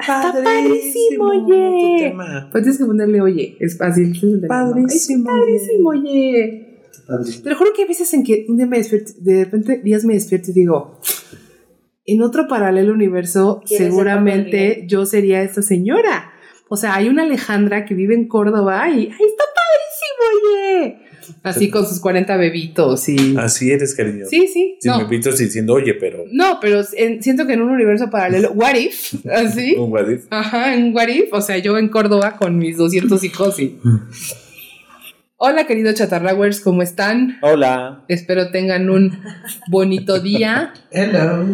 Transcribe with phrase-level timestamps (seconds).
[0.00, 2.14] Está padrísimo, oye.
[2.50, 4.12] Pues tienes que ponerle oye, es fácil.
[4.48, 6.68] Padrísimo, Ay, Padrísimo, oye.
[7.42, 10.04] Te lo juro que hay veces en que un día me despierto, de repente días
[10.04, 11.00] me despierto y digo,
[12.04, 16.32] en otro paralelo universo, ¿Quieres ser seguramente yo sería esta señora.
[16.68, 21.11] O sea, hay una Alejandra que vive en Córdoba y ¡ay, está padrísimo, oye!
[21.42, 23.36] Así con sus 40 bebitos y...
[23.36, 24.24] Así eres, cariño.
[24.28, 24.76] Sí, sí.
[24.80, 24.98] Si no.
[24.98, 26.24] me pintas diciendo, oye, pero.
[26.30, 30.24] No, pero en- siento que en un universo paralelo, what if, así, Un what if.
[30.30, 33.78] ajá, en what if, o sea, yo en Córdoba con mis 200 hijos y...
[35.44, 37.38] Hola, queridos chatarrawers, ¿cómo están?
[37.42, 38.04] Hola.
[38.06, 39.18] Espero tengan un
[39.68, 41.44] bonito día Hello.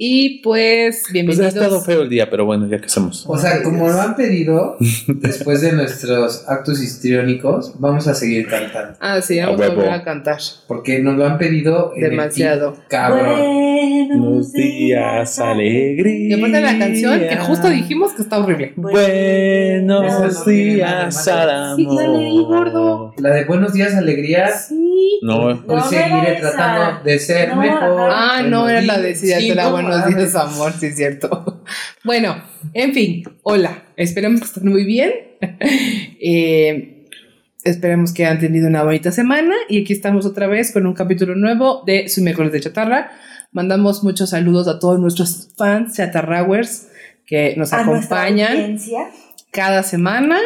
[0.00, 1.54] Y pues Pues ha bienvenidos.
[1.54, 3.24] estado feo el día, pero bueno, ya que hacemos.
[3.26, 4.76] O sea, como lo han pedido,
[5.08, 8.96] después de nuestros actos histriónicos, vamos a seguir cantando.
[9.00, 10.38] Ah, sí, vamos A a volver a cantar.
[10.68, 12.74] Porque nos lo han pedido en el Demasiado.
[12.74, 13.40] tic, Cabrón.
[14.08, 16.28] Buenos días, alegría.
[16.28, 18.74] Y aparte la canción que justo dijimos que está horrible.
[18.76, 23.14] Buenos días al Sí, la leí, gordo.
[23.18, 24.48] La de buenos días, alegría.
[24.56, 25.18] Sí.
[25.22, 28.10] No, Hoy No, seguiré tratando de ser No, mejor.
[28.12, 30.96] Ah, no, Buenos era la de sí, la no, buenos ah, días, amor, sí es
[30.96, 31.54] cierto.
[32.04, 35.12] Bueno, en fin, hola, esperemos que estén muy bien.
[36.20, 37.06] Eh,
[37.62, 41.36] esperemos que han tenido una bonita semana y aquí estamos otra vez con un capítulo
[41.36, 43.12] nuevo de Su Miércoles de Chatarra.
[43.52, 46.88] Mandamos muchos saludos a todos nuestros fans chatarrawers
[47.24, 48.78] que nos A acompañan
[49.52, 50.40] cada semana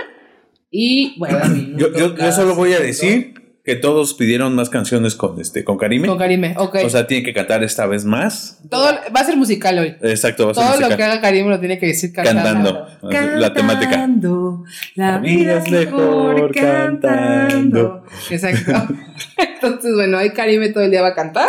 [0.71, 1.39] y bueno,
[1.79, 2.87] yo, yo, yo solo voy a segundo.
[2.87, 6.09] decir que todos pidieron más canciones con este con Karime.
[6.09, 6.79] con Karime, ok.
[6.85, 8.59] O sea, tiene que cantar esta vez más.
[8.69, 9.95] Todo va a ser musical hoy.
[10.03, 12.87] Exacto, va a ser Todo lo que haga Karime lo tiene que decir cantando.
[13.01, 13.39] cantando.
[13.39, 13.91] La temática.
[13.91, 14.65] Cantando,
[14.97, 18.05] La vida es mejor cantando.
[18.31, 18.73] Exacto.
[19.37, 21.49] Entonces, bueno, ahí Karime todo el día va a cantar.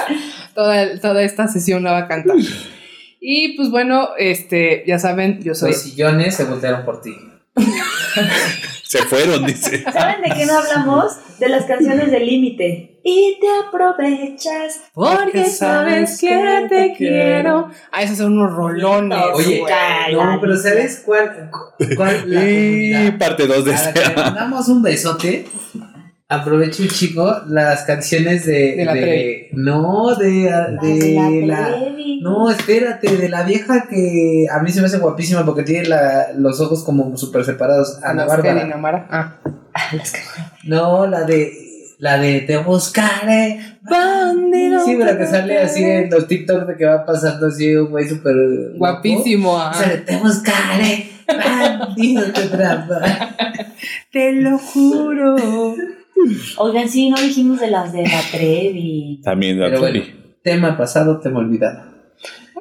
[0.53, 2.35] Toda, toda esta sesión la va a cantar.
[3.19, 5.71] Y pues bueno, este, ya saben, yo soy.
[5.71, 7.15] Los sillones se voltearon por ti.
[8.83, 9.83] Se fueron, dice.
[9.91, 11.13] ¿Saben de qué no hablamos?
[11.39, 12.99] De las canciones del límite.
[13.03, 14.81] Y te aprovechas.
[14.93, 17.69] Porque sabes que te quiero.
[17.91, 19.17] Ah, esos son unos rolones.
[19.33, 19.63] Oye,
[20.11, 21.49] no, pero ¿sabes cuál?
[21.97, 24.01] cuál la Y parte 2 de este.
[24.15, 25.45] mandamos un besote.
[26.29, 28.75] Aprovecho, chico, las canciones de.
[28.75, 28.93] De la
[29.61, 30.27] no, de,
[30.81, 31.69] de de la.
[32.23, 32.29] La.
[32.29, 36.27] No, espérate, de la vieja que a mí se me hace guapísima porque tiene la-
[36.37, 37.99] los ojos como súper separados.
[38.03, 39.05] Ana Bárbara.
[39.09, 39.35] Ah.
[40.65, 41.51] No, la de.
[41.99, 43.77] La de Te buscaré.
[43.81, 44.83] Bandido.
[44.83, 48.07] Sí, pero que sale así en los TikTok de que va pasando así un güey
[48.09, 48.35] súper.
[48.75, 48.77] guapo.
[49.01, 49.57] Guapísimo.
[49.57, 49.73] ah.
[49.73, 51.09] Sale, Te buscaré.
[51.27, 53.01] Bandido te trampa.
[54.11, 55.35] Te lo juro.
[56.57, 59.21] Oigan, sí, no dijimos de las de la Trevi.
[59.23, 60.19] También la Pero bueno, Trevi.
[60.43, 61.92] tema pasado, tema olvidado.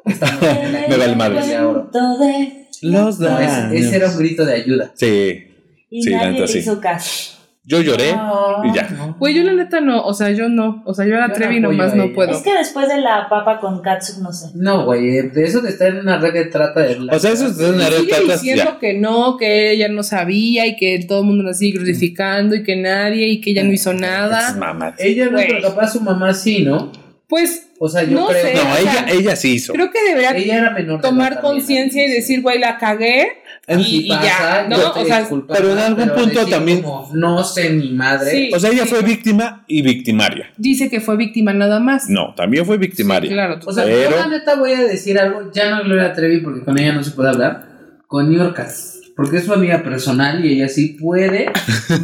[0.89, 1.41] Me vale madre.
[1.45, 4.91] De- Los No, ese, ese era un grito de ayuda.
[4.95, 5.47] Sí.
[5.89, 6.57] Y Sí, la nadie te sí.
[6.59, 7.31] hizo caso.
[7.65, 8.13] Yo lloré.
[8.13, 8.89] No, y ya.
[8.89, 9.15] no.
[9.17, 11.33] Güey, yo la neta no, o sea, yo no, o sea, yo a la Yo
[11.35, 12.31] Trevi no nomás no puedo.
[12.31, 14.47] Es que después de la papa con katsup, no sé.
[14.55, 17.31] No, güey, eh, de eso de estar en una red de trata de O sea,
[17.31, 18.79] eso es de una red Sigue tatas, diciendo ya.
[18.79, 22.63] que no, que ella no sabía y que todo el mundo la sigue crucificando y
[22.63, 24.55] que nadie y que ella no hizo Es nada.
[24.55, 24.95] mamá.
[24.99, 26.91] Ella no, pero capaz su mamá sí, ¿no?
[27.29, 28.41] Pues O sea, yo No creo.
[28.41, 28.53] sé.
[28.55, 29.73] No, ella, sí hizo.
[29.73, 33.27] creo que debería Ella era menor de tomar conciencia y decir, güey, la cagué.
[33.67, 34.91] Sí y, y pasa, ya, ¿no?
[34.91, 38.31] O sea, disculpo, pero en algún punto también- como, no sé mi madre.
[38.31, 38.49] Sí.
[38.53, 40.49] O sea, ella fue víctima y victimaria.
[40.57, 42.09] dice que fue víctima nada más.
[42.09, 43.29] No, también fue victimaria.
[43.29, 46.37] Claro, O sea, Pero- yo la neta voy a decir algo, ya no Gloria Trevi
[46.39, 47.65] porque con ella no se puede hablar,
[48.07, 51.51] con Yorkas, porque es su amiga personal y ella sí puede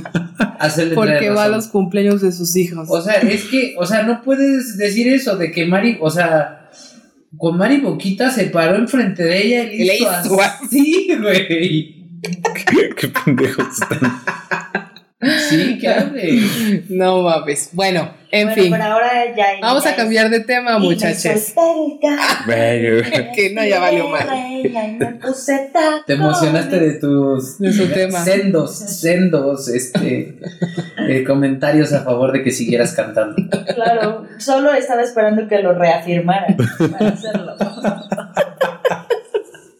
[0.59, 2.87] hacerle porque va a los cumpleaños de sus hijos.
[2.89, 6.69] O sea, es que, o sea, no puedes decir eso de que Mari, o sea,
[7.37, 11.99] con Mari Boquita se paró enfrente de ella y le le hizo hizo así, güey.
[12.21, 14.11] Qué, qué pendejos están.
[15.21, 16.39] Sí, que hable.
[16.89, 17.71] no mames.
[17.73, 18.71] Bueno, en bueno, fin.
[18.71, 19.47] pero ahora ya.
[19.61, 21.53] Vamos ya a cambiar de tema, muchachos.
[23.35, 24.27] Que no, ya valió mal.
[26.05, 28.23] Te emocionaste de tus De su tema.
[28.23, 30.39] sendos, sendos, este,
[31.09, 33.35] eh, comentarios a favor de que siguieras cantando.
[33.75, 36.55] Claro, solo estaba esperando que lo reafirmaran
[36.91, 37.55] para hacerlo.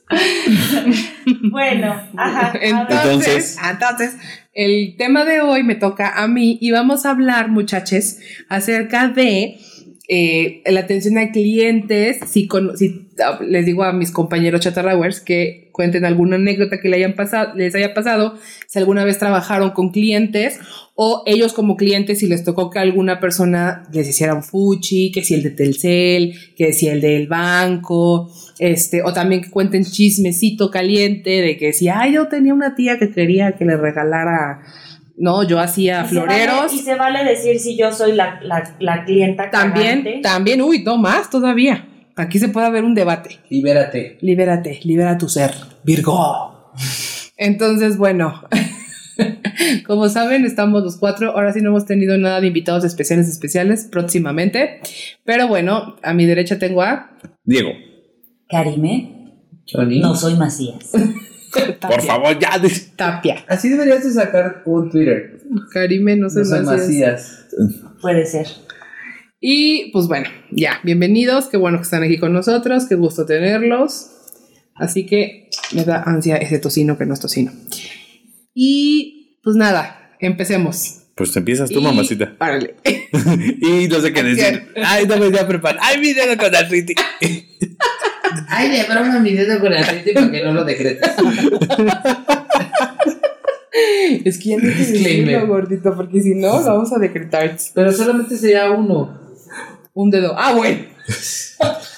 [1.52, 2.54] bueno, ajá.
[2.62, 4.16] Entonces, Entonces- entonces,
[4.54, 8.18] el tema de hoy me toca a mí y vamos a hablar, muchachos,
[8.50, 9.58] acerca de
[10.12, 15.20] eh, la atención a clientes, si, con, si ah, les digo a mis compañeros chatarrawers
[15.20, 18.34] que cuenten alguna anécdota que hayan pasado, les haya pasado,
[18.68, 20.60] si alguna vez trabajaron con clientes
[20.96, 25.24] o ellos como clientes si les tocó que alguna persona les hiciera un fuchi, que
[25.24, 30.72] si el de Telcel, que si el del banco, este, o también que cuenten chismecito
[30.72, 34.64] caliente de que si, ay, yo tenía una tía que quería que le regalara
[35.20, 36.74] no, yo hacía Y se vale- floreros.
[36.74, 40.20] y se vale decir si yo soy la, la, la clienta También, cagante.
[40.24, 41.86] también, uy, no más todavía.
[42.16, 43.40] Aquí se puede haber un debate.
[43.50, 44.18] Libérate.
[44.22, 45.52] Libérate, libera tu ser,
[45.84, 46.72] Virgo.
[47.38, 48.42] Entonces, bueno,
[49.88, 51.32] como saben, estamos los cuatro.
[51.32, 54.82] Ahora sí no hemos tenido nada de invitados especiales especiales próximamente.
[55.24, 57.12] Pero bueno, a mi derecha tengo a
[57.44, 57.70] Diego,
[58.50, 59.34] Karime,
[59.72, 60.00] Johnny.
[60.02, 60.92] no soy Macías.
[61.52, 62.02] por Tapia.
[62.02, 62.52] favor, ya.
[62.96, 63.44] Tapia.
[63.48, 65.40] Así deberías de sacar un Twitter.
[65.74, 66.64] Karime, no sé No.
[66.64, 67.48] Macías.
[68.02, 68.48] Puede ser.
[69.42, 74.08] Y pues bueno, ya, bienvenidos, qué bueno que están aquí con nosotros, qué gusto tenerlos.
[74.76, 77.52] Así que me da ansia ese tocino que no es tocino.
[78.54, 80.96] Y pues nada, empecemos.
[81.16, 82.36] Pues te empiezas tú, Y- mamacita.
[82.38, 82.76] Párale.
[83.62, 84.68] y no sé qué decir.
[84.84, 85.80] Ay, no me voy a preparar.
[85.84, 86.96] Ay, mi dedo con artritis.
[88.50, 91.10] Ay, de broma mi dedo con aceite para que no lo decretes.
[94.26, 95.26] Es que ya no Disclaimer.
[95.26, 97.56] decirlo, gordito, porque si no, lo vamos a decretar.
[97.74, 99.20] Pero solamente sería uno.
[99.94, 100.36] Un dedo.
[100.38, 100.80] Ah, bueno.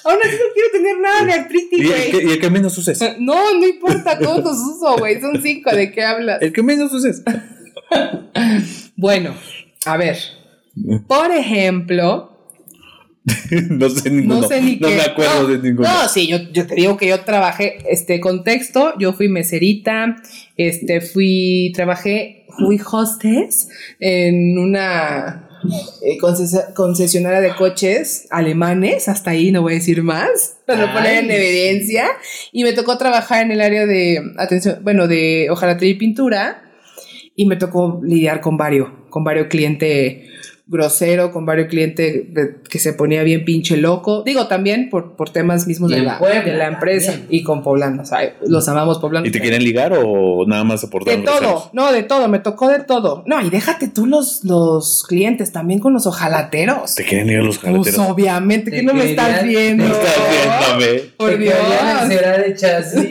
[0.04, 2.26] Aún así no quiero tener nada de artritis, Y el, que, güey.
[2.26, 2.98] y el que menos uses.
[3.18, 5.20] No, no importa, todos los uso, güey.
[5.20, 6.40] Son cinco, ¿de qué hablas?
[6.42, 7.22] El que menos uses.
[8.96, 9.34] Bueno,
[9.84, 10.16] a ver.
[11.08, 12.31] Por ejemplo,
[13.70, 14.40] no sé ninguno.
[14.40, 14.96] no sé ni No qué.
[14.96, 15.88] me acuerdo no, de ninguno.
[15.88, 20.16] No, sí, yo, yo te digo que yo trabajé, este contexto, yo fui meserita,
[20.56, 23.68] este, fui, trabajé, fui hostess
[24.00, 25.48] en una
[26.04, 30.92] eh, conces- concesionaria de coches alemanes, hasta ahí no voy a decir más, para no
[30.92, 32.06] poner en evidencia,
[32.50, 36.64] y me tocó trabajar en el área de atención, bueno, de hojalatería y pintura,
[37.36, 40.28] y me tocó lidiar con varios, con varios clientes
[40.66, 44.22] grosero, con varios clientes de- que se ponía bien pinche loco.
[44.24, 47.28] Digo, también por, por temas mismos de la, Puebla de la empresa también.
[47.30, 48.10] y con poblanos.
[48.46, 49.28] Los amamos poblanos.
[49.28, 52.68] ¿Y te quieren ligar o nada más aportar De todo, no, de todo, me tocó
[52.68, 53.22] de todo.
[53.26, 56.94] No, y déjate tú los, los clientes, también con los ojalateros.
[56.94, 57.98] Te quieren ligar los Pues jalateros.
[58.10, 59.84] obviamente, que no me estás viendo.
[59.88, 60.14] No estás
[60.78, 61.00] viéndome.
[61.16, 61.54] Por Dios.
[62.02, 63.08] encerar de chasis.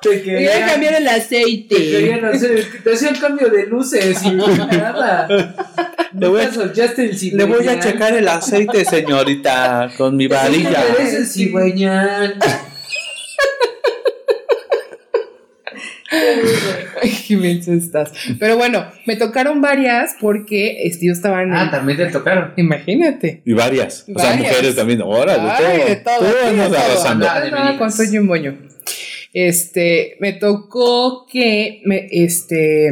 [0.00, 1.74] te Voy a querían, cambiar el te aceite.
[1.76, 5.26] querían hacer, te hacían cambio de luces y nada.
[6.18, 6.50] Le voy a-
[7.32, 10.84] Le voy a checar el aceite, señorita, con mi varilla.
[10.98, 12.38] Eres el cigüeñal.
[17.02, 18.10] Ay, qué menso estás.
[18.40, 21.52] Pero bueno, me tocaron varias porque este, yo estaba en.
[21.52, 22.54] Ah, el- también te tocaron.
[22.56, 23.42] Imagínate.
[23.44, 24.06] Y varias.
[24.14, 25.02] O sea, mujeres también.
[25.02, 26.22] Órale, Ay, de todo.
[26.24, 26.78] De andas todo.
[26.78, 27.26] arrasando.
[27.28, 28.56] Ah, Nada, con soy un moño.
[29.46, 32.90] Este, me tocó que me, este,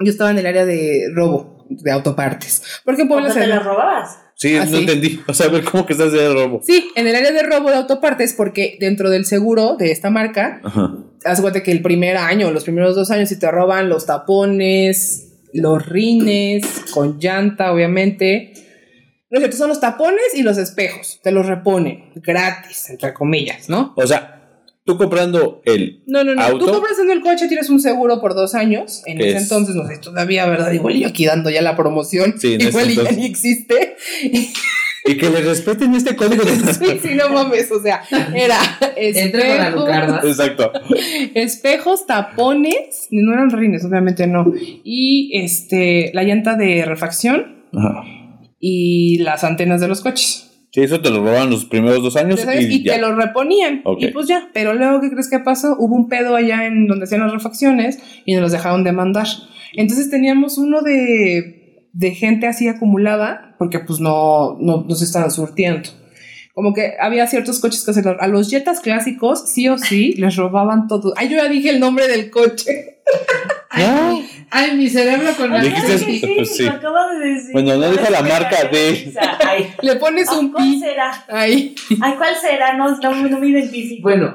[0.00, 2.62] yo estaba en el área de robo de autopartes.
[2.86, 4.18] Porque en Puebla ¿Cuándo se te las robabas?
[4.34, 4.76] Sí, Ah, no sí.
[4.78, 5.20] entendí.
[5.26, 6.60] O sea, a ver, ¿cómo que estás de robo?
[6.62, 10.60] Sí, en el área de robo de autopartes, porque dentro del seguro de esta marca,
[10.64, 10.94] Ajá.
[11.24, 15.34] haz cuenta que el primer año, los primeros dos años, si te roban los tapones,
[15.52, 18.52] los rines, con llanta, obviamente.
[19.30, 21.20] No es cierto, son los tapones y los espejos.
[21.22, 23.92] Te los reponen gratis, entre comillas, ¿no?
[23.96, 24.35] O sea,
[24.86, 26.02] tú comprando el.
[26.06, 26.42] No, no, no.
[26.42, 26.64] ¿Auto?
[26.64, 29.02] Tú compras en el coche, tienes un seguro por dos años.
[29.04, 29.42] En ¿Qué ese es?
[29.42, 30.72] entonces, no sé, todavía, ¿verdad?
[30.72, 32.34] Igual y yo aquí dando ya la promoción.
[32.38, 33.96] Sí, Igual y ya ni existe.
[35.08, 37.70] Y que le respeten este código de sí, sí, no mames.
[37.70, 38.02] O sea,
[38.34, 38.58] era
[38.96, 40.20] Entra con la espejo, lucarda.
[40.24, 40.72] Exacto.
[41.34, 43.08] espejos, tapones.
[43.10, 44.52] No eran rines, obviamente no.
[44.84, 48.02] Y este, la llanta de refacción Ajá.
[48.58, 50.45] y las antenas de los coches.
[50.76, 53.82] Sí, eso te lo roban los primeros dos años y, te lo reponían.
[53.98, 54.50] Y pues ya.
[54.52, 55.74] Pero luego, ¿qué crees que pasó?
[55.78, 59.26] Hubo un pedo allá en donde hacían las refacciones y nos los dejaron de mandar.
[59.72, 65.30] Entonces teníamos uno de, de gente así acumulada, porque pues no, no, no se estaban
[65.30, 65.88] surtiendo.
[66.52, 70.36] Como que había ciertos coches que se a los Jetas clásicos, sí o sí, les
[70.36, 71.14] robaban todo.
[71.16, 72.95] Ay, yo ya dije el nombre del coche.
[73.76, 74.22] ¿No?
[74.50, 75.60] Ay, mi cerebro con la.
[75.60, 76.62] Dijiste- Ay, sí, pues sí.
[76.64, 77.52] lo acabas de decir.
[77.52, 79.12] Bueno, no dijo la marca de-.
[79.46, 80.80] Ay, Le pones ay, un ¿cuál pi.
[80.80, 81.24] será?
[81.28, 81.74] Ahí.
[82.00, 82.72] Ay, ¿cuál será?
[82.74, 84.02] No, no, no me identifico.
[84.08, 84.34] Bueno,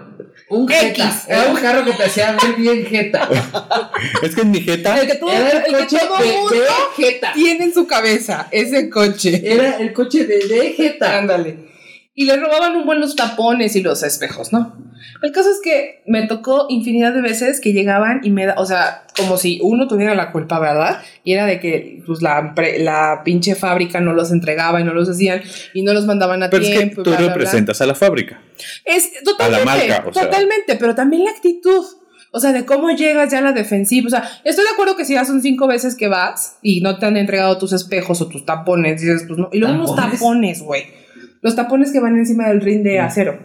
[0.50, 0.82] un X.
[0.82, 1.24] jeta.
[1.28, 3.28] Era un carro que te hacía ver bien jeta.
[4.22, 5.00] Es que en mi jeta.
[5.00, 6.62] El que todo, Era el el que coche todo de, mundo de
[7.04, 7.34] jeta.
[7.34, 8.48] tiene en su cabeza.
[8.51, 9.42] Ese coche.
[9.44, 11.18] Era el coche de, de jeta.
[11.18, 11.71] Ándale.
[12.13, 14.75] Y le robaban un buen los tapones y los espejos, ¿no?
[15.24, 18.65] El caso es que me tocó infinidad de veces que llegaban y me da, o
[18.65, 21.01] sea, como si uno tuviera la culpa, ¿verdad?
[21.24, 24.94] Y era de que pues la, pre- la pinche fábrica no los entregaba y no
[24.94, 25.41] los hacían
[25.74, 27.03] y no los mandaban a Pero es que tiempo.
[27.03, 27.34] tú bla, bla, bla.
[27.36, 28.41] representas a la fábrica.
[28.84, 30.24] Es totalmente, marca, o sea.
[30.24, 31.86] totalmente, pero también la actitud.
[32.34, 34.08] O sea, de cómo llegas ya a la defensiva.
[34.08, 36.98] O sea, estoy de acuerdo que si ya son cinco veces que vas y no
[36.98, 39.50] te han entregado tus espejos o tus tapones, dices, pues no.
[39.51, 40.20] Y luego unos ¿Tapones?
[40.20, 41.00] tapones, güey.
[41.41, 43.39] Los tapones que van encima del ring de acero.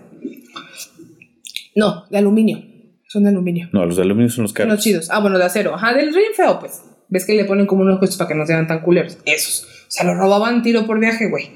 [1.74, 2.62] No, de aluminio.
[3.08, 3.68] Son de aluminio.
[3.72, 4.74] No, los de aluminio son los Son caros.
[4.74, 5.08] los chidos.
[5.10, 5.74] Ah, bueno, de acero.
[5.74, 6.82] Ajá, del ring feo, pues.
[7.08, 9.18] Ves que le ponen como unos coches para que no sean tan culeros.
[9.24, 9.64] Esos.
[9.64, 11.50] O sea, los robaban tiro por viaje, güey.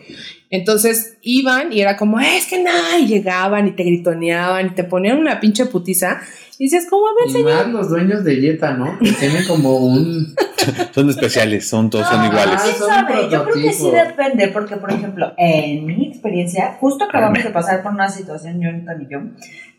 [0.51, 4.83] Entonces iban y era como, es que nada, y llegaban y te gritoneaban y te
[4.85, 6.21] ponían una pinche putiza.
[6.59, 7.55] Y dices, ¿cómo a ver, Y señor?
[7.55, 8.99] más los dueños de Jetta, ¿no?
[8.99, 10.35] Que tienen como un.
[10.95, 12.61] Son especiales, son todos son No, iguales.
[12.63, 13.29] ¿Quién son sabe?
[13.31, 17.83] Yo creo que sí depende, porque, por ejemplo, en mi experiencia, justo acabamos de pasar
[17.83, 19.21] por una situación, Jonathan y yo,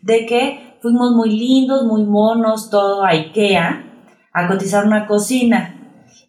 [0.00, 3.84] de que fuimos muy lindos, muy monos, todo a Ikea,
[4.32, 5.81] a cotizar una cocina.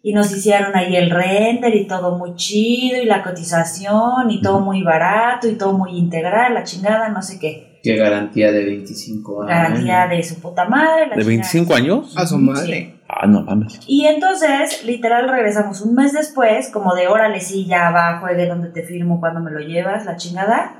[0.06, 4.60] Y nos hicieron ahí el render y todo muy chido, y la cotización, y todo
[4.60, 7.80] muy barato, y todo muy integral, la chingada, no sé qué.
[7.82, 9.48] Qué garantía de 25 años.
[9.50, 11.06] Garantía de su puta madre.
[11.06, 11.28] la ¿De chingada.
[11.28, 12.14] 25 años?
[12.18, 13.00] A su madre.
[13.08, 13.80] Ah, no mames.
[13.86, 18.68] Y entonces, literal, regresamos un mes después, como de órale, sí, ya va, juegue donde
[18.68, 20.74] te firmo, cuando me lo llevas, la chingada.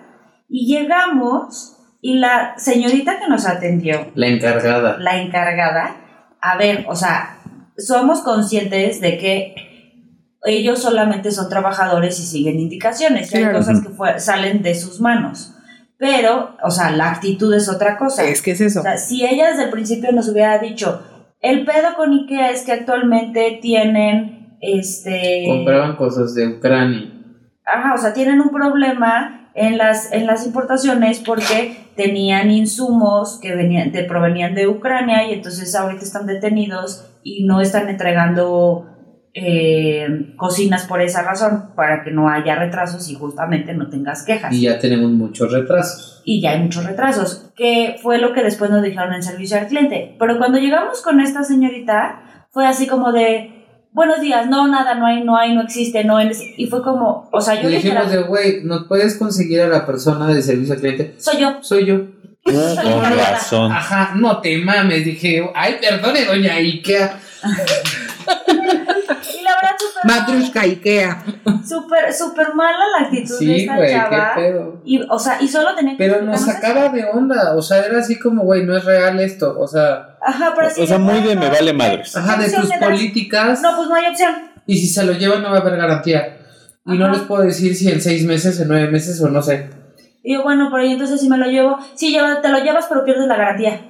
[0.50, 4.98] Y llegamos, y la señorita que nos atendió, La encargada.
[4.98, 5.96] la encargada,
[6.42, 7.33] a ver, o sea,
[7.76, 9.54] somos conscientes de que
[10.46, 13.58] ellos solamente son trabajadores y siguen indicaciones, y hay Claro.
[13.58, 15.54] cosas que fue- salen de sus manos.
[15.96, 18.24] Pero, o sea, la actitud es otra cosa.
[18.24, 18.80] Es que es eso.
[18.80, 21.02] O sea, si ella desde el principio nos hubiera dicho,
[21.40, 25.44] el pedo con Ikea es que actualmente tienen, este...
[25.48, 27.10] Compraban cosas de Ucrania.
[27.64, 33.54] Ajá, o sea, tienen un problema en las, en las importaciones porque tenían insumos que
[33.54, 38.86] venían, de, provenían de Ucrania y entonces ahorita están detenidos y no están entregando
[39.36, 44.52] eh, cocinas por esa razón, para que no haya retrasos y justamente no tengas quejas
[44.52, 46.22] Y ya tenemos muchos retrasos.
[46.24, 49.66] y ya hay muchos retrasos, que fue lo que después nos dijeron en servicio al
[49.66, 50.14] cliente.
[50.20, 53.53] Pero cuando llegamos con esta señorita, fue así como de,
[53.94, 56.38] buenos días, no, nada, no hay, no hay, no existe, no es...
[56.58, 59.86] Y fue como, o sea, yo le dijimos de, güey, ¿nos puedes conseguir a la
[59.86, 61.14] persona de servicio al cliente?
[61.16, 61.56] soy yo.
[61.62, 62.00] Soy yo.
[62.44, 63.72] Con razón.
[63.72, 65.04] Ajá, no te mames.
[65.04, 67.18] Dije, ay, perdone, doña Ikea.
[68.26, 71.24] Y la verdad, súper Matrushka Ikea.
[71.66, 74.34] súper, súper mala la actitud de Sí, esta güey, qué chava.
[74.34, 74.80] pedo.
[74.84, 77.54] Y, o sea, y solo tenía que Pero nos sacaba de onda.
[77.54, 79.58] O sea, era así como, güey, no es real esto.
[79.58, 80.13] O sea.
[80.24, 82.16] Ajá, pero así O sea, muy de me vale madres.
[82.16, 83.60] ajá, de tus políticas.
[83.62, 84.34] No, pues no hay opción.
[84.66, 86.38] Y si se lo llevan, no va a haber garantía.
[86.86, 89.70] Y no les puedo decir si en seis meses, en nueve meses o no sé.
[90.22, 93.04] Y yo, bueno, pero ¿y entonces si me lo llevo, sí, te lo llevas, pero
[93.04, 93.80] pierdes la garantía.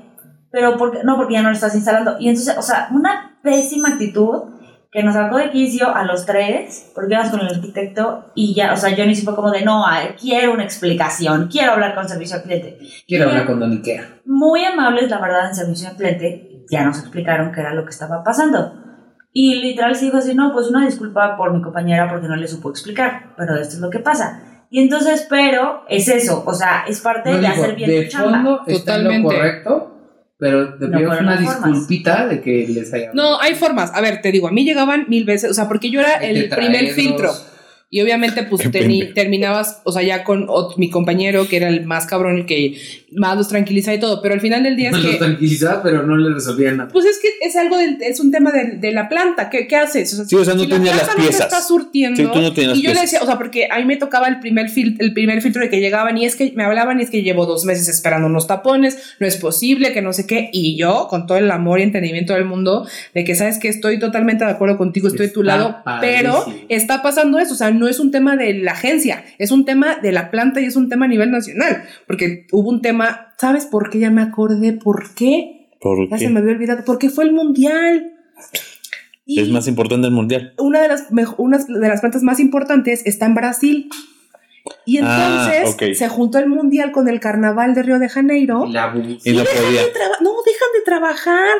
[0.50, 2.16] Pero porque, no, porque ya no lo estás instalando.
[2.18, 4.53] Y entonces, o sea, una pésima actitud
[4.94, 8.72] que nos sacó de quicio a los tres, porque íbamos con el arquitecto y ya,
[8.72, 11.96] o sea, yo ni fue como de, no, a ver, quiero una explicación, quiero hablar
[11.96, 12.78] con servicio al cliente.
[13.08, 14.20] Quiero Y hablar con Don Ikea.
[14.24, 17.90] Muy amables, la verdad, en servicio al cliente, ya nos explicaron qué era lo que
[17.90, 18.72] estaba pasando.
[19.32, 22.46] Y literal se dijo así, no, pues una disculpa por mi compañera porque no le
[22.46, 24.42] supo explicar, pero esto es lo que pasa.
[24.70, 28.02] Y entonces, pero es eso, o sea, es parte No de digo, hacer bien de
[28.04, 28.30] tu chamba.
[28.38, 29.36] fondo está en lo Totalmente.
[29.36, 29.93] correcto,
[30.38, 31.40] pero te No pido una formas.
[31.40, 33.10] disculpita de que les haya.
[33.14, 33.92] No, hay formas.
[33.94, 36.48] A ver, te digo, a mí llegaban mil veces, o sea, porque yo era el
[36.48, 37.32] primer filtro.
[37.94, 38.68] Y obviamente, pues
[39.14, 40.48] terminabas, o sea, ya con
[40.78, 42.76] mi compañero, que era el más cabrón, el que
[43.12, 44.20] más los tranquiliza y todo.
[44.20, 45.16] Pero al final del día es No los que.
[45.18, 46.90] tranquilizaba, pero no le resolvían nada.
[46.92, 49.48] Pues es que es algo del, es un tema de, de la planta.
[49.48, 50.10] ¿Qué, qué haces?
[50.26, 51.42] Sí, o sea, no si la las no te piezas.
[51.42, 52.16] está surtiendo.
[52.20, 54.26] Sí, tú no tenías y yo le decía, o sea, porque a mí me tocaba
[54.26, 57.04] el primer, fil- el primer filtro de que llegaban y es que me hablaban y
[57.04, 60.50] es que llevo dos meses esperando unos tapones, no es posible, que no sé qué.
[60.52, 64.00] Y yo, con todo el amor y entendimiento del mundo, de que sabes que estoy
[64.00, 67.54] totalmente de acuerdo contigo, estoy a tu Está lado, pero está pasando eso.
[67.54, 70.60] O sea, no es un tema de la agencia, es un tema de la planta
[70.60, 71.84] y es un tema a nivel nacional.
[72.06, 73.98] Porque hubo un tema, ¿sabes por qué?
[74.00, 75.68] Ya me acordé, ¿por qué?
[75.80, 76.24] ¿Por Ya qué?
[76.24, 78.12] se me había olvidado, porque fue el mundial.
[79.26, 80.54] Y Es más importante el mundial.
[80.58, 81.06] una de las
[81.38, 83.88] una de las plantas más importantes está en Brasil.
[84.86, 88.64] Y Ah, entonces se juntó el mundial con el carnaval de Río de Janeiro.
[88.66, 89.42] Y la Y no.
[89.42, 89.44] De
[89.92, 91.56] traba- no, dejan de trabajar.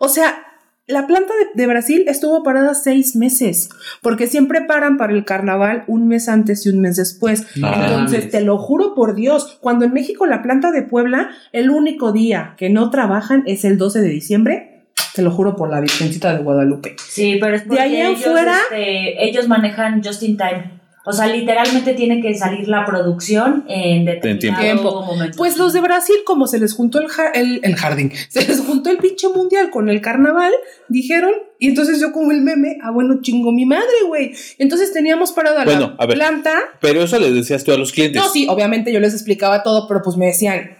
[0.00, 0.44] O sea,
[0.86, 3.70] la planta de, de Brasil estuvo parada seis meses,
[4.02, 7.46] porque siempre paran para el carnaval un mes antes y un mes después.
[7.62, 7.86] Ah.
[7.88, 12.12] Entonces, te lo juro por Dios, cuando en México la planta de Puebla, el único
[12.12, 14.70] día que no trabajan es el 12 de diciembre,
[15.14, 16.96] te lo juro por la Virgencita de Guadalupe.
[16.98, 20.73] Sí, pero es porque ahí en ellos, fuera- este, ellos manejan just in time.
[21.06, 25.02] O sea, literalmente tiene que salir la producción en determinado tiempo.
[25.02, 25.36] momento.
[25.36, 28.60] Pues los de Brasil, como se les juntó el, ja- el, el jardín, se les
[28.60, 30.52] juntó el pinche mundial con el carnaval,
[30.88, 34.32] dijeron, y entonces yo como el meme, ah, bueno, chingo mi madre, güey.
[34.58, 36.16] Entonces teníamos parada Bueno, la a ver.
[36.16, 36.52] planta.
[36.80, 38.22] Pero eso le decías tú a los clientes.
[38.22, 40.70] No, sí, obviamente yo les explicaba todo, pero pues me decían,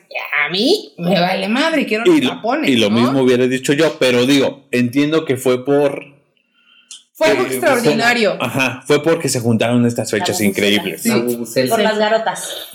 [0.46, 2.70] a mí me vale madre, quiero y, los tapones.
[2.70, 2.96] y lo ¿no?
[3.00, 6.13] mismo hubiera dicho yo, pero digo, entiendo que fue por.
[7.16, 8.36] Fue algo eh, extraordinario.
[8.36, 11.06] fue- ajá, fue porque se juntaron estas fechas increíbles.
[11.06, 11.70] La bubucela.
[11.70, 12.68] Por las garotas.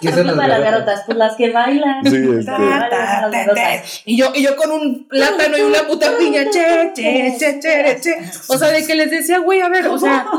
[0.00, 0.72] ¿Qué ¿Qué son las para garotas?
[0.86, 1.02] garotas?
[1.06, 2.04] Pues las que bailan.
[2.04, 3.82] Sí, este- Ta, ta.
[4.04, 7.98] Y yo, y yo con un plátano y una puta piña, che, che, che, che,
[8.00, 8.16] che.
[8.48, 10.26] O sea, de que les decía, güey, a ver, o sea,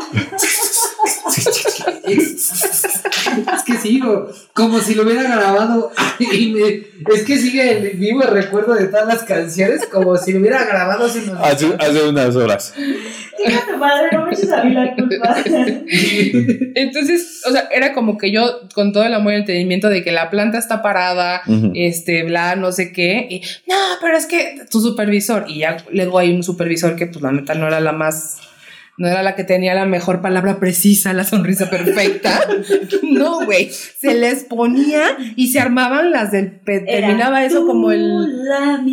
[3.56, 5.92] Es que sigo, como si lo hubiera grabado.
[6.20, 10.32] Y me- es que sigue el vivo el recuerdo de todas las canciones, como si
[10.34, 12.74] lo hubiera grabado hace unos Hace, hace unas horas.
[12.78, 15.36] Diga tu madre, no me eches a mí la culpa.
[16.76, 20.12] entonces, o sea, era como que yo con todo el amor y entendimiento de que
[20.12, 21.42] la planta está parada,
[21.74, 26.20] este, bla, no sé qué, y no, pero es que tu supervisor, y ya luego
[26.20, 28.38] hay un supervisor que, pues, la neta no era la más.
[28.98, 32.40] No era la que tenía la mejor palabra precisa, la sonrisa perfecta.
[33.04, 33.70] No, güey.
[33.70, 35.04] Se les ponía
[35.36, 36.60] y se armaban las del.
[36.62, 38.10] Terminaba eso como el.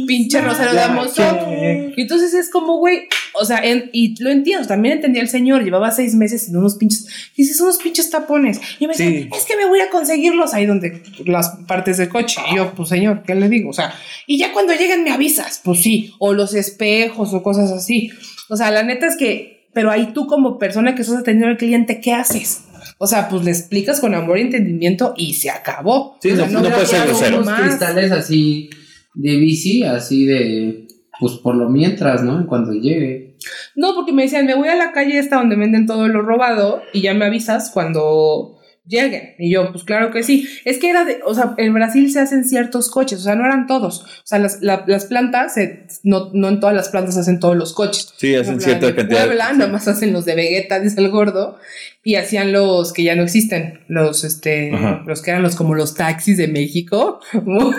[0.06, 0.72] pinche Rosario
[1.14, 5.28] que- Y entonces es como, güey, o sea, en- y lo entiendo, también entendía el
[5.28, 8.60] señor, llevaba seis meses en unos pinches, y dices, unos pinches tapones.
[8.78, 9.28] Y me decía, Sí.
[9.34, 12.40] es que me voy a conseguirlos ahí donde las partes del coche.
[12.52, 13.70] Y yo, pues señor, ¿qué le digo?
[13.70, 13.94] O sea,
[14.26, 18.10] y ya cuando lleguen me avisas, pues sí, o los espejos o cosas así.
[18.48, 21.56] O sea, la neta es que, pero ahí tú como persona que estás atendiendo al
[21.58, 22.64] cliente, ¿qué haces?
[22.98, 26.16] O sea, pues le explicas con amor y entendimiento y se acabó.
[26.22, 27.42] Sí, O sea, no- no puede ser grosero.
[27.42, 28.70] cristales así
[29.14, 30.86] de bici, así de.
[31.18, 32.46] Pues por lo mientras, ¿no?
[32.46, 33.36] Cuando llegue.
[33.76, 36.82] No, porque me decían, me voy a la calle esta donde venden todo lo robado
[36.94, 38.56] y ya me avisas cuando
[38.86, 39.34] lleguen.
[39.38, 40.48] Y yo, pues claro que sí.
[40.64, 43.44] Es que era de, o sea, en Brasil se hacen ciertos coches, o sea, no
[43.44, 44.02] eran todos.
[44.02, 47.56] O sea, las, la- las plantas, se- no, no en todas las plantas hacen todos
[47.56, 48.12] los coches.
[48.16, 49.26] Sí, hacen cierta cantidad.
[49.26, 51.58] Puebla, nada más hacen los de Vegeta, dice el gordo,
[52.02, 55.02] y hacían los que ya no existen, los, este, Ajá.
[55.06, 57.20] los que eran los como los taxis de México.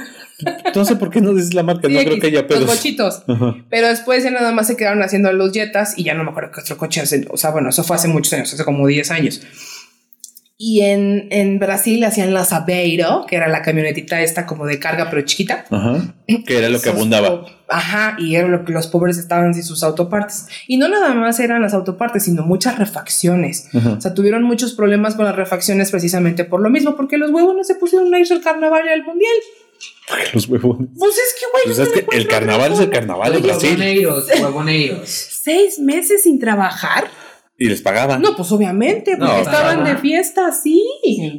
[0.74, 2.66] No sé por qué no dices la marca, Sí, no creo que haya los pedos.
[2.66, 3.24] bochitos.
[3.28, 3.58] Ajá.
[3.70, 6.50] Pero después ya nada más se quedaron haciendo los Jetas y ya no me acuerdo
[6.52, 7.28] qué otro coche hacen.
[7.30, 9.42] O sea, bueno, eso fue hace muchos años, hace como 10 años.
[10.64, 15.10] Y en, en Brasil hacían la Sabeiro, que era la camionetita esta como de carga
[15.10, 15.66] pero chiquita.
[15.72, 16.14] Ajá.
[16.46, 17.48] Que era lo que abundaba.
[17.68, 20.46] Ajá, y era lo que los pobres estaban sin sus autopartes.
[20.68, 23.70] Y no nada más eran las autopartes, sino muchas refacciones.
[23.74, 23.94] Ajá.
[23.94, 27.56] O sea, tuvieron muchos problemas con las refacciones precisamente por lo mismo, porque los huevos
[27.56, 29.34] no se pusieron a irse al carnaval y al mundial.
[30.32, 30.90] Los huevones.
[30.96, 33.70] Pues es que, güey, Pues no es que el carnaval es el carnaval en Brasil.
[33.72, 35.10] Huevoneiros, huevoneiros.
[35.42, 37.06] seis meses sin trabajar.
[37.64, 38.20] Y les pagaban.
[38.24, 40.84] No, pues obviamente, porque No, estaban de fiesta, sí.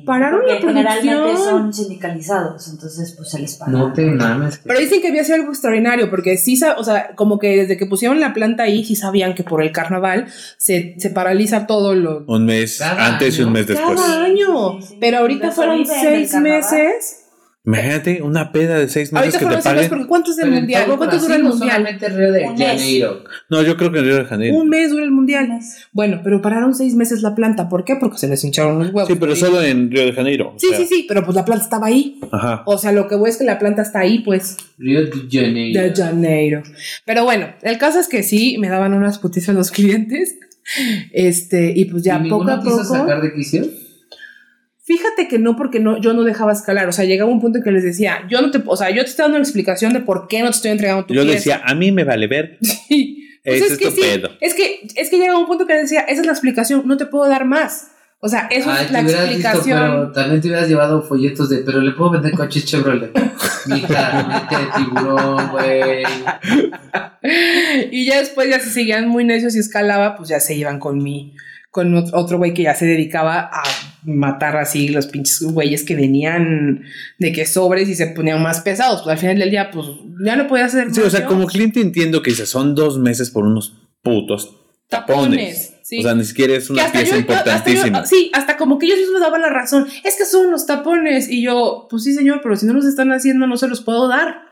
[0.06, 1.50] Pararon la generalmente producción.
[1.50, 3.72] son sindicalizados, entonces pues se les paga.
[3.72, 4.60] No te mames.
[4.64, 7.86] Pero dicen que había sido algo extraordinario, porque sí, o sea, como que desde que
[7.86, 12.24] pusieron la planta ahí, sí sabían que por el carnaval se, se paraliza todo lo.
[12.28, 14.00] Un mes Cada antes y un mes después.
[14.00, 14.80] Cada año.
[14.80, 14.98] Sí, sí.
[15.00, 17.21] Pero ahorita fueron seis meses.
[17.64, 19.88] Imagínate una peda de seis meses Ahorita que te paguen.
[19.88, 20.84] porque ¿cuánto es el Pero en mundial?
[20.86, 21.70] todo ¿Cuánto dura Brasil, el no mundial?
[21.76, 22.68] solamente Río de Un mes.
[22.68, 23.24] Janeiro.
[23.50, 24.56] No, yo creo que en Río de Janeiro.
[24.56, 25.48] Un mes dura el mundial.
[25.92, 27.68] Bueno, pero pararon seis meses la planta.
[27.68, 27.94] ¿Por qué?
[28.00, 29.06] Porque se les hincharon los huevos.
[29.08, 30.54] Sí, pero solo en Río de Janeiro.
[30.56, 32.18] o Sí, sea, sí, sí, pero pues la planta estaba ahí.
[32.32, 32.64] Ajá.
[32.66, 34.56] O sea, lo que voy es que la planta está ahí, pues.
[34.78, 35.82] Río de Janeiro.
[35.82, 36.62] De Janeiro.
[37.04, 40.36] Pero bueno, el caso es que sí, me daban unas putizas los clientes.
[41.12, 42.94] Este, y pues ya ¿Y poco ninguno a quiso poco.
[42.96, 43.62] sacar de quicio?
[44.98, 46.86] Fíjate que no, porque no, yo no dejaba escalar.
[46.88, 49.02] O sea, llegaba un punto en que les decía, yo no te, o sea, yo
[49.04, 51.36] te estoy dando una explicación de por qué no te estoy entregando tu Yo pieza.
[51.36, 52.58] decía, a mí me vale ver.
[52.88, 53.18] Sí.
[53.44, 54.28] Pues es es que tu sí, pedo.
[54.40, 57.06] es que, es que llegaba un punto que decía, esa es la explicación, no te
[57.06, 57.88] puedo dar más.
[58.20, 59.80] O sea, eso Ay, es la visto, explicación.
[59.80, 63.10] pero también te hubieras llevado folletos de, pero le puedo vender coches Chevrolet.
[63.66, 66.04] Mija, mente de tiburón, güey.
[67.90, 71.02] y ya después ya se seguían muy necios y escalaba, pues ya se iban con
[71.02, 71.34] mi,
[71.70, 73.62] con ot- otro güey que ya se dedicaba a
[74.04, 76.82] matar así los pinches güeyes que venían
[77.18, 79.02] de que sobres y se ponían más pesados.
[79.02, 79.86] Pues al final del día, pues
[80.24, 81.26] ya no podía hacer Sí, o sea, yo.
[81.28, 84.56] como cliente entiendo que dice, son dos meses por unos putos
[84.88, 85.38] tapones.
[85.38, 85.98] Tapones, sí.
[86.00, 88.04] O sea, ni siquiera es una pieza yo- yo- hasta yo- importantísima.
[88.06, 89.86] sí, hasta como que ellos mismos me daban la razón.
[90.04, 91.30] Es que son unos tapones.
[91.30, 94.08] Y yo, pues sí, señor, pero si no los están haciendo, no se los puedo
[94.08, 94.51] dar.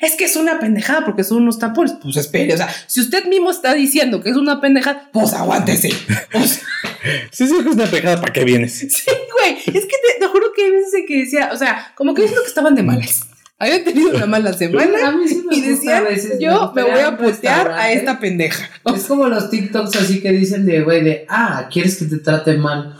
[0.00, 1.94] Es que es una pendejada porque son unos tapones.
[2.02, 5.90] Pues espere, o sea, si usted mismo está diciendo que es una pendejada, pues aguántese.
[5.90, 6.26] Sea,
[7.30, 8.72] Sí, sí, que es una pejada, ¿para qué vienes?
[8.78, 9.56] sí, güey.
[9.58, 12.42] Es que te, te juro que hay veces que decía, o sea, como que diciendo
[12.42, 13.26] que estaban de malas.
[13.58, 16.82] habían tenido una mala semana A mí sí me y decían, a veces, yo me
[16.82, 18.68] voy a putear a esta pendeja.
[18.94, 22.56] Es como los TikToks así que dicen de, güey, de, ah, ¿quieres que te trate
[22.56, 22.96] mal?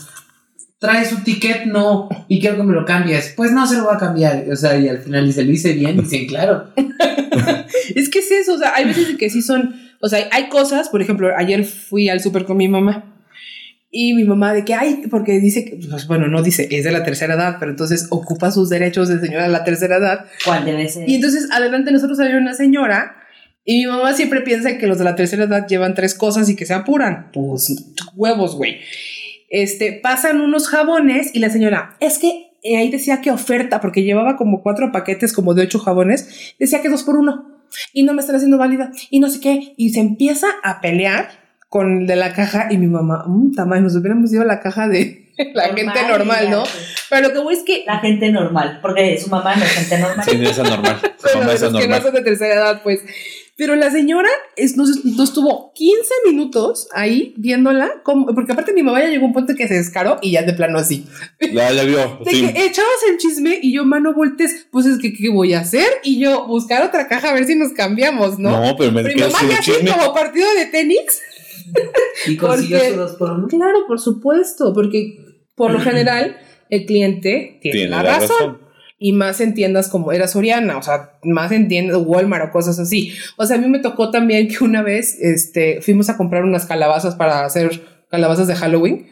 [0.85, 1.67] ¿Traes su ticket?
[1.67, 2.09] No.
[2.29, 3.33] Y quiero que me lo cambies.
[3.37, 4.45] Pues no se lo voy a cambiar.
[4.51, 5.99] O sea, y al final dice, lo hice bien.
[5.99, 6.73] Y dicen, claro.
[7.95, 10.89] Es que es eso, o sea, hay veces que sí son, o sea, hay cosas,
[10.89, 13.15] por ejemplo, ayer fui al súper con mi mamá
[13.91, 16.91] y mi mamá de que, ay, porque dice que, pues bueno, no dice, es de
[16.91, 20.27] la tercera edad, pero entonces ocupa sus derechos de señora de la tercera edad.
[20.45, 21.09] ¿Cuál debe ser?
[21.09, 23.17] Y entonces adelante de nosotros había una señora
[23.65, 26.57] y mi mamá siempre piensa que los de la tercera edad llevan tres cosas y
[26.57, 27.31] que se apuran.
[27.33, 27.73] Pues
[28.15, 28.81] huevos, güey.
[29.49, 34.03] Este, pasan unos jabones y la señora, es que eh, ahí decía que oferta, porque
[34.03, 37.55] llevaba como cuatro paquetes como de ocho jabones, decía que dos por uno
[37.93, 39.75] y no me están haciendo válida y no sé qué.
[39.77, 41.29] Y se empieza a pelear
[41.69, 44.61] con el de la caja y mi mamá, mmm, tamaño, nos hubiéramos ido a la
[44.61, 46.63] caja de la gente normal, ¿no?
[47.11, 49.99] Pero lo que voy es que La gente normal, porque su mamá no es gente
[49.99, 50.25] normal.
[50.25, 51.01] Sí, es anormal.
[51.19, 53.01] Su mamá de es los que no son de tercera edad, pues.
[53.57, 55.95] Pero la señora es, nos, nos tuvo 15
[56.27, 59.75] minutos ahí viéndola, como, porque aparte mi mamá ya llegó a un punto que se
[59.75, 61.07] descaró y ya de plano así.
[61.53, 62.19] Ya, ya vio.
[62.25, 62.41] De Sí.
[62.53, 65.87] que echabas el chisme y yo, mano, voltes, pues es que, ¿qué voy a hacer?
[66.03, 68.51] Y yo, buscar otra caja a ver si nos cambiamos, ¿no?
[68.51, 69.91] No, pero me mi mamá así chisme.
[69.93, 71.21] como partido de tenis.
[72.27, 73.47] Y consiguió Porque- su dos por uno.
[73.47, 75.17] Claro, por supuesto, porque
[75.55, 76.37] por lo general
[76.71, 78.29] el cliente tiene, Tiene la, la razón.
[78.31, 78.64] razón.
[79.07, 82.79] Y más en tiendas como era Soriana, o sea, más en tiendas Walmart o cosas
[82.79, 83.13] así.
[83.37, 86.65] O sea, a mí me tocó también que una vez este, fuimos a comprar unas
[86.65, 89.09] calabazas para hacer calabazas de Halloween.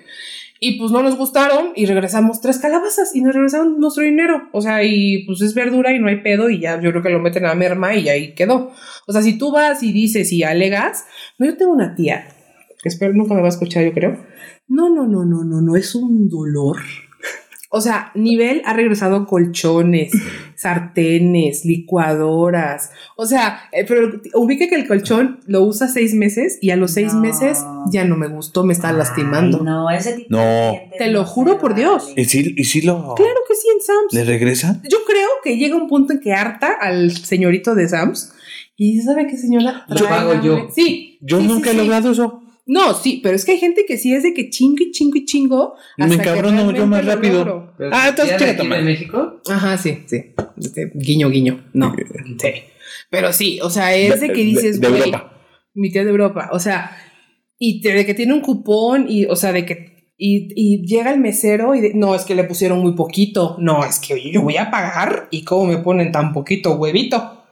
[0.61, 4.48] Y pues no nos gustaron y regresamos tres calabazas y nos regresaron nuestro dinero.
[4.52, 7.11] O sea, y pues es verdura y no hay pedo y ya yo creo que
[7.11, 8.72] lo meten a merma y ahí quedó.
[9.07, 11.05] O sea, si tú vas y dices y alegas,
[11.37, 12.28] no, yo tengo una tía,
[12.83, 14.16] que espero nunca me va a escuchar, yo creo.
[14.68, 16.78] No, no, no, no, no, no, es un dolor.
[17.74, 20.12] O sea, nivel ha regresado colchones,
[20.56, 22.90] sartenes, licuadoras.
[23.16, 26.92] O sea, eh, pero ubique que el colchón lo usa seis meses y a los
[26.92, 27.20] seis No.
[27.20, 27.58] meses
[27.90, 29.62] ya no me gustó, me está lastimando.
[29.62, 30.38] No, ese tipo No.
[30.40, 31.82] de Te lo juro por vale.
[31.82, 32.12] Dios.
[32.16, 33.14] ¿Y si, y si lo.
[33.14, 34.12] Claro que sí, en Sam's.
[34.12, 34.80] ¿Le regresa?
[34.88, 38.32] Yo creo que llega un punto en que harta al señorito de Sam's
[38.76, 39.85] y dice, ¿sabe qué, señora?
[39.88, 40.44] Lo pago Tráigame".
[40.46, 40.68] yo.
[40.74, 41.18] Sí.
[41.20, 41.78] Yo sí, sí, nunca he sí.
[41.78, 42.42] logrado eso.
[42.64, 45.16] No, sí, pero es que hay gente que sí es de que chingo y chingo
[45.16, 45.75] y chingo.
[45.96, 47.75] Me encabrono yo más rápido.
[47.90, 48.85] Ah, entonces ¿ya de de madre.
[48.85, 49.40] México?
[49.51, 50.33] Ajá, sí, sí.
[50.61, 51.64] Este, guiño, guiño.
[51.72, 51.94] No.
[52.40, 52.48] Sí.
[53.11, 55.33] Pero sí, o sea, es de que De- dices, de güey, Europa.
[55.75, 56.96] mi tía de Europa, o sea,
[57.59, 61.12] y te- de que tiene un cupón y, o sea, de que, y, y llega
[61.12, 64.31] el mesero y de- no, es que le pusieron muy poquito, no, es que oye,
[64.33, 67.42] yo voy a pagar y cómo me ponen tan poquito huevito.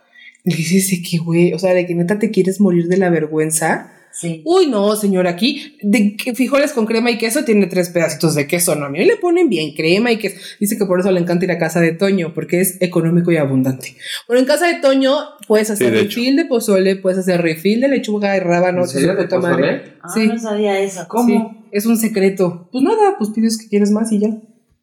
[0.44, 3.11] Y dices, de que, güey, o sea, de que neta te quieres morir de la
[3.11, 3.92] vergüenza.
[4.12, 4.42] Sí.
[4.44, 8.75] Uy, no, señor, aquí de frijoles con crema y queso tiene tres pedacitos de queso,
[8.75, 10.37] no, a mí le ponen bien crema y queso.
[10.59, 13.37] Dice que por eso le encanta ir a casa de Toño, porque es económico y
[13.37, 13.96] abundante.
[14.27, 15.14] Bueno, en casa de Toño
[15.46, 18.83] puedes hacer Sí, de refill de pozole, puedes hacer refill de lechuga y rábano.
[18.83, 19.14] ¿En serio?
[19.14, 19.83] ¿De pozole?
[20.03, 20.27] Ah, Sí.
[20.27, 21.07] no sabía eso.
[21.27, 21.38] Sí,
[21.73, 22.68] es un secreto.
[22.73, 24.29] Pues nada, pues pides que quieres más y ya.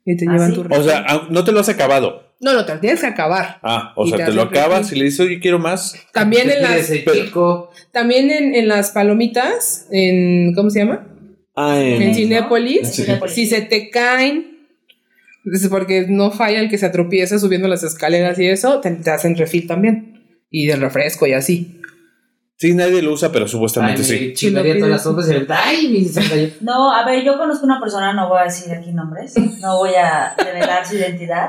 [0.05, 0.55] Y te ¿Ah, llevan sí?
[0.55, 0.85] tu O refill.
[0.85, 2.26] sea, ah, no te lo has acabado.
[2.39, 3.59] No, no, te lo tienes que acabar.
[3.63, 5.95] Ah, o Y sea, te te lo acabas y le dices, oye, quiero más.
[6.13, 7.71] También en las, chico.
[7.91, 11.07] también en, en las palomitas, en ¿cómo se llama?
[11.55, 12.01] Ah, En.
[12.01, 13.03] En Cinépolis.
[13.27, 14.67] Si se te caen,
[15.51, 19.09] es porque no falla el que se atropieza subiendo las escaleras y eso, te, te
[19.09, 20.13] hacen refill también.
[20.49, 21.76] Y del refresco y así.
[22.59, 24.35] Sí, nadie lo usa, pero Ay, supuestamente sí.
[24.35, 26.47] Si lo todas las sopas y ay, mi se cayó.
[26.61, 29.91] No, a ver, yo conozco una persona, no voy a decir aquí nombres, no voy
[29.93, 31.47] a revelar su identidad,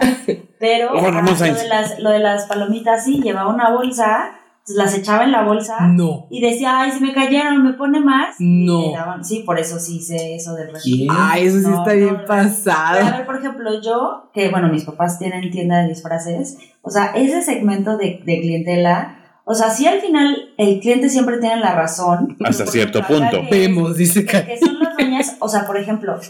[0.59, 4.33] pero Oh, Ramón ah, lo, de las, lo de las palomitas, sí, llevaba una bolsa,
[4.77, 6.27] las echaba en la bolsa No.
[6.29, 8.35] y decía, ay, se me cayeron, me pone más.
[8.39, 8.93] No.
[8.93, 10.73] Daban- sí, por eso sí sé eso del.
[10.83, 11.09] ¿Quién?
[11.11, 12.25] Ay, eso sí No, está no, bien no.
[12.27, 12.99] pasado.
[13.01, 16.91] Pero a ver, por ejemplo, yo, que bueno, mis papás tienen tienda de disfraces, o
[16.91, 19.18] sea, ese segmento de, de clientela,
[19.51, 22.37] o sea, sí al final el cliente siempre tiene la razón.
[22.45, 23.41] Hasta cierto punto.
[23.49, 26.21] que Vemos, dice que, que son las dueñas, o sea, por ejemplo,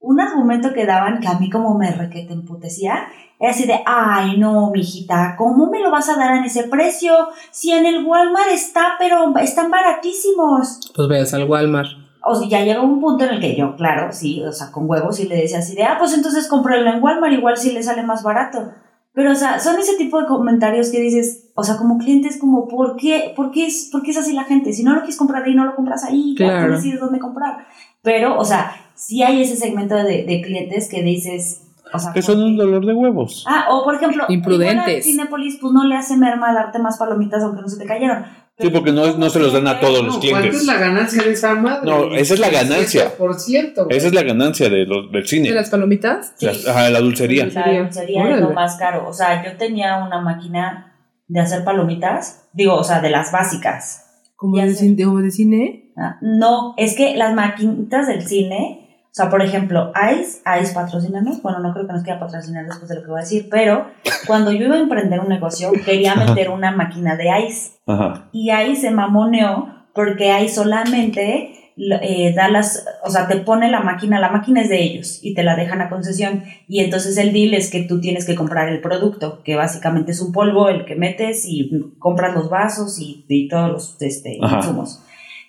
[0.00, 3.06] un argumento que daban que a mí como me requete emputecía,
[3.38, 7.14] era así de, ay no, mijita, ¿cómo me lo vas a dar en ese precio?
[7.52, 10.90] Si en el Walmart está, pero están baratísimos.
[10.92, 11.90] Pues veas al Walmart.
[12.24, 14.90] O sea, ya llegó un punto en el que yo, claro, sí, o sea, con
[14.90, 17.84] huevos, y le decía así de, ah, pues entonces cómpralo en Walmart, igual si le
[17.84, 18.72] sale más barato.
[19.16, 22.68] Pero, o sea, son ese tipo de comentarios que dices, o sea, como clientes, como,
[22.68, 24.74] ¿por qué, por qué, es, por qué es así la gente?
[24.74, 26.66] Si no lo quieres comprar ahí, no lo compras ahí, Claro.
[26.66, 27.64] tú decides dónde comprar.
[28.02, 31.62] Pero, o sea, sí hay ese segmento de, de clientes que dices,
[31.94, 33.46] O sea, Que son un dolor de huevos.
[33.48, 35.06] Ah, o por ejemplo, Imprudentes.
[35.06, 38.22] Cinépolis, pues no le hace merma darte más palomitas aunque no se te cayeron.
[38.58, 40.42] Sí, porque no- no se los dan a todos los clientes.
[40.44, 41.90] ¿Cuánto es la ganancia de esa madre?
[41.90, 43.14] No, esa es la ganancia.
[43.16, 43.86] Por ciento.
[43.90, 45.50] Esa es la ganancia de los, del ¿De cine.
[45.50, 46.32] las palomitas?
[46.36, 46.46] Sí.
[46.46, 47.46] Las- ajá, la dulcería.
[47.46, 49.06] La dulcería es lo más caro.
[49.06, 50.94] O sea, yo tenía una máquina
[51.28, 54.04] de hacer palomitas, digo, o sea, de las básicas.
[54.36, 55.92] ¿Como de, de cine?
[55.98, 58.85] Ah, No, es que las maquinitas del cine,
[59.16, 62.96] sea, por ejemplo, Ice, Ice patrocínanos, bueno, no creo que nos quiera patrocinar después de
[62.96, 63.86] lo que voy a decir, pero
[64.26, 68.28] cuando yo iba a emprender un negocio, quería meter una máquina de Ice Ajá.
[68.32, 73.80] y ahí se mamoneó porque ahí solamente eh, da las, o sea, te pone la
[73.80, 77.32] máquina, la máquina es de ellos y te la dejan a concesión y entonces el
[77.32, 80.84] deal es que tú tienes que comprar el producto, que básicamente es un polvo el
[80.84, 85.02] que metes y compras los vasos y, y todos los este, insumos.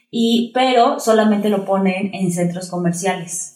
[0.09, 3.55] Y, pero solamente lo ponen en centros comerciales.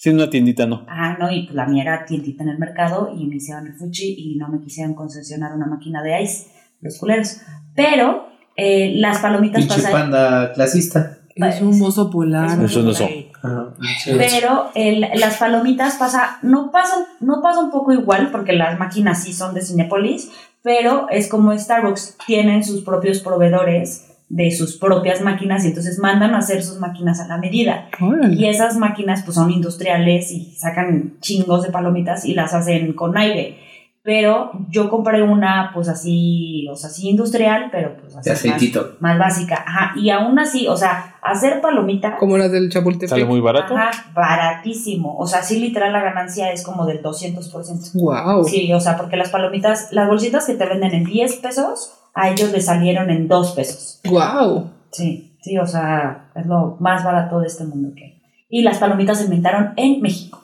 [0.00, 0.86] Sí, una tiendita no.
[0.88, 3.74] Ah, no, y pues la mía era tiendita en el mercado y me hicieron el
[3.74, 7.38] fuchi y no me quisieron concesionar una máquina de ice, los culeros.
[7.74, 9.92] Pero eh, las palomitas Pinche pasan.
[9.92, 11.18] panda clasista.
[11.34, 12.62] Es un oso polar.
[12.64, 13.08] Es Eso no son.
[13.42, 18.52] Ajá, pinche- Pero el- las palomitas pasa, no pasa, no pasa un poco igual, porque
[18.52, 20.30] las máquinas sí son de Cinepolis,
[20.62, 26.34] pero es como Starbucks, tienen sus propios proveedores de sus propias máquinas y entonces mandan
[26.34, 27.88] a hacer sus máquinas a la medida.
[28.00, 28.34] Órale.
[28.34, 33.16] Y esas máquinas pues son industriales y sacan chingos de palomitas y las hacen con
[33.16, 33.58] aire.
[34.02, 38.38] Pero yo compré una pues así, o sea, sí industrial, pero pues así De más-
[38.38, 38.96] aceitito.
[39.00, 39.64] Más, básica.
[39.66, 39.92] Ajá.
[39.98, 43.08] Y aún así, o sea, hacer palomitas Como las del Chapultepec.
[43.10, 43.76] Sale muy barato.
[43.76, 45.16] Ajá, baratísimo.
[45.18, 47.92] O sea, sí, literal, la ganancia es como del 200%.
[47.94, 48.44] Wow.
[48.44, 52.30] Sí, o sea, porque las palomitas, las bolsitas que te venden en 10 pesos, a
[52.30, 54.00] ellos les salieron en 2 pesos.
[54.04, 54.70] Wow.
[54.90, 58.22] Sí, sí, o sea, es lo más barato de este mundo que hay.
[58.48, 60.42] Y las palomitas se inventaron en México.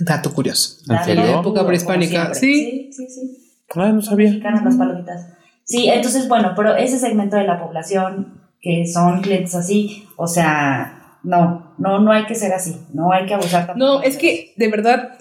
[0.00, 0.78] Dato curioso.
[1.06, 2.90] ¿En duro, Época prehispánica, sí.
[2.90, 3.54] Sí, sí, sí.
[3.74, 4.30] Ah, no sabía.
[4.30, 5.26] mexicanas las palomitas.
[5.64, 11.18] Sí, entonces, bueno, pero ese segmento de la población que son clientes así, o sea,
[11.22, 13.78] no, no, no hay que ser así, no hay que abusar tampoco.
[13.78, 15.18] No, es que de verdad,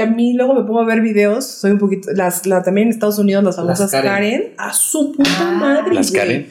[0.00, 2.94] a mí luego me pongo a ver videos, soy un poquito, las, la, también en
[2.94, 4.12] Estados Unidos las famosas Las Karen.
[4.40, 4.54] Karen.
[4.58, 5.50] a su puta Ah.
[5.52, 5.94] madre.
[5.94, 6.10] Las.
[6.10, 6.48] Karen.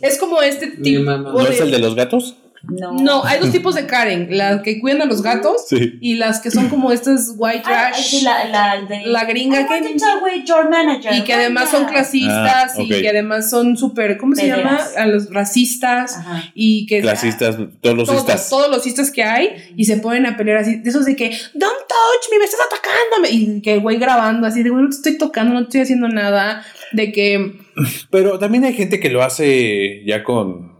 [0.00, 1.32] Es como este Mi tipo mamá.
[1.32, 2.36] ¿No es el de los gatos?
[2.68, 5.98] No, No, hay dos tipos de Karen, las que cuidan a los gatos Sí.
[6.00, 9.66] y las que son como estas white Ah, trash sí, la, la, de, la gringa
[9.68, 14.16] want que- your manager y que además son clasistas Ah, y que además son súper,
[14.16, 14.78] ¿cómo se llama?
[14.96, 16.44] A los racistas Ajá.
[16.54, 18.48] y que Clasistas, todos los todos, cistas.
[18.48, 21.30] todos los cistas que hay y se ponen a pelear así, de esos de que,
[21.54, 23.30] don't touch me, me estás atacándome.
[23.30, 25.80] Y que el güey grabando así de, güey, no te estoy tocando, no te estoy
[25.82, 26.64] haciendo nada.
[26.92, 27.58] De que,
[28.10, 30.71] Pero también hay gente que lo hace ya con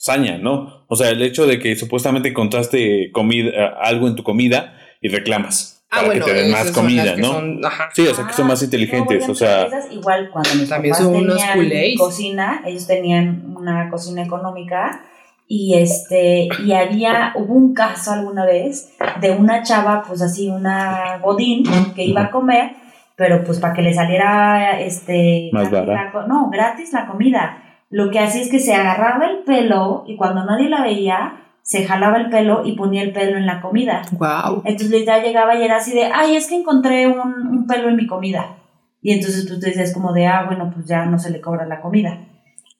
[0.00, 0.84] saña, ¿no?
[0.88, 3.50] O sea, el hecho de que supuestamente encontraste comida,
[3.82, 7.26] algo en tu comida y reclamas ah, para bueno, que te den más comida, ¿no?
[7.32, 7.90] son- ajá.
[7.92, 10.70] Sí, o sea, que son más Ah, inteligentes, no, o sea, esas igual cuando mis
[10.70, 15.02] También papás son unos tenían cocina, ellos tenían una cocina económica
[15.46, 21.18] y este y había hubo un caso alguna vez de una chava pues así una
[21.18, 22.70] godín que iba a comer
[23.16, 25.68] pero pues para que le saliera este Más
[26.12, 30.16] co- no gratis la comida lo que hacía es que se agarraba el pelo y
[30.16, 34.02] cuando nadie la veía se jalaba el pelo y ponía el pelo en la comida
[34.12, 34.62] Wow.
[34.64, 37.96] entonces literal llegaba y era así de, ay, es que encontré un, un pelo en
[37.96, 38.56] mi comida.
[39.02, 41.66] Y entonces tú te dices como de, ah, bueno, pues ya no se le cobra
[41.66, 42.26] la comida.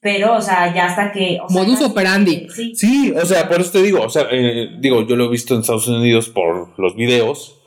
[0.02, 1.38] Pero, o sea, ya hasta que...
[1.42, 2.46] o Modus operandi.
[2.50, 2.74] Sí.
[2.74, 5.54] sí, o sea, por eso te digo, o sea, eh, digo, yo lo he visto
[5.54, 7.59] en Estados Unidos por los videos,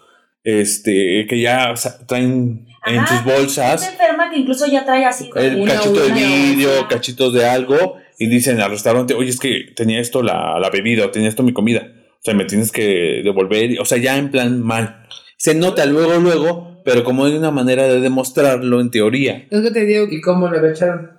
[0.44, 4.84] este, que ya o sea, traen en Ajá, sus bolsas Gente enferma que incluso ya
[4.84, 5.30] trae así...
[5.36, 9.72] el Una cachito de vidrio, cachitos de algo, y dicen al restaurante, oye, es que
[9.76, 11.92] tenía esto la, la bebida, o tenía esto mi comida.
[12.20, 15.06] O sea, me tienes que devolver, o sea, ya en plan mal.
[15.38, 19.46] Se nota luego, luego, pero como hay una manera de demostrarlo en teoría.
[19.50, 21.12] Es que te digo que ¿Y cómo le echaron?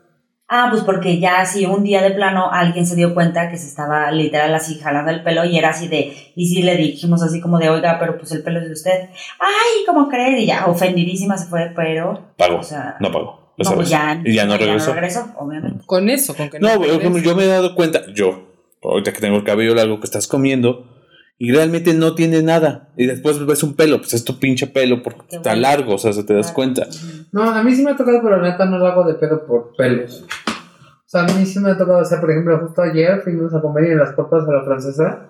[0.48, 3.66] Ah, pues porque ya así un día de plano alguien se dio cuenta que se
[3.66, 7.40] estaba literal así jalando el pelo y era así de, y sí le dijimos así
[7.40, 9.08] como de, oiga, pero pues el pelo es de usted.
[9.40, 10.38] Ay, ¿cómo cree?
[10.40, 12.32] Y ya ofendidísima se fue, pero...
[12.36, 13.88] Pago, O sea, no no, pues vez.
[13.88, 14.92] ya, y ya no regresó.
[14.92, 15.84] regresó, obviamente.
[15.86, 17.22] con eso, con que No, ejemplo, regrese.
[17.22, 18.42] yo me he dado cuenta, yo,
[18.82, 20.93] ahorita que tengo el cabello largo que estás comiendo,
[21.38, 22.92] y realmente no tiene nada.
[22.96, 25.62] Y después ves un pelo, pues es tu pinche pelo porque Qué está bueno.
[25.62, 26.86] largo, o sea, se te das cuenta.
[27.32, 29.44] No, a mí sí me ha tocado, pero la neta no lo hago de pedo
[29.46, 30.24] por pelos.
[30.46, 33.54] O sea, a mí sí me ha tocado, o sea, por ejemplo, justo ayer fuimos
[33.54, 35.28] a comer y en las papas a la francesa,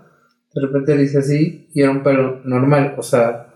[0.55, 3.54] de repente dice así y era un pelo normal, o sea,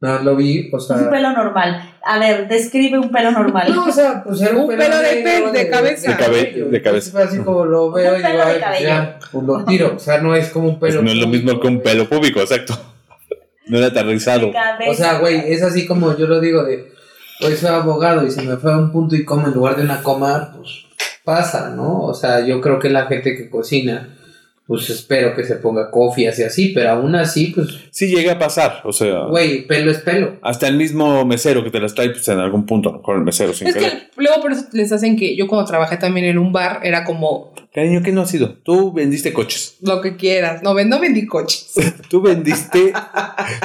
[0.00, 0.96] nada más lo vi, o sea...
[0.96, 1.90] Un pelo normal.
[2.04, 3.72] A ver, describe un pelo normal.
[3.74, 6.10] No, o sea, pues era un, Un pelo de negro pel- de cabeza.
[6.10, 6.68] De cabe- cabello.
[6.68, 7.22] de cabeza.
[7.22, 8.86] Así como lo veo Un y digo, de "Ay, pues cabello".
[8.86, 11.02] ya, pues lo tiro, o sea, no es como un Pues pelo...
[11.04, 12.74] no es lo mismo que un pelo público, exacto.
[13.66, 14.48] No era aterrizado.
[14.48, 14.90] De cabeza.
[14.90, 16.92] O sea, güey, es así como yo lo digo de,
[17.40, 19.84] hoy soy abogado y se me fue a un punto y coma en lugar de
[19.84, 20.84] una coma, pues
[21.24, 22.02] pasa, ¿no?
[22.02, 24.13] O sea, yo creo que la gente que cocina,
[24.66, 28.38] pues espero que se ponga cofias y así, pero aún así, pues, Sí llega a
[28.38, 30.36] pasar, o sea, güey, pelo es pelo.
[30.42, 33.16] hasta el mismo mesero que te las trae, pues en algún punto, a lo mejor
[33.18, 33.90] el mesero sin Es querer.
[33.90, 37.04] que luego por eso les hacen que yo cuando trabajé también en un bar era
[37.04, 38.54] como Cariño, ¿qué no has sido?
[38.62, 39.78] Tú vendiste coches.
[39.82, 40.62] lo que quieras.
[40.62, 41.72] No, ven- no vendí coches.
[42.08, 42.92] Tú vendiste.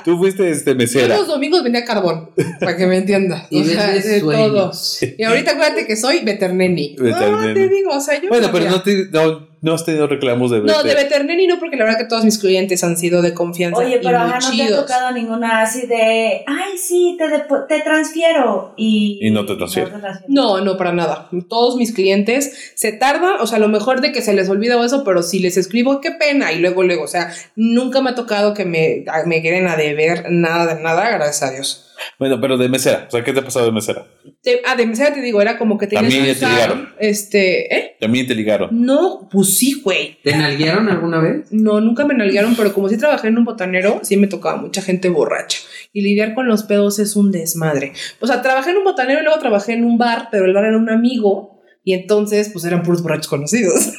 [0.04, 1.16] tú fuiste este Yo mesera.
[1.16, 3.46] los domingos vendía carbón, para que me entiendas.
[3.52, 4.72] Y o sea, de todo.
[5.16, 6.96] Y ahorita acuérdate que soy veterneni.
[6.98, 8.30] No, te digo, o sea, yo.
[8.30, 11.60] Bueno, pero no, te- no, no has tenido reclamos de No, de vete- veterneni no,
[11.60, 13.80] porque la verdad que todos mis clientes han sido de confianza.
[13.82, 17.26] Oye, y pero muy ajá, no te ha tocado ninguna así de, ay, sí, te,
[17.26, 18.74] depo- te transfiero.
[18.78, 19.89] Y, Y no te transfiero.
[19.89, 20.26] transfiero.
[20.28, 21.30] No, no, para nada.
[21.50, 24.78] Todos mis clientes se tardan, o sea, a lo mejor de que se les olvida
[24.78, 28.12] o eso, pero si les escribo, qué pena, y luego, luego, o sea, nunca me
[28.12, 31.86] ha tocado que me, me quieren a deber nada de nada, gracias a Dios.
[32.18, 33.06] Bueno, pero de mesera.
[33.08, 34.06] O sea, ¿qué te ha pasado de mesera?
[34.44, 36.90] De, ah, de mesera te digo, era como que tenías También que ya te ligaron.
[37.00, 37.98] este, ¿eh?
[38.00, 38.70] También te ligaron.
[38.72, 40.18] No, pues sí, güey.
[40.24, 41.52] ¿Te nalguearon alguna vez?
[41.52, 44.82] No, nunca me nalguearon, pero como sí trabajé en un botanero, sí me tocaba mucha
[44.82, 45.60] gente borracha.
[45.94, 47.94] Y lidiar con los pedos es un desmadre.
[48.20, 50.66] O sea, trabajé en un botanero y luego trabajé en un bar, pero el bar
[50.66, 51.60] era un amigo.
[51.84, 53.94] Y entonces, pues eran puros borrachos conocidos.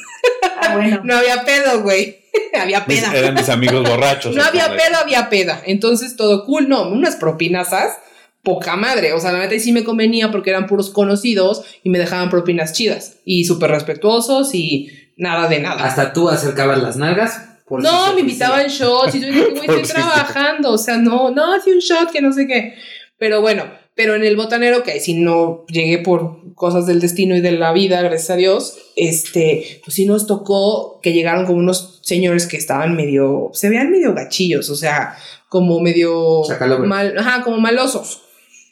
[0.61, 1.01] Ah, bueno.
[1.03, 2.20] No había pedo, güey.
[2.59, 3.13] había Mis- peda.
[3.17, 4.35] eran mis amigos borrachos.
[4.35, 5.61] No había pedo, había peda.
[5.65, 6.67] Entonces, todo cool.
[6.69, 7.97] No, unas propinasas,
[8.43, 9.13] poca madre.
[9.13, 12.73] O sea, la neta sí me convenía porque eran puros conocidos y me dejaban propinas
[12.73, 13.17] chidas.
[13.25, 15.83] Y súper respetuosos y nada de nada.
[15.85, 17.41] Hasta tú acercabas las nalgas.
[17.67, 20.71] por si No, se me invitaban shots y yo dije, güey, estoy si- trabajando.
[20.71, 22.75] O sea, no, no, hace un shot que no sé qué.
[23.17, 23.65] Pero bueno,
[24.01, 27.71] pero en el botanero, que si no llegué por cosas del destino y de la
[27.71, 32.57] vida, gracias a Dios, este, pues sí nos tocó que llegaron como unos señores que
[32.57, 35.15] estaban medio, se veían medio gachillos, o sea,
[35.49, 36.87] como medio Sacalover.
[36.87, 38.23] mal, ajá, como malosos.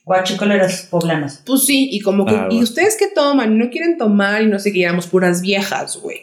[0.04, 1.42] Guachicoleros poblanos.
[1.46, 3.56] Pues sí, y como que, Ah, ¿y ustedes qué toman?
[3.60, 6.22] No quieren tomar y no sé qué, éramos puras viejas, güey.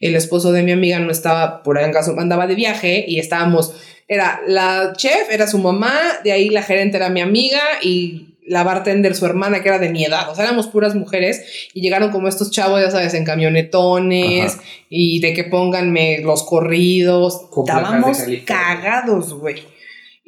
[0.00, 3.20] El esposo de mi amiga no estaba por ahí en caso, andaba de viaje y
[3.20, 3.72] estábamos,
[4.08, 5.92] era la chef, era su mamá,
[6.24, 9.90] de ahí la gerente era mi amiga y la bartender su hermana que era de
[9.90, 13.24] mi edad, o sea, éramos puras mujeres y llegaron como estos chavos, ya sabes, en
[13.24, 14.62] camionetones Ajá.
[14.88, 19.62] y de que pónganme los corridos, estábamos cagados, güey.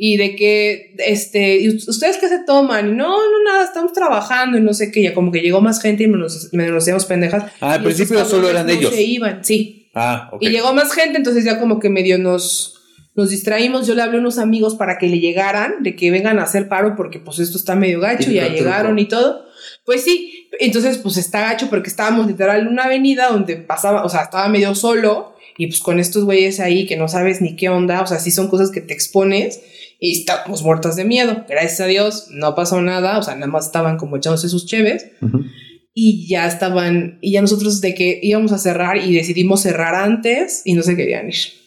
[0.03, 2.97] Y de que, este, ¿y ustedes qué se toman?
[2.97, 5.03] No, no, nada, estamos trabajando y no sé qué.
[5.03, 7.53] Ya como que llegó más gente y me nos, me nos hacíamos pendejas.
[7.61, 8.95] Ah, al principio solo eran no ellos.
[8.95, 9.91] se iban, sí.
[9.95, 10.43] Ah, ok.
[10.43, 12.80] Y llegó más gente, entonces ya como que medio nos,
[13.21, 13.87] nos distraímos.
[13.87, 16.69] Yo le hablé a unos amigos para que le llegaran, de que vengan a hacer
[16.69, 19.45] paro porque pues esto está medio gacho, Típico ya llegaron y todo.
[19.85, 24.09] Pues sí, entonces pues está gacho porque estábamos literal en una avenida donde pasaba, o
[24.09, 27.69] sea, estaba medio solo y pues con estos güeyes ahí que no sabes ni qué
[27.69, 29.61] onda, o sea, sí son cosas que te expones
[29.99, 31.45] y estábamos muertas de miedo.
[31.49, 35.11] Gracias a Dios no pasó nada, o sea, nada más estaban como echándose sus cheves
[35.21, 35.45] Ujú.
[35.93, 40.63] y ya estaban, y ya nosotros de que íbamos a cerrar y decidimos cerrar antes
[40.65, 41.60] y no se querían ir.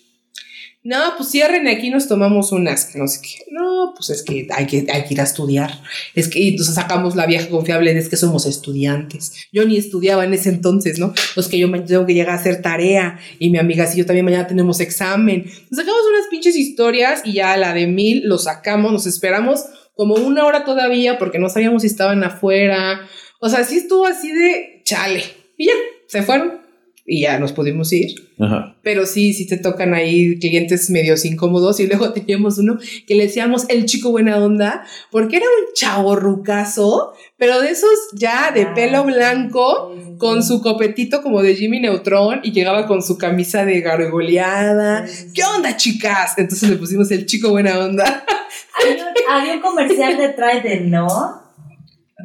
[0.85, 3.45] No, pues cierren, aquí nos tomamos unas, no sé qué.
[3.51, 5.81] No, pues es que hay que, hay que ir a estudiar.
[6.13, 9.31] Es que entonces sacamos la vieja confiable de es que somos estudiantes.
[9.53, 11.13] Yo ni estudiaba en ese entonces, ¿no?
[11.35, 14.25] Pues que yo tengo que llegar a hacer tarea y mi amiga sí, yo también
[14.25, 15.45] mañana tenemos examen.
[15.69, 19.63] Nos sacamos unas pinches historias y ya la de mil lo sacamos, nos esperamos
[19.95, 23.07] como una hora todavía porque no sabíamos si estaban afuera.
[23.39, 25.23] O sea, sí estuvo así de chale.
[25.57, 25.73] Y ya,
[26.07, 26.62] se fueron
[27.05, 28.15] y ya nos pudimos ir.
[28.39, 28.75] Ajá.
[28.81, 31.79] Pero sí, sí te tocan ahí clientes medios incómodos.
[31.79, 36.15] Y luego teníamos uno que le decíamos el chico buena onda, porque era un chavo
[36.15, 41.79] rucazo, pero de esos ya de Ah, pelo blanco, con su copetito como de Jimmy
[41.81, 45.05] Neutron y llegaba con su camisa de gargoleada.
[45.33, 46.33] ¿Qué onda, chicas?
[46.37, 48.25] Entonces le pusimos el chico buena onda.
[48.81, 51.42] Había, un- había un comercial de Trident, ¿no?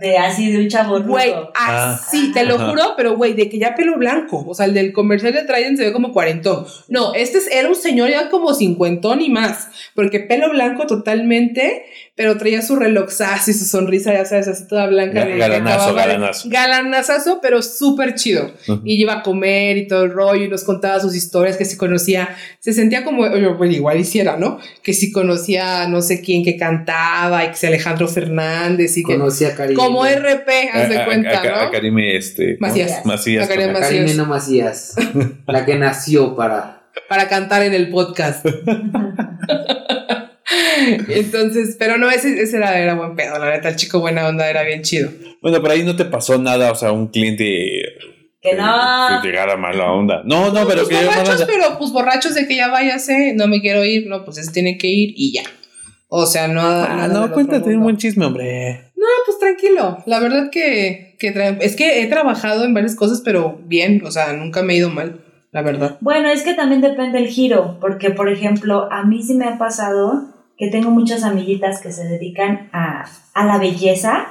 [0.01, 1.01] De así, de un chavo.
[1.03, 1.95] Güey, Ah.
[2.01, 2.71] así, te lo Ajá.
[2.71, 4.45] juro, pero güey, de que ya pelo blanco.
[4.47, 6.67] O sea, el del comercial de Trident se ve como cuarentón.
[6.89, 9.69] No, este es- era un señor ya como cincuentón y más.
[9.95, 11.85] Porque pelo blanco totalmente,
[12.19, 15.25] pero traía su reloxazo y su sonrisa, ya sabes, así toda blanca.
[15.25, 16.49] Ga- galanazo, acababa de- galanazo.
[16.51, 18.51] Galanazazo, pero súper chido.
[18.69, 18.83] Ujú.
[18.85, 21.77] Y iba a comer y todo el rollo y nos contaba sus historias que si
[21.77, 22.29] conocía,
[22.59, 24.59] se sentía como, oye, bueno, igual hiciera, ¿no?
[24.83, 29.13] Que si conocía no sé quién que cantaba y que si Alejandro Fernández y que...
[29.17, 29.77] Conocí a Karime.
[29.81, 31.71] Como RP, haz A- de a- cuenta, a- a ¿no?
[31.71, 32.59] Karime, este.
[32.59, 32.69] ¿cómo?
[32.69, 33.07] Macías.
[33.07, 33.45] Macías.
[33.45, 34.27] A Karime A Macías.
[34.27, 34.95] Macías.
[35.47, 36.75] la que nació para.
[37.09, 38.45] Para cantar en el podcast.
[41.09, 44.49] Entonces, pero no, ese, ese era, era buen pedo, la neta, el chico buena onda
[44.49, 45.11] era bien chido.
[45.43, 47.83] Bueno, pero ahí no te pasó nada, o sea, un cliente.
[48.41, 49.21] Que no.
[49.23, 50.23] Que llegara mala onda.
[50.25, 51.47] No, no, pero pues que borrachos, onda.
[51.47, 54.79] pero pues borrachos de que ya váyase, no me quiero ir, no, pues se tiene
[54.79, 55.43] que ir y ya.
[56.09, 56.61] O sea, no.
[56.63, 58.93] Ah, no, cuéntate un buen chisme, hombre.
[58.97, 59.99] No, pues tranquilo.
[60.07, 64.33] La verdad que, que es que he trabajado en varias cosas, pero bien, o sea,
[64.33, 65.21] nunca me he ido mal,
[65.53, 65.99] la verdad.
[66.01, 69.59] Bueno, es que también depende el giro, porque por ejemplo, a mí sí me ha
[69.59, 74.27] pasado que tengo muchas amiguitas que se dedican a, a la belleza.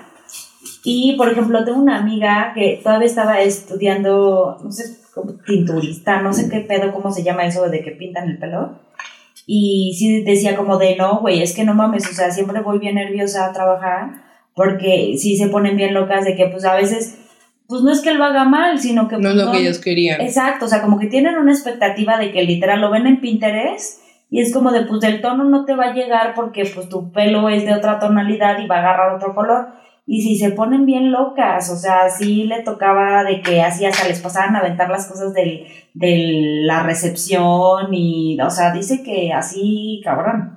[0.83, 6.33] Y por ejemplo, tengo una amiga que todavía estaba estudiando, no sé, como tinturista, no
[6.33, 8.79] sé qué pedo, cómo se llama eso de que pintan el pelo.
[9.45, 12.79] Y sí decía como de no, güey, es que no mames, o sea, siempre voy
[12.79, 17.17] bien nerviosa a trabajar porque sí se ponen bien locas de que pues a veces,
[17.67, 19.17] pues no es que lo haga mal, sino que...
[19.17, 20.19] No es pues, lo que ellos querían.
[20.19, 24.01] Exacto, o sea, como que tienen una expectativa de que literal lo ven en Pinterest
[24.29, 27.11] y es como de, pues el tono no te va a llegar porque pues tu
[27.11, 29.67] pelo es de otra tonalidad y va a agarrar otro color.
[30.09, 34.07] Y si se ponen bien locas, o sea, sí le tocaba de que así hasta
[34.07, 39.33] les pasaban a aventar las cosas del, de la recepción y, o sea, dice que
[39.33, 40.53] así, cabrón.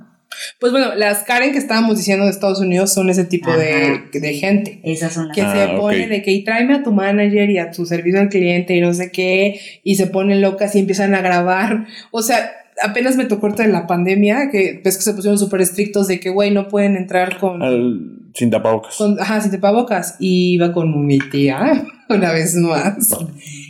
[0.61, 4.05] Pues bueno, las Karen que estábamos diciendo de Estados Unidos son ese tipo de, Ajá,
[4.13, 4.39] de sí.
[4.39, 4.81] gente.
[4.85, 5.35] Esas son las...
[5.35, 6.09] Que Ah, se pone ok.
[6.09, 8.95] de que y tráeme a tu manager y a tu servicio al cliente y no
[8.95, 11.87] sé qué, y se ponen locas y empiezan a grabar.
[12.13, 12.53] O sea,
[12.83, 16.31] apenas me tocó en la pandemia, que ves que se pusieron súper estrictos de que,
[16.31, 18.97] güey, no pueden entrar con, Al- sin tapabocas.
[18.97, 20.17] con, ajá, sin tapabocas.
[20.19, 23.15] Y iba con mi tía, una vez más.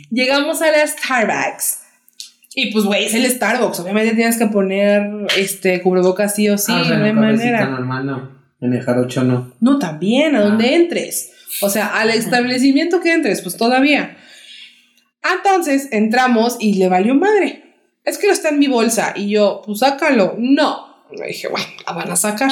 [0.09, 1.79] Llegamos a la Starbucks.
[2.53, 3.79] Y pues, güey, es el Starbucks.
[3.79, 7.65] Obviamente tienes que poner este cubrebocas sí o sí, Ah, o sea, no hay manera.
[7.69, 8.41] normal no.
[8.59, 9.53] En el jarocho no.
[9.61, 10.43] No, también, a Ah.
[10.43, 11.31] donde entres.
[11.61, 14.17] O sea, al establecimiento que entres, pues todavía.
[15.23, 17.70] Entonces entramos y le valió madre.
[18.03, 19.13] Es que está en mi bolsa.
[19.15, 20.35] Y yo, pues sácalo.
[20.37, 21.05] No.
[21.11, 22.51] Le dije, bueno, la van a sacar.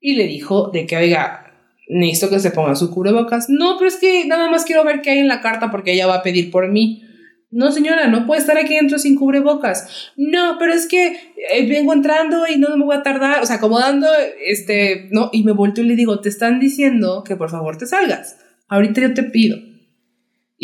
[0.00, 1.52] Y le dijo de que, oiga,
[1.88, 3.48] necesito que se ponga su cubrebocas.
[3.48, 6.06] No, pero es que nada más quiero ver qué hay en la carta porque ella
[6.06, 7.02] va a pedir por mí.
[7.50, 10.12] No, señora, no puede estar aquí dentro sin cubrebocas.
[10.16, 13.42] No, pero es que eh, vengo entrando y no me voy a tardar.
[13.42, 14.08] O sea, como dando,
[14.44, 17.86] este, no, y me volteo y le digo, te están diciendo que por favor te
[17.86, 18.38] salgas.
[18.68, 19.56] Ahorita yo te pido.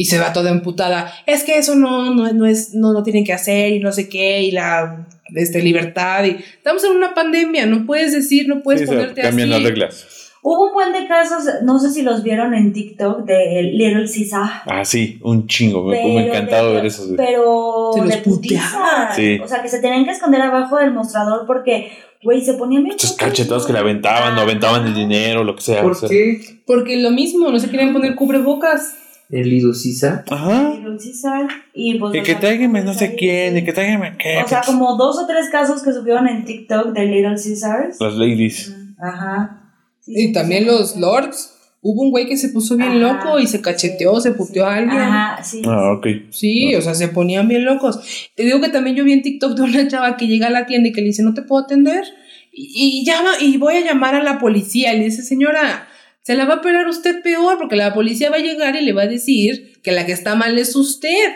[0.01, 1.13] Y se va toda emputada.
[1.27, 4.09] Es que eso no, no, no es, no lo tienen que hacer y no sé
[4.09, 6.25] qué, y la este, libertad.
[6.25, 9.45] Y estamos en una pandemia, no puedes decir, no puedes Sí, ponerte así.
[9.47, 10.07] las reglas.
[10.43, 14.63] Hubo un buen de casos, no sé si los vieron en TikTok, de Little Caesar.
[14.65, 15.85] Ah, sí, un chingo.
[15.85, 17.09] Me, me encantado de- ver esos.
[17.15, 19.11] Pero Se los putiza.
[19.15, 19.39] Sí.
[19.45, 21.93] O sea, que se tenían que esconder abajo del mostrador porque,
[22.25, 22.95] güey, se ponían bien.
[22.95, 25.81] Muchos cachetados que le aventaban, o aventaban el dinero, lo que sea.
[25.81, 26.09] o ¿Por sea.
[26.09, 26.41] qué?
[26.67, 28.95] Porque lo mismo, no se querían poner cubrebocas.
[29.31, 30.25] El Idusisa.
[30.29, 30.75] Ajá.
[30.75, 34.43] Little Caesar, Y, pues, Y que tráigame no sé quién, y que tráigame qué.
[34.45, 37.97] O sea, como dos o tres casos que subieron en TikTok de Little Caesars.
[38.01, 38.75] Las ladies.
[38.99, 39.73] Ajá.
[40.01, 40.71] Sí, Y sí, también sí.
[40.71, 41.57] los lords.
[41.83, 43.25] Hubo un güey que se puso bien Ajá.
[43.25, 44.99] loco y se cacheteó, se puteó a alguien.
[44.99, 45.63] Ajá, sí.
[45.65, 46.07] Ah, ok.
[46.31, 48.31] Sí, o sea, se ponían bien locos.
[48.35, 50.67] Te digo que también yo vi en TikTok de una chava que llega a la
[50.67, 52.05] tienda y que le dice, no te puedo atender.
[52.53, 54.93] Y, y llama, y voy a llamar a la policía.
[54.93, 55.87] Y le dice, señora,
[56.23, 58.93] se la va a pelar usted peor porque la policía va a llegar y le
[58.93, 61.33] va a decir que la que está mal es usted.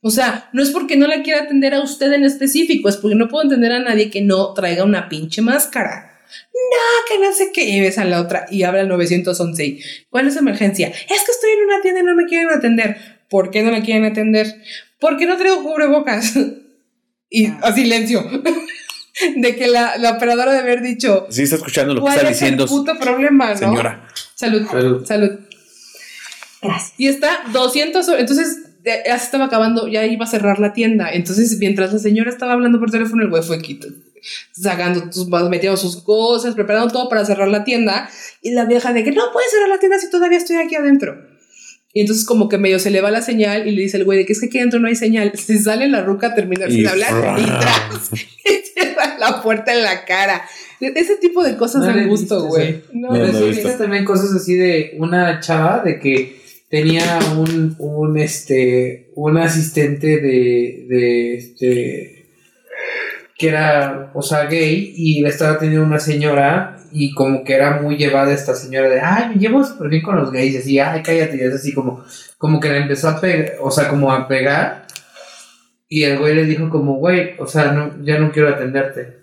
[0.00, 3.14] O sea, no es porque no la quiera atender a usted en específico, es porque
[3.14, 6.08] no puedo entender a nadie que no traiga una pinche máscara.
[6.52, 7.64] No, que no sé qué.
[7.68, 9.64] Y ves a la otra y habla al 911.
[9.64, 9.80] y,
[10.10, 10.88] ¿Cuál es su emergencia?
[10.88, 12.96] Es que estoy en una tienda y no me quieren atender.
[13.28, 14.46] ¿Por qué no la quieren atender?
[14.98, 16.34] Porque no traigo cubrebocas.
[17.34, 18.22] Y a silencio.
[19.36, 22.28] De que la, la operadora de haber dicho, Sí, está escuchando lo que ¿cuál está
[22.30, 23.56] es diciendo, el puto problema, no?
[23.56, 24.08] señora.
[24.42, 25.06] Salud, Salud.
[25.06, 25.30] salud.
[26.60, 26.92] Gracias.
[26.98, 31.10] Y está 200, ho- entonces ya se estaba acabando, ya iba a cerrar la tienda.
[31.12, 33.88] Entonces, mientras la señora estaba hablando por teléfono, el güey fue quito,
[34.52, 38.08] sacando, sus- metiendo sus cosas, preparando todo para cerrar la tienda.
[38.42, 41.16] Y la vieja de que no puedes cerrar la tienda si todavía estoy aquí adentro.
[41.94, 44.18] Y entonces como que medio se le va la señal y le dice el güey
[44.18, 45.32] de que es que aquí adentro no hay señal.
[45.36, 49.74] Si sale la ruca a terminar Y sin hablar y tras y cierra la puerta
[49.74, 50.42] en la cara.
[50.88, 52.82] Ese tipo de cosas No dan gusto, güey.
[52.92, 57.76] No, No, Pero no sí también cosas así de una chava de que tenía un,
[57.78, 62.26] un este un asistente de, de este
[63.36, 67.82] que era o sea gay y le estaba teniendo una señora y como que era
[67.82, 70.78] muy llevada esta señora de ay me llevo súper bien con los gays y así
[70.78, 72.02] ay cállate y es así como
[72.38, 74.86] como que le empezó a pegar o sea como a pegar
[75.90, 79.21] y el güey le dijo como güey o sea no ya no quiero atenderte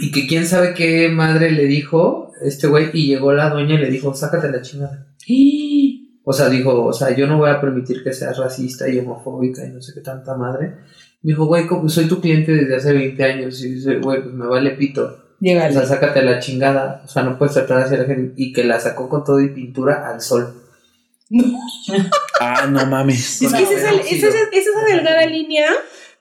[0.00, 3.78] y que quién sabe qué madre le dijo este güey y llegó la dueña y
[3.78, 5.06] le dijo, sácate la chingada.
[6.24, 9.64] O sea, dijo, o sea, yo no voy a permitir que seas racista y homofóbica
[9.66, 10.74] y no sé qué tanta madre.
[11.22, 14.34] Me dijo, güey, como soy tu cliente desde hace 20 años y dice, güey, pues
[14.34, 15.04] me vale pito.
[15.04, 17.02] O Llega sea, sácate la chingada.
[17.04, 18.34] O sea, no puedes tratar así a la gente.
[18.36, 20.52] Y que la sacó con todo y pintura al sol.
[22.40, 23.42] Ah, no mames.
[23.42, 25.66] Es que es esa, es esa- es esa delgada línea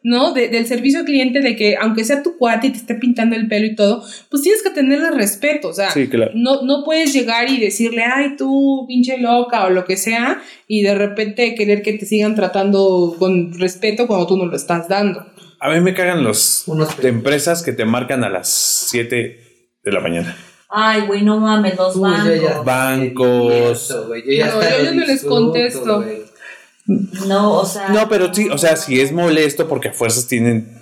[0.08, 0.32] ¿no?
[0.32, 3.36] De- del servicio al cliente, de que aunque sea tu cuate y te esté pintando
[3.36, 6.32] el pelo y todo, pues tienes que tenerle respeto, o sea, Sí, claro.
[6.34, 10.82] no, no puedes llegar y decirle, ay, tú, pinche loca o lo que sea, y
[10.82, 15.26] de repente querer que te sigan tratando con respeto cuando tú no lo estás dando.
[15.60, 18.48] A mí me cagan los Unos de empresas que te marcan a las
[18.90, 19.40] 7
[19.84, 20.38] de la mañana.
[20.70, 22.66] Ay, güey, no mames, los Uy, yo ya- bancos.
[22.66, 23.54] Bancos.
[23.82, 24.62] Eso, güey, yo ya No,
[25.00, 26.06] yo les contesto.
[27.28, 27.90] No, o sea.
[27.90, 30.76] No, pero sí, o sea, si es molesto porque a fuerzas tienen.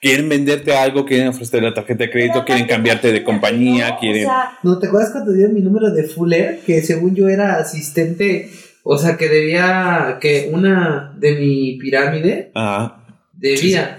[0.00, 3.98] Quieren venderte algo, quieren ofrecerte la tarjeta de crédito, Pero quieren cambiarte de compañía, ¿no?
[3.98, 4.24] quieren.
[4.26, 6.60] O sea, No, ¿te acuerdas cuando dio mi número de Fuller?
[6.66, 8.50] Que según yo era asistente,
[8.84, 12.98] o sea, que debía, que una de mi pirámide Ajá.
[12.98, 13.98] Ah, debía.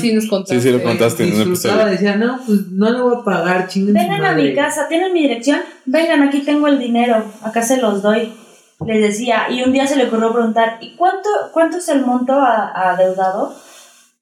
[0.00, 0.60] sí, nos contaste.
[0.60, 1.92] Sí, sí, lo contaste en un disfrutaba, episodio.
[1.92, 4.42] decía, no, pues no le voy a pagar, vengan a madre".
[4.50, 8.32] mi casa, tienen mi dirección, vengan, aquí tengo el dinero, acá se los doy.
[8.84, 12.34] Les decía, y un día se le ocurrió preguntar, ¿y cuánto, cuánto es el monto
[12.34, 13.54] adeudado?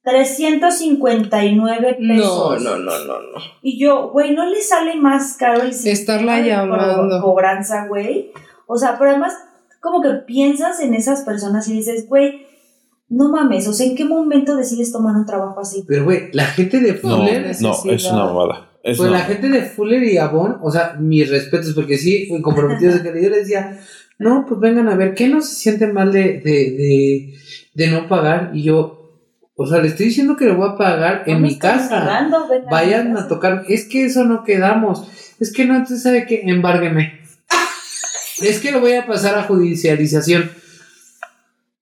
[0.05, 2.63] 359 No, pesos.
[2.63, 3.39] no, no, no, no.
[3.63, 7.21] Y yo, güey, ¿no le sale más caro el Estarla llamando.
[7.21, 8.31] co- cobranza, güey?
[8.67, 9.35] O sea, pero además,
[9.81, 12.47] como que piensas en esas personas y dices, güey,
[13.09, 15.85] no mames, o sea, ¿en qué momento decides tomar un trabajo así?
[15.87, 18.71] Pero, güey, la gente de No, Fuller, no, es una mamada.
[18.83, 22.27] Es pues una la gente de Fuller y Avon, o sea, mis respetos, porque sí,
[22.29, 23.79] fui comprometido de que yo les decía,
[24.19, 27.35] no, pues vengan a ver, ¿qué no se siente mal de, de, de,
[27.75, 28.51] de no pagar?
[28.55, 29.05] Y yo,
[29.57, 32.29] o sea, le estoy diciendo que lo voy a pagar en mi casa.
[32.71, 33.65] Vayan a tocar.
[33.69, 35.07] Es que eso no quedamos.
[35.41, 37.21] Es que no, entonces sabe que embárgueme.
[38.43, 40.51] es que lo voy a pasar a judicialización.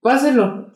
[0.00, 0.72] Páselo.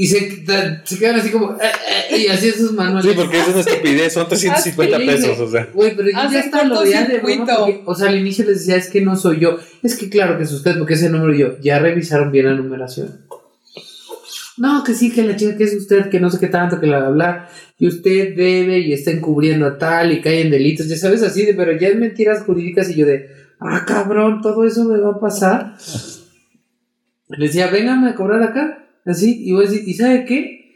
[0.00, 0.44] Y se,
[0.84, 1.54] se quedan así como.
[1.54, 1.72] "Eh,
[2.12, 3.04] eh", y así sus manos.
[3.04, 5.68] Sí, porque es una estupidez, son 350 Y le dije, pesos, o sea.
[5.74, 8.90] Güey, pero yo ya hasta lo de porque, O sea, al inicio les decía, es
[8.90, 9.58] que no soy yo.
[9.82, 11.58] Es que claro que es usted, porque ese número y yo.
[11.60, 13.22] Ya revisaron bien la numeración.
[14.56, 16.86] No, que sí, que la chica que es usted, que no sé qué tanto, que
[16.86, 17.48] la bla bla.
[17.76, 21.44] Y usted debe y está encubriendo a tal y cae en delitos, ya sabes, así
[21.44, 25.10] de, pero ya es mentiras jurídicas y yo de, ah, cabrón, todo eso me va
[25.10, 25.74] a pasar.
[27.30, 30.74] Le decía, véngame a cobrar acá, así, y voy a decir, ¿y sabe qué?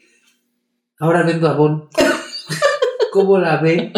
[0.98, 1.84] Ahora vendo abón.
[3.12, 3.92] ¿Cómo la ve?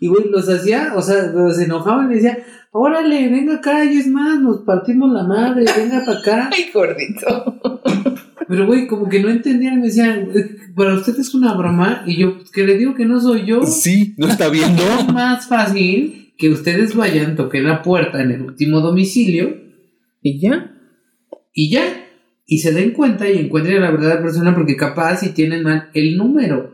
[0.00, 2.38] Y güey, los hacía, o sea, los enojaban y decía,
[2.72, 6.50] órale, venga acá, y es más, nos partimos la madre, venga para acá.
[6.54, 7.60] Ay, gordito.
[8.48, 12.16] Pero güey, como que no entendían, me decían, "Eh, para usted es una broma, y
[12.16, 13.62] yo, que le digo que no soy yo.
[13.64, 14.82] Sí, no está viendo.
[14.82, 19.56] Es más fácil que ustedes vayan, toquen la puerta en el último domicilio
[20.22, 20.74] ¿Y ya?
[21.52, 21.99] y ya.
[22.52, 25.88] Y se den cuenta y encuentren a la verdadera persona porque capaz si tienen mal
[25.94, 26.72] el número.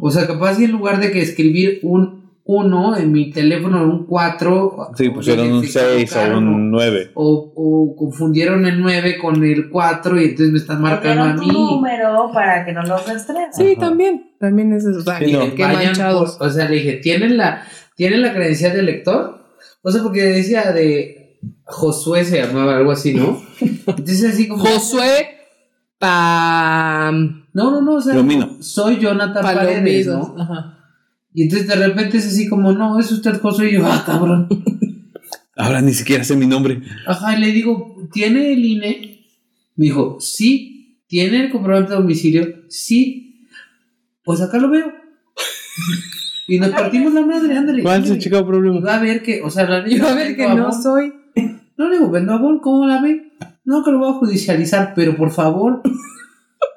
[0.00, 4.04] O sea, capaz si en lugar de que escribir un 1 en mi teléfono, un
[4.06, 4.90] 4.
[4.96, 7.10] Sí, pusieron un 6 o un 9.
[7.14, 11.46] O, o confundieron el 9 con el 4 y entonces me están marcando a mí.
[11.48, 13.56] número para que no los rastrees.
[13.56, 13.88] Sí, Ajá.
[13.88, 14.32] también.
[14.38, 14.98] También es eso.
[14.98, 15.54] O sea, Sí, no.
[15.54, 16.36] qué Vayan manchados.
[16.36, 17.62] por- o sea, le dije, ¿tienen la,
[17.96, 19.38] ¿tienen la credencial de lector?
[19.82, 21.19] O sea, porque decía de
[21.70, 23.42] Josué se llamaba algo así, ¿no?
[23.60, 24.64] Entonces así como...
[24.64, 25.40] Josué
[25.98, 27.46] Pam.
[27.52, 28.14] No, no, no, o sea,
[28.60, 30.34] soy Jonathan Paredes, Palomidos.
[30.34, 30.42] ¿no?
[30.42, 30.78] Ajá.
[31.32, 34.48] Y entonces de repente es así como, no, es usted Josué, y yo, ah, cabrón.
[35.56, 36.80] Ahora ni siquiera sé mi nombre.
[37.06, 39.26] Ajá, y le digo, ¿tiene el INE?
[39.76, 41.02] Me dijo, sí.
[41.06, 42.62] ¿Tiene el comprobante de domicilio?
[42.68, 43.46] Sí.
[44.24, 44.92] Pues acá lo veo.
[46.48, 47.82] y nos partimos la madre, ándale.
[47.82, 48.80] ¿Cuál es el chico Y problema?
[48.80, 51.12] va a ver que, o sea, la Y va a ver que no soy.
[51.80, 53.32] No le digo, vendo abón, ¿cómo la ve?
[53.64, 55.80] No, que lo voy a judicializar, pero por favor,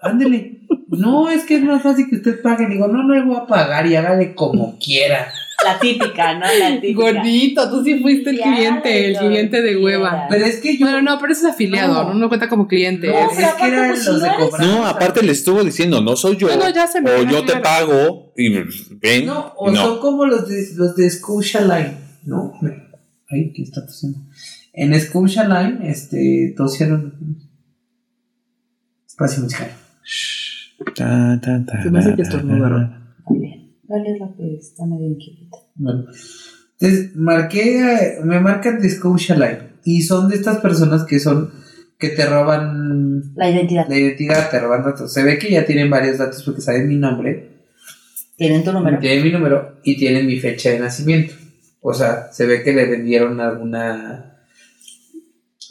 [0.01, 0.61] ándele.
[0.87, 2.67] No, es que es más fácil que usted pague.
[2.67, 5.27] Digo, no, no le voy a pagar y hágale como quiera.
[5.65, 6.45] La típica, ¿no?
[6.57, 7.01] La típica.
[7.01, 10.27] Gordito, tú sí fuiste el Ya, cliente, el cliente de hueva.
[10.29, 10.85] Pero es que yo.
[10.85, 12.13] Bueno, no, pero ese es afiliado, No.
[12.13, 13.07] no, cuenta como cliente.
[13.07, 14.67] No, es- que eran aparte, pues, los de cobrar.
[14.67, 16.47] No, aparte le estuvo diciendo, no soy yo.
[16.47, 19.25] Bueno, ya se me o yo te pago y ven.
[19.25, 19.81] No, o no.
[19.83, 22.53] son como los de, los de Scotia Line, ¿no?
[23.29, 24.19] Ay, ¿qué está tosiendo?
[24.73, 27.37] En Scotia Line, este, tosieron.
[29.07, 29.69] Espacio musical.
[30.95, 32.89] Ta, ta, ta, Se me hace que estornudaron.
[32.89, 33.15] ta.
[33.27, 33.75] También.
[33.83, 35.57] Dale es la que está medio inquieta.
[35.75, 36.05] Bueno,
[36.79, 41.51] entonces marqué, me marcan de Scotia Line y son de estas personas que son,
[41.99, 43.87] que te roban La identidad.
[43.87, 45.13] la identidad, te roban datos.
[45.13, 47.49] Se ve que ya tienen varios datos porque saben mi nombre,
[48.35, 48.97] Tienen tu número.
[48.99, 51.35] tienen mi número y tienen mi fecha de nacimiento.
[51.81, 54.31] O sea, se ve que le vendieron alguna...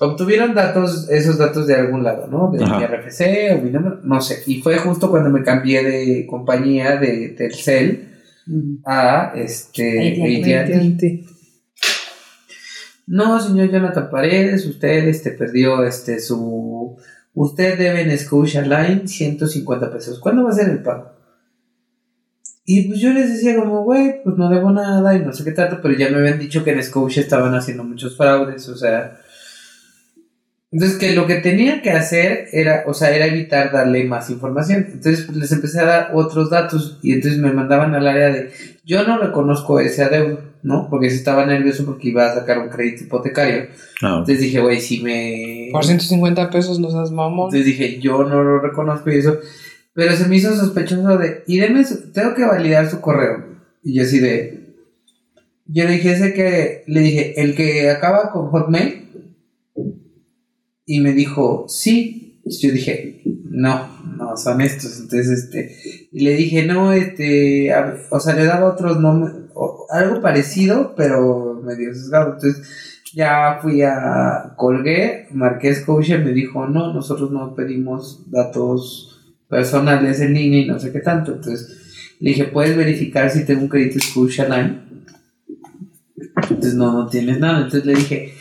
[0.05, 2.51] Obtuvieron datos, esos datos de algún lado, ¿no?
[2.51, 2.77] De Ajá.
[2.77, 4.43] mi RFC o mi número, no sé.
[4.47, 8.09] Y fue justo cuando me cambié de compañía de Telcel
[8.85, 10.59] a este AT&T.
[10.59, 11.25] AT&T.
[13.07, 16.97] No, señor Jonathan Paredes, usted este, perdió este, su
[17.35, 20.19] usted debe en Scotia Line 150 pesos.
[20.19, 21.13] ¿Cuándo va a ser el pago?
[22.65, 25.53] Y pues yo les decía como, güey, pues no debo nada y no sé qué
[25.53, 29.21] tanto, pero ya me habían dicho que en Scotia estaban haciendo muchos fraudes, o sea...
[30.73, 34.87] Entonces que lo que tenía que hacer era, o sea, era evitar darle más información.
[34.91, 38.51] Entonces pues, les empecé a dar otros datos y entonces me mandaban al área de,
[38.85, 40.89] yo no reconozco ese adeudo, ¿no?
[40.89, 43.67] Porque si estaba nervioso porque iba a sacar un crédito hipotecario.
[44.01, 44.09] No.
[44.21, 45.69] Entonces dije, güey, si me...
[45.73, 47.49] Por 150 pesos no seas mamón.
[47.55, 49.39] Entonces dije, yo no lo reconozco y eso.
[49.95, 53.45] Pero se me hizo sospechoso de, y deme su- tengo que validar su correo.
[53.85, 54.73] Y yo así de,
[55.67, 59.01] yo le dije ese que, le dije, el que acaba con Hotmail.
[60.93, 62.43] Y me dijo, sí.
[62.45, 63.89] Yo dije, no,
[64.19, 65.01] no, son estos.
[65.01, 65.75] Entonces, este,
[66.13, 67.71] y le dije, no, este,
[68.11, 69.33] o sea, le daba otros nombres,
[69.89, 72.35] algo parecido, pero medio sesgado.
[72.35, 79.19] Entonces, ya fui a colgué, marqué Scotia me dijo, no, nosotros no pedimos datos
[79.49, 81.33] personales en línea y no sé qué tanto.
[81.33, 84.83] Entonces le dije, ¿puedes verificar si tengo un crédito Scotia Line?
[86.37, 87.63] Entonces no, no tienes nada.
[87.63, 88.35] Entonces le dije,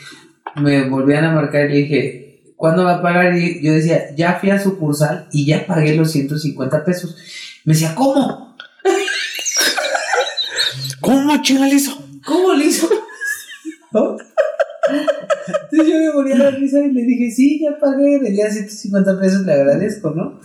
[0.60, 2.21] me volvían a marcar y le dije,
[2.62, 3.36] ¿cuándo va a pagar?
[3.36, 7.16] Y yo decía, ya fui a sucursal y ya pagué los 150 pesos.
[7.64, 8.56] Me decía, ¿cómo?
[11.00, 11.90] ¿Cómo chinga le hizo?
[12.24, 12.88] ¿Cómo lo hizo?
[13.92, 14.16] ¿No?
[15.72, 19.44] Entonces yo me moría de risa y le dije, sí, ya pagué, debía 150 pesos,
[19.44, 20.38] le agradezco, ¿no?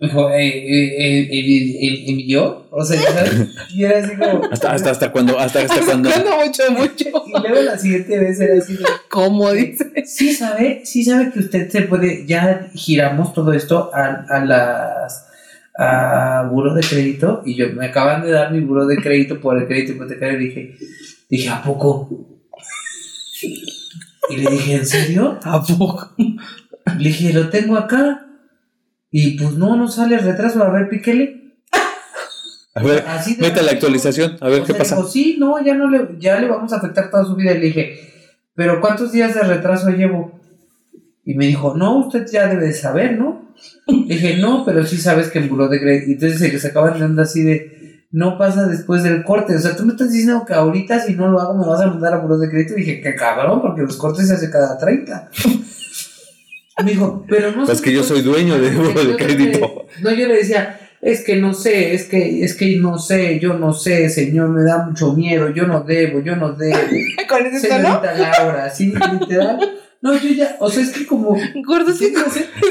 [0.00, 2.68] Eh, eh, eh, ¿yo?
[2.70, 3.48] O sea, ¿sabes?
[3.74, 4.44] Y era así como...
[4.50, 6.08] Hasta, hasta, hasta cuando, hasta, hasta cuando.
[6.08, 7.24] Mucho, mucho.
[7.26, 9.92] Y luego la siguiente vez era así de, ¿Cómo dice?
[10.06, 15.24] sí sabe, sí sabe que usted se puede, ya giramos todo esto a, a las
[15.80, 19.56] a buro de crédito y yo me acaban de dar mi buro de crédito por
[19.56, 20.76] el crédito hipotecario y dije,
[21.28, 22.40] dije, ¿a poco?
[24.30, 25.38] Y le dije, ¿en serio?
[25.44, 26.14] ¿A poco?
[26.16, 28.27] Le dije, lo tengo acá.
[29.10, 31.54] Y pues no, no sale el retraso, a ver, píquele.
[32.74, 34.96] A ver, Así de meta la actualización, a ver O qué sea, pasa.
[34.96, 37.52] dijo, sí, no, ya no le, ya le vamos a afectar toda su vida.
[37.52, 37.98] Y le dije,
[38.54, 40.38] pero ¿cuántos días de retraso llevo?
[41.24, 43.52] Y me dijo, no, usted ya debe de saber, ¿no?
[43.86, 46.10] Le dije, no, pero sí sabes que en buró de crédito.
[46.10, 49.56] Y entonces se, se acaban de andar así de, no pasa después del corte.
[49.56, 51.86] O sea, tú me estás diciendo que ahorita si no lo hago me vas a
[51.88, 52.74] mandar a buró de crédito.
[52.74, 55.30] Y dije, qué cabrón, porque los cortes se hacen cada 30.
[56.84, 59.86] Me dijo, pero no Pues que yo soy dueño de Yo buró de le- crédito.
[60.00, 63.54] No, yo le decía, es que no sé, es que, es que no sé, yo
[63.54, 66.78] no sé, señor, me da mucho miedo, yo no debo, yo no debo.
[67.28, 68.00] ¿Con ese tono?
[68.00, 69.58] Señorita Laura, sí, literal.
[70.00, 71.36] No, yo ya, o sea, es que como.
[71.66, 72.14] Gordo, sí,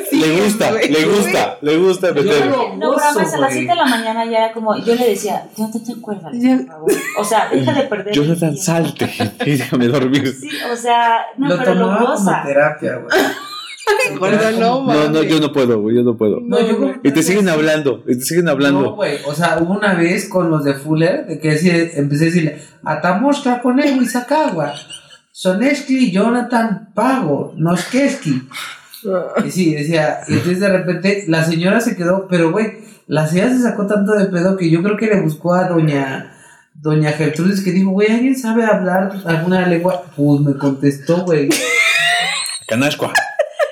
[0.10, 0.90] Sí, no le gusta, güey.
[0.90, 2.46] le gusta, le gusta Yo meter.
[2.46, 3.52] no- No, Gozo, bromas, a las güey.
[3.52, 6.92] 7 de la mañana ya era como, yo le decía, Jonathan, te acuerdas, por favor.
[7.20, 8.08] O sea, deja de perder.
[8.08, 8.62] el Jonathan, tiempo.
[8.64, 9.10] salte
[9.46, 10.34] y déjame dormir.
[10.40, 12.44] Sí, o sea, no, lo pero lo tomaba como goza.
[12.46, 13.22] terapia, güey.
[14.60, 16.40] No, No, no, yo no puedo, güey, yo no puedo.
[16.42, 18.96] No, yo Y te siguen hablando, y te siguen No, hablando.
[18.96, 22.28] güey, o sea, hubo una vez con los de Fuller, de que decía- empecé a
[22.28, 24.74] decirle, Atamoshka con y Sakawa,
[25.32, 28.48] Soneshki, Jonathan, Pago, Noskeski.
[29.46, 33.52] Y sí, decía, y entonces de repente la señora se quedó, pero güey, la señora
[33.52, 36.34] se sacó tanto de pedo que yo creo que le buscó a doña,
[36.74, 40.04] doña Gertrudis que dijo, güey, ¿alguien sabe hablar alguna lengua?
[40.16, 41.50] Pues me contestó, güey.
[42.68, 43.14] Canascua.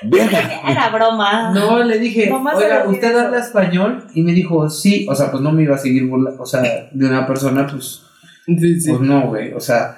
[0.02, 0.60] Verga.
[0.68, 1.52] Era broma.
[1.52, 4.06] No, le dije, oiga, ¿usted habla español?
[4.14, 6.62] Y me dijo, sí, o sea, pues no me iba a seguir burlando, o sea,
[6.92, 8.02] de una persona, pues,
[8.46, 8.90] Sí, sí.
[8.90, 9.96] pues no, güey, o sea,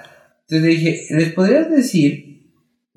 [0.48, 2.44] entonces le dije, ¿les podrías decir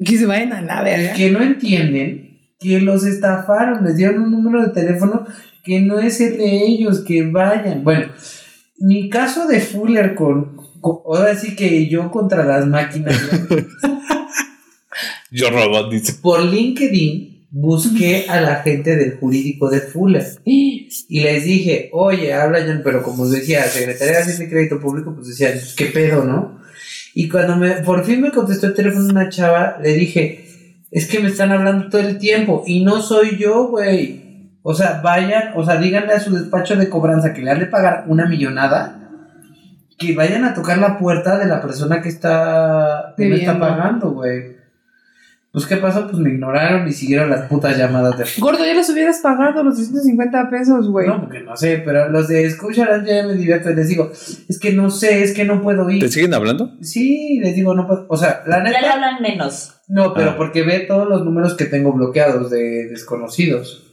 [0.03, 1.13] Que se vayan a la verga.
[1.13, 5.25] que no entienden que los estafaron, les dieron un número de teléfono
[5.63, 7.83] que no es el de ellos, que vayan.
[7.83, 8.07] Bueno,
[8.79, 13.19] mi caso de Fuller con, con- ahora sí que yo contra las máquinas,
[15.31, 16.13] Yo robot, dice.
[16.21, 22.63] por LinkedIn busqué a la gente del jurídico de Fuller y les dije, oye, habla
[22.65, 26.59] John, pero como decía, Secretaría de Hacienda y Crédito Público, pues decían, ¿qué pedo, no?
[27.13, 30.45] Y cuando me, por fin me contestó el teléfono una chava, le dije,
[30.91, 34.21] es que me están hablando todo el tiempo y no soy yo, güey.
[34.63, 37.65] O sea, vayan, o sea, díganle a su despacho de cobranza que le han de
[37.65, 39.09] pagar una millonada,
[39.97, 44.11] que vayan a tocar la puerta de la persona que está, que me está pagando,
[44.11, 44.60] güey.
[45.53, 46.05] Pues, ¿qué pasó?
[46.07, 49.75] Pues me ignoraron y siguieron las putas llamadas de Gordo, ya los hubieras pagado los
[49.75, 51.07] 350 pesos, güey.
[51.07, 54.57] no, porque no sé, pero los de Scotiabank ya me divierto y les digo, es
[54.61, 56.09] que no sé, es que no puedo ¿Te ir.
[56.09, 56.71] siguen hablando?
[56.81, 58.05] Sí, les digo, no puedo.
[58.07, 58.93] O sea, la Ya le neta.
[58.93, 59.75] hablan menos.
[59.89, 60.37] No, pero Ah.
[60.37, 63.87] porque ve todos los números que tengo bloqueados de desconocidos.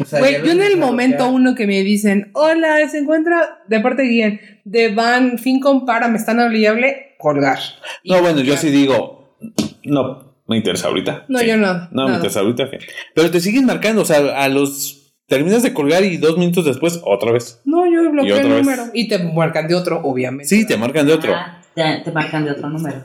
[0.00, 1.34] O sea, Güey, yo en el momento bloquear.
[1.34, 6.08] uno que me dicen, hola, se encuentra de parte de Guillén, de Van Fincom para,
[6.08, 7.58] me están hable, colgar.
[8.04, 9.38] No, bueno, yo sí digo.
[9.84, 11.24] No, me interesa ahorita.
[11.28, 11.46] No, Sí.
[11.48, 11.72] yo no.
[11.72, 12.14] No, me nada.
[12.16, 12.68] interesa ahorita.
[12.70, 12.76] sí.
[13.14, 14.98] Pero te siguen marcando, o sea, a los.
[15.26, 17.60] Terminas de colgar y dos minutos después, otra vez.
[17.64, 18.64] No, yo bloqueo el vez.
[18.64, 18.82] número.
[18.92, 20.44] Y te marcan de otro, obviamente.
[20.46, 21.32] Sí, te marcan de otro.
[21.34, 23.02] Ah, te, te marcan de otro número.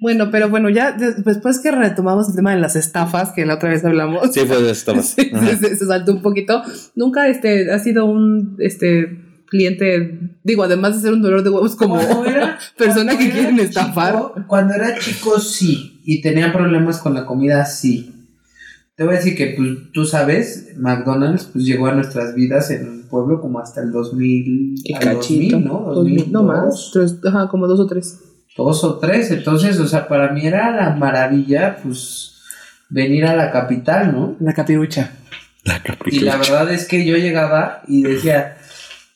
[0.00, 3.54] Bueno, pero bueno, ya de- después que retomamos el tema de las estafas, que la
[3.54, 4.32] otra vez hablamos.
[4.34, 6.62] Sí, fue de se, se- se saltó un poquito.
[6.96, 9.06] Nunca este, ha sido un este
[9.52, 13.62] cliente, digo, además de ser un dolor de huevos como era- persona que quieren chico-
[13.68, 14.16] estafar.
[14.46, 16.00] Cuando era chico, sí.
[16.04, 18.08] Y tenía problemas con la comida, sí.
[18.96, 22.88] Te voy a decir que, pues, tú sabes, McDonald's pues llegó a nuestras vidas en
[22.88, 24.74] un pueblo como hasta el 2000.
[24.84, 25.56] Y al cachito.
[25.58, 25.94] 2000, ¿no?
[25.94, 26.90] Dos mil, no 2002, más.
[26.92, 28.18] Tres, ajá, como dos o tres.
[28.56, 29.30] Dos o tres.
[29.30, 32.34] Entonces, o sea, para mí era la maravilla, pues,
[32.88, 34.36] venir a la capital, ¿no?
[34.40, 35.10] La capirucha.
[35.64, 38.56] La Y la verdad es que yo llegaba y decía,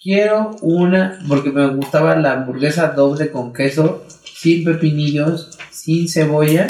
[0.06, 6.68] quiero una, porque me gustaba la hamburguesa doble con queso, sin pepinillos, sin cebolla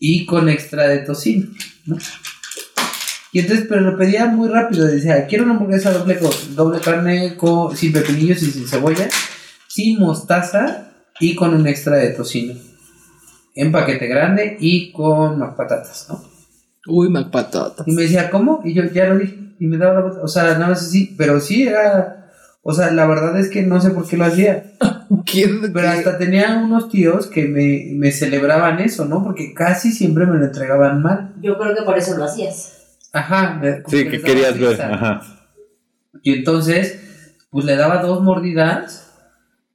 [0.00, 1.46] y con extra de tocino,
[1.86, 1.96] ¿no?
[3.30, 7.36] Y entonces, pero lo pedía muy rápido, decía, quiero una hamburguesa doble, con, doble carne
[7.36, 9.08] con, sin pepinillos y sin cebolla,
[9.68, 12.54] sin mostaza y con un extra de tocino.
[13.54, 16.37] En paquete grande y con más patatas, ¿no?
[16.88, 17.84] Uy, McPatata.
[17.86, 18.60] Y me decía, ¿cómo?
[18.64, 19.38] Y yo ya lo dije.
[19.60, 20.20] Y me daba la vuelta.
[20.22, 21.14] O sea, nada más así.
[21.18, 22.30] Pero sí era.
[22.62, 24.72] O sea, la verdad es que no sé por qué lo hacía.
[25.24, 25.86] ¿Quién- Pero qué?
[25.86, 29.22] hasta tenía unos tíos que me, me celebraban eso, ¿no?
[29.24, 31.34] Porque casi siempre me lo entregaban mal.
[31.42, 32.98] Yo creo que por eso lo hacías.
[33.12, 33.60] Ajá.
[33.86, 34.80] Sí, que querías ver.
[34.82, 35.20] Ajá.
[36.22, 37.00] Y entonces,
[37.50, 39.04] pues le daba dos mordidas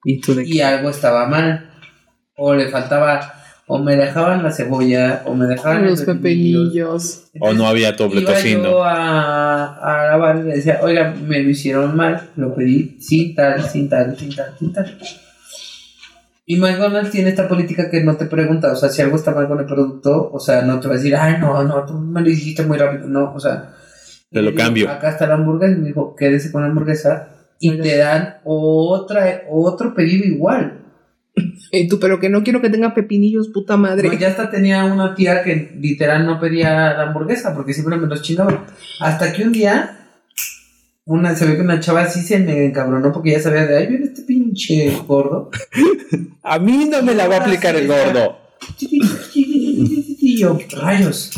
[0.05, 1.69] ¿Y tú de y algo estaba mal.
[2.35, 3.33] O le faltaba.
[3.75, 6.69] O me dejaban la cebolla, o me dejaban los pepinillos.
[6.69, 7.23] pepinillos.
[7.39, 8.63] O no había doble Iba tocino.
[8.65, 13.33] yo a, a lavar y le decía, oiga, me lo hicieron mal, lo pedí sin
[13.33, 14.97] tal, sin tal, sin tal, sin tal.
[16.45, 19.47] Y McDonald's tiene esta política que no te pregunta, o sea, si algo está mal
[19.47, 22.21] con el producto, o sea, no te va a decir, ay, no, no, tú me
[22.21, 23.73] lo hiciste muy rápido, no, o sea.
[24.29, 24.87] Te lo cambio.
[24.87, 29.45] Acá está la hamburguesa, y me dijo, quédese con la hamburguesa, y te dan otra,
[29.49, 30.82] otro pedido igual.
[31.75, 34.07] Y tú, pero que no quiero que tenga pepinillos, puta madre.
[34.07, 38.05] No, ya hasta tenía una tía que literal no pedía la hamburguesa porque siempre me
[38.05, 38.65] los chingaba.
[38.99, 39.97] Hasta que un día,
[41.05, 43.87] una, se ve que una chava así se me encabronó porque ya sabía de ahí
[43.87, 45.49] viene este pinche gordo.
[46.43, 48.37] A mí no me la va a aplicar el gordo.
[49.35, 51.31] Y yo, rayos.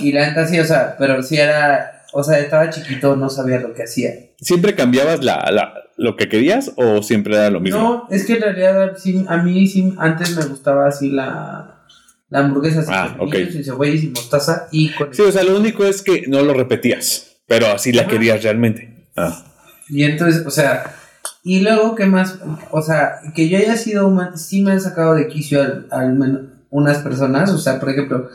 [0.00, 3.60] Y la neta sí, o sea, pero sí era, o sea, estaba chiquito, no sabía
[3.60, 4.10] lo que hacía.
[4.40, 7.78] ¿Siempre cambiabas la, la- lo que querías o siempre era lo mismo?
[7.78, 11.84] No, es que en realidad sí, a mí sí, antes me gustaba así la,
[12.30, 13.52] la hamburguesa sin, Ah, pepinillos, ok.
[13.52, 16.42] sin cebolla y sin mostaza y con Sí, o sea, lo único es que no
[16.42, 19.06] lo repetías, pero así la querías realmente.
[19.16, 19.44] Ah.
[19.88, 20.94] Y entonces, o sea,
[21.42, 22.38] y luego, ¿qué más?
[22.70, 26.14] O sea, que yo haya sido humano, sí me han sacado de quicio al, al
[26.14, 26.40] menos
[26.70, 28.28] unas personas, o sea, por ejemplo,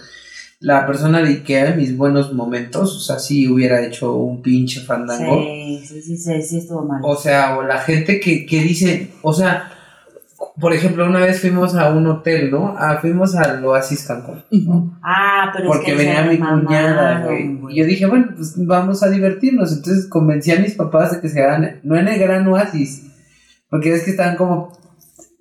[0.60, 4.82] la persona de Ikea en mis buenos momentos, o sea, sí hubiera hecho un pinche
[4.82, 5.42] fandango.
[5.42, 7.02] Sí, sí, sí, sí, sí, estuvo mal.
[7.04, 9.72] O sea, o la gente que, que dice, o sea,
[10.60, 12.76] por ejemplo, una vez fuimos a un hotel, ¿no?
[12.78, 14.44] Ah, fuimos al Oasis Cancún.
[15.02, 17.60] Ah, pero Porque es que venía mi cuñada, güey.
[17.70, 19.72] Y yo dije, bueno, pues vamos a divertirnos.
[19.72, 23.06] Entonces convencí a mis papás de que se hagan, no en el gran oasis,
[23.70, 24.74] porque es que están como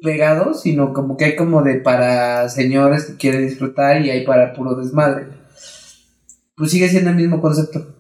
[0.03, 4.53] pegados, sino como que hay como de para señores que quieren disfrutar y hay para
[4.53, 5.27] puro desmadre.
[6.57, 7.97] Pues sigue siendo el mismo concepto,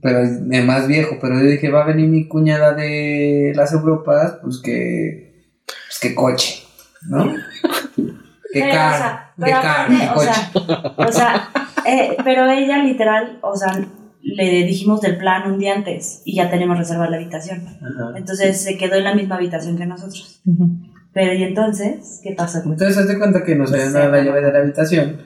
[0.00, 1.16] pero es eh, más viejo.
[1.20, 6.14] Pero yo dije, va a venir mi cuñada de las Europas, pues que, pues que
[6.14, 6.62] coche,
[7.08, 7.32] ¿no?
[8.50, 10.32] Que Pero, o sea, de o coche.
[10.32, 11.50] sea, o sea,
[11.84, 13.78] eh, pero ella literal, o sea,
[14.22, 17.66] le dijimos del plan un día antes y ya tenemos reservada la habitación.
[17.66, 18.16] Ajá.
[18.16, 20.40] Entonces se quedó en la misma habitación que nosotros.
[21.12, 22.60] Pero ¿y entonces qué pasa?
[22.60, 22.72] güey?
[22.72, 25.16] Entonces, hazte cuenta que nos habían dado la llave de la habitación.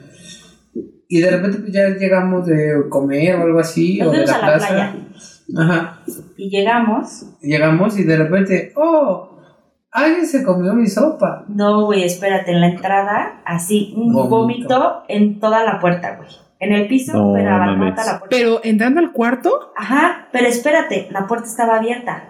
[1.07, 4.33] Y de repente, pues ya llegamos de comer o algo así, Nos o de la
[4.33, 4.67] a la plaza.
[4.67, 4.95] playa
[5.57, 5.99] Ajá.
[6.37, 7.25] y llegamos.
[7.41, 9.29] Llegamos y de repente, ¡oh!
[9.91, 11.45] Alguien se comió mi sopa.
[11.49, 15.03] No, güey, espérate, en la entrada, así, un Vómito.
[15.07, 16.29] en toda la puerta, güey.
[16.59, 17.89] En el piso, No pero mames.
[17.97, 18.27] la puerta.
[18.31, 22.29] Pero entrando al cuarto, Ajá, pero espérate, la puerta estaba abierta.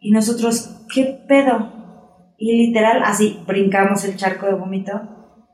[0.00, 1.81] Y nosotros, ¿qué pedo?
[2.44, 4.92] Y literal, así, brincamos el charco de vómito.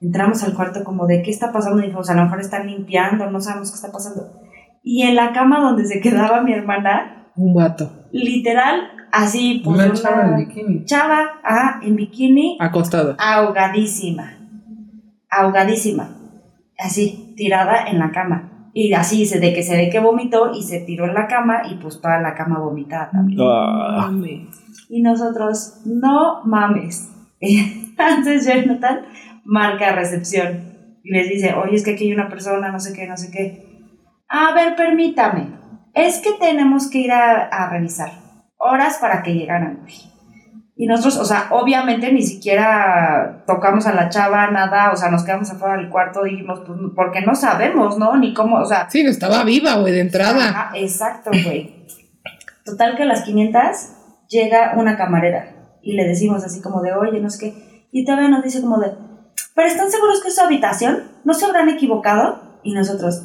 [0.01, 1.81] Entramos al cuarto como de, ¿qué está pasando?
[1.81, 4.23] Y dijimos, a lo mejor están limpiando, no sabemos qué está pasando.
[4.83, 8.81] Y en la cama donde se quedaba mi hermana, un vato literal,
[9.13, 10.85] así, pues, Una una chava en bikini.
[10.87, 13.17] chava, ajá, en bikini, acostado.
[13.19, 14.33] ahogadísima.
[15.31, 16.09] Ahogadísima.
[16.79, 18.71] Así, tirada en la cama.
[18.73, 21.63] Y así, se- de que se ve que vomitó y se tiró en la cama
[21.71, 23.41] y pues toda la cama vomitada también.
[23.43, 24.09] Ah.
[24.89, 27.11] Y nosotros, no mames.
[27.41, 29.07] Entonces Jonathan
[29.45, 33.07] marca recepción y les dice, oye, es que aquí hay una persona, no sé qué,
[33.07, 33.67] no sé qué.
[34.29, 35.49] A ver, permítame.
[35.95, 38.11] Es que tenemos que ir a, a revisar
[38.59, 39.85] horas para que llegaran.
[40.77, 45.25] Y nosotros, o sea, obviamente ni siquiera tocamos a la chava, nada, o sea, nos
[45.25, 48.17] quedamos afuera del cuarto dijimos, pues, porque no sabemos, ¿no?
[48.17, 50.49] Ni cómo, o sea, Sí, no estaba viva, güey, de entrada.
[50.49, 51.85] Ajá, exacto, güey.
[52.65, 53.98] Total que las 500
[54.29, 57.87] llega una camarera y le decimos así como de, oye, no sé qué.
[57.91, 58.93] Y todavía nos dice como de,
[59.55, 61.05] ¿pero están seguros que es su habitación?
[61.25, 62.61] ¿No se habrán equivocado?
[62.63, 63.23] Y nosotros,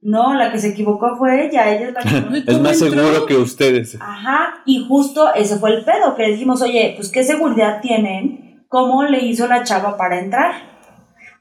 [0.00, 2.38] no, la que se equivocó fue ella, ella es la que...
[2.52, 3.02] Es más entró?
[3.02, 3.98] seguro que ustedes.
[4.00, 8.64] Ajá, y justo ese fue el pedo, que le dijimos, oye, pues ¿qué seguridad tienen?
[8.68, 10.52] ¿Cómo le hizo la chava para entrar?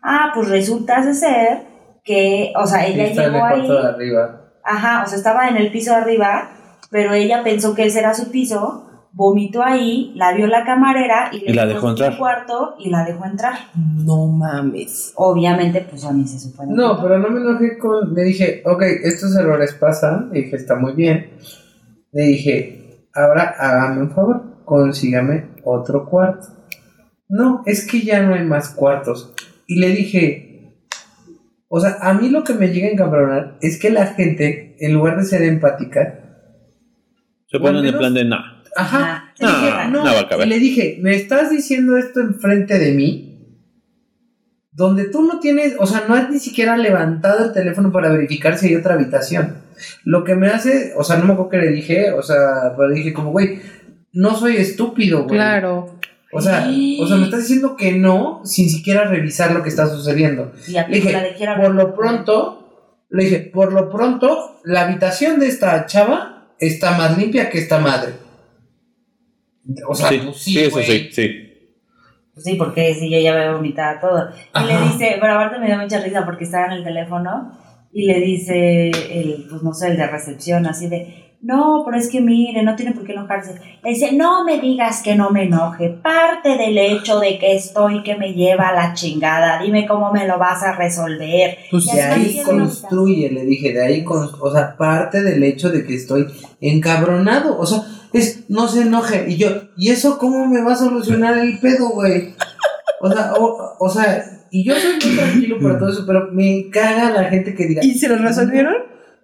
[0.02, 1.68] Ah, pues resulta de ser
[2.04, 3.68] que, o sea, ella Está en el llegó ahí...
[3.68, 4.41] de arriba.
[4.64, 6.50] Ajá, o sea, estaba en el piso de arriba,
[6.89, 8.86] pero ella pensó que ese era su piso,
[9.18, 12.13] vomitó ahí, la vio la camarera y, le Y la dejó en entrar.
[12.13, 13.55] su cuarto y la dejó entrar.
[13.76, 15.11] No mames.
[15.15, 16.74] Obviamente, pues a mí se supone.
[16.76, 18.13] No, pero no me enojé con.
[18.13, 20.30] Le dije, ok, estos errores pasan.
[20.32, 21.32] Le dije, está muy bien.
[22.11, 26.47] Le dije, ahora hágame un favor, consígame otro cuarto.
[27.28, 29.34] No, es que ya no hay más cuartos.
[29.65, 30.78] Y le dije,
[31.70, 34.93] o sea, a mí lo que me llega a encabronar es que la gente, en
[34.93, 36.20] lugar de ser empática,
[37.47, 38.57] Se ponen en menos- plan de nah.
[38.78, 39.91] Ajá, se No, dijeron.
[39.91, 40.47] no, no va a caber.
[40.47, 43.23] y le dije, ¿me estás diciendo esto enfrente de mí?
[44.71, 48.57] Donde tú no tienes, o sea, no has ni siquiera levantado el teléfono para verificar
[48.57, 49.63] si hay otra habitación.
[50.03, 52.89] Lo que me hace, o sea, no me acuerdo que le dije, o sea, pero
[52.89, 53.59] dije como, güey,
[54.13, 55.36] no soy estúpido, güey.
[55.38, 55.99] Claro.
[56.32, 56.69] O sea,
[56.99, 60.51] o sea, me estás diciendo que no sin siquiera revisar lo que está sucediendo.
[60.67, 61.11] Y a Le dije,
[61.45, 66.97] la por lo pronto, le dije, por lo pronto, la habitación de esta chava está
[66.97, 68.13] más limpia que esta madre.
[69.88, 71.43] O sea, sí, pues sí, sí, eso sí, sí.
[72.34, 74.30] Pues sí, porque si yo ya había vomitado todo.
[74.30, 74.65] Y Ajá.
[74.65, 77.51] le dice, pero aparte me dio mucha risa porque estaba en el teléfono
[77.91, 82.09] y le dice el, pues no sé, el de recepción, así de, no, pero es
[82.09, 83.55] que mire, no tiene por qué enojarse.
[83.84, 85.89] Le dice, no me digas que no me enoje.
[85.89, 89.61] Parte del hecho de que estoy que me lleva a la chingada.
[89.61, 91.57] Dime cómo me lo vas a resolver.
[91.70, 95.70] Pues Ya De ahí construye, le dije, de ahí, con, o sea, parte del hecho
[95.70, 96.26] de que estoy
[96.59, 97.84] encabronado, o sea,
[98.14, 101.89] es, no se enoje, y yo, ¿y eso cómo me va a solucionar el pedo,
[101.89, 102.34] güey?
[103.01, 106.70] O sea, o, o sea, y yo soy muy tranquilo para todo eso, pero me
[106.72, 108.76] caga la gente que diga, ¿Y se lo resolvieron?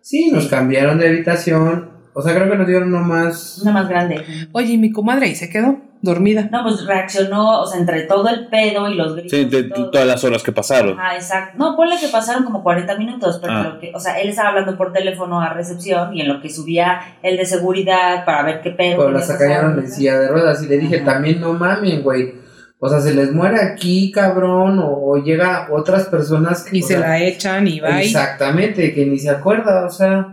[0.02, 3.90] sí, nos cambiaron de habitación, o sea, creo que nos dieron uno más, Una más
[3.90, 4.48] grande.
[4.52, 6.50] Oye, y mi comadre ahí se quedó dormida.
[6.52, 9.32] No, pues reaccionó, o sea, entre todo el pedo y los gritos.
[9.32, 9.90] Sí, de, todo.
[9.90, 10.98] todas las horas que pasaron.
[11.00, 11.58] Ah, exacto.
[11.58, 13.64] No, ponle que pasaron como 40 minutos, pero Ah.
[13.64, 16.50] lo que, o sea, él estaba hablando por teléfono a recepción y en lo que
[16.50, 18.98] subía el de seguridad para ver qué pedo.
[18.98, 21.06] pero qué la había sacaron en silla de ruedas, y le dije, Ajá.
[21.14, 22.34] también no mamen, güey,
[22.80, 26.80] o sea, se les muere aquí, cabrón, o, o llega otras personas que...
[26.80, 28.02] Y se sea, la echan y va.
[28.02, 30.33] Exactamente, que ni se acuerda, o sea,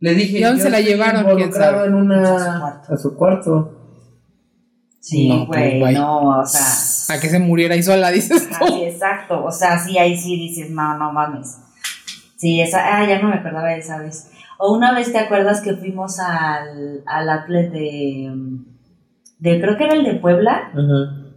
[0.00, 0.38] le dije.
[0.38, 1.36] ¿Y a dónde se la llevaron?
[1.36, 1.86] ¿Quién sabe?
[1.86, 2.60] en A su una.
[2.60, 2.94] cuarto.
[2.94, 3.74] A su cuarto.
[5.00, 5.94] Sí, No, pues, güey, güey.
[5.94, 7.16] no, o sea.
[7.16, 8.66] A que se muriera ahí sola, dices tú.
[8.66, 9.44] sí, exacto.
[9.44, 11.56] O sea, sí, ahí sí dices, no, no mames.
[12.36, 14.30] Sí, esa, ah, ya no me acordaba de esa vez.
[14.58, 18.30] O una vez te acuerdas que fuimos al, al outlet de,
[19.38, 20.72] de, creo que era el de Puebla,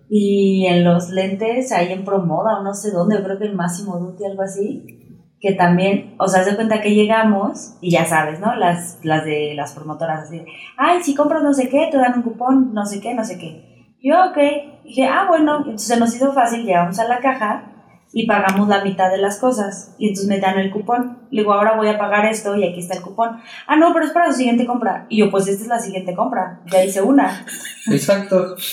[0.09, 3.97] y en los lentes ahí en Promoda o no sé dónde, creo que en Máximo
[3.99, 5.00] Duty, algo así,
[5.41, 8.55] que también, o sea, se cuenta que llegamos y ya sabes, ¿no?
[8.55, 10.45] Las, las de las promotoras así, de,
[10.77, 13.39] ay, si compras no sé qué, te dan un cupón, no sé qué, no sé
[13.39, 13.97] qué.
[14.03, 14.37] Yo, ok,
[14.83, 17.71] dije, ah, bueno, entonces se nos hizo fácil, llegamos a la caja
[18.13, 21.27] y pagamos la mitad de las cosas y entonces me dan el cupón.
[21.31, 23.41] Le digo, ahora voy a pagar esto y aquí está el cupón.
[23.65, 25.07] Ah, no, pero es para su siguiente compra.
[25.09, 27.45] Y yo, pues esta es la siguiente compra, ya hice una.
[27.91, 28.55] Exacto.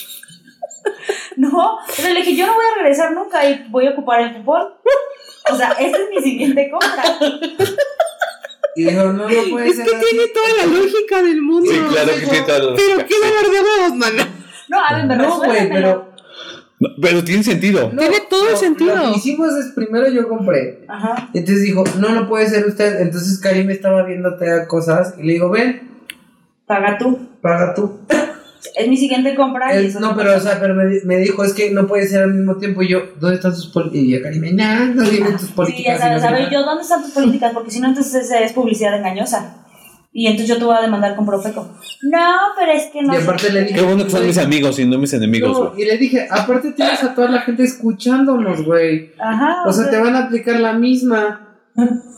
[1.36, 4.38] No, pero le dije, yo no voy a regresar nunca y voy a ocupar el
[4.38, 4.62] cupón.
[5.51, 7.05] O sea, esta es mi siguiente compra.
[8.76, 10.07] Y dijo, no, no puede Es ser que así.
[10.11, 11.70] tiene toda la lógica del mundo.
[11.70, 14.28] Sí, claro que tiene toda la Pero qué dolor de huevos, mana.
[14.68, 16.09] No, a ver, me No, güey, pero.
[16.80, 17.90] No, pero tiene sentido.
[17.92, 18.94] no, Tiene todo el no, sentido.
[18.96, 20.84] Lo que hicimos es primero yo compré.
[20.86, 21.28] Ajá.
[21.34, 23.01] Entonces dijo, no, no puede ser usted.
[23.01, 25.88] Entonces Karim estaba viéndote cosas y le digo, ven,
[26.66, 27.18] Paga tú.
[27.40, 27.99] paga tú.
[28.76, 29.80] Es mi siguiente compra.
[29.80, 32.22] y eso no, pero, o sea, pero me, me dijo, es que no puede ser
[32.22, 32.82] al mismo tiempo.
[32.82, 34.04] Y yo, ¿dónde están sus políticas?
[34.04, 35.98] Y yo, Karim, nah, no digo tus Sí, políticas.
[35.98, 36.52] ya sabes, a ver, nada".
[36.52, 37.52] yo, ¿dónde están tus políticas?
[37.52, 39.64] Porque si no, entonces es publicidad engañosa.
[40.10, 41.68] Y entonces yo te voy a demandar con Profeco.
[42.02, 43.12] No, pero es que no.
[43.14, 45.52] Y aparte le dije- Qué bueno que son mis amigos y no mis enemigos.
[45.58, 49.12] No, y le dije, aparte tienes a toda la gente escuchándonos, güey.
[49.20, 49.62] Ajá.
[49.66, 51.44] O sea, te van a aplicar la misma.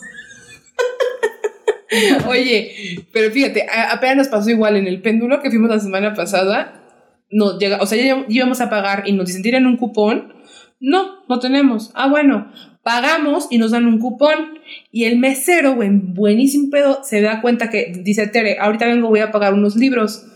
[2.29, 6.83] Oye, pero fíjate, apenas nos pasó igual en el péndulo que fuimos la semana pasada.
[7.31, 10.35] Nos llega, o sea, ya íbamos a pagar y nos dicen, tienen un cupón
[10.81, 11.91] No, no tenemos.
[11.95, 12.51] Ah, bueno,
[12.83, 14.59] pagamos y nos dan un cupón.
[14.91, 19.21] Y el mesero, buen, buenísimo pedo, se da cuenta que dice Tere, ahorita vengo, voy
[19.21, 20.27] a pagar unos libros.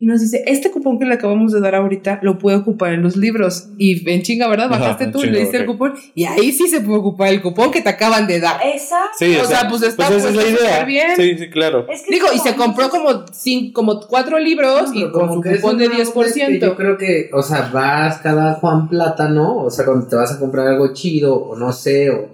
[0.00, 3.02] Y nos dice, este cupón que le acabamos de dar ahorita lo puede ocupar en
[3.02, 3.70] los libros.
[3.78, 4.66] Y en chinga, ¿verdad?
[4.66, 5.94] Ajá, Bajaste en tú, chinga, le diste el cupón.
[6.14, 8.60] Y ahí sí se puede ocupar el cupón que te acaban de dar.
[8.64, 9.16] Exacto.
[9.18, 10.70] Sí, O sea, pues está esa es la puesto idea.
[10.70, 11.16] súper bien.
[11.16, 11.84] Sí, sí, claro.
[11.90, 15.78] Es que Digo, y se compró como, cinco, como cuatro libros y con es cupón
[15.78, 16.60] de una onda que 10%.
[16.60, 20.38] Yo creo que, o sea, vas cada Juan Plátano, o sea, cuando te vas a
[20.38, 22.28] comprar algo chido, o no sé, o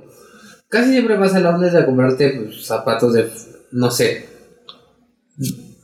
[0.69, 3.27] casi siempre vas al outlet a comprarte pues, zapatos de,
[3.73, 4.27] no sé,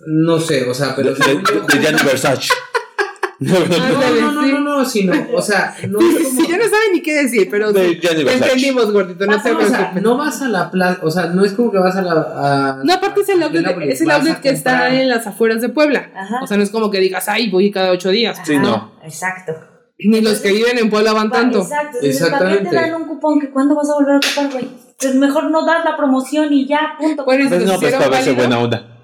[0.06, 2.52] no sé, o sea, De, pero de, yo- de Gianni Versace.
[3.40, 6.40] no, Ándale, no, no, no, no, sino, o sea, no es como...
[6.42, 9.58] Sí, yo no sabe ni qué decir, pero De entendimos, gordito, no Ah, te No,
[9.58, 12.02] o sea, no vas a la plaza, o sea, no es como que vas a
[12.02, 12.12] la...
[12.12, 15.70] a- No, aparte es el outlet, es el outlet que está en las afueras de
[15.70, 16.10] Puebla.
[16.14, 16.40] Ajá.
[16.42, 18.38] O sea, no es como que digas, ay, voy cada ocho días.
[18.44, 18.92] Sí, no.
[19.04, 19.54] Exacto.
[20.02, 21.60] Ni los que viven en Puebla van tanto.
[21.60, 21.98] Exacto.
[22.02, 22.76] Entonces, ¿para qué te Exactamente.
[22.90, 24.68] dan un cupón que cuándo vas a volver a ocupar, güey?
[24.98, 27.24] Pues mejor no das la promoción y ya, punto.
[27.24, 28.36] Pues no, pues ¿Hicieron para verse válido?
[28.36, 28.96] buena onda.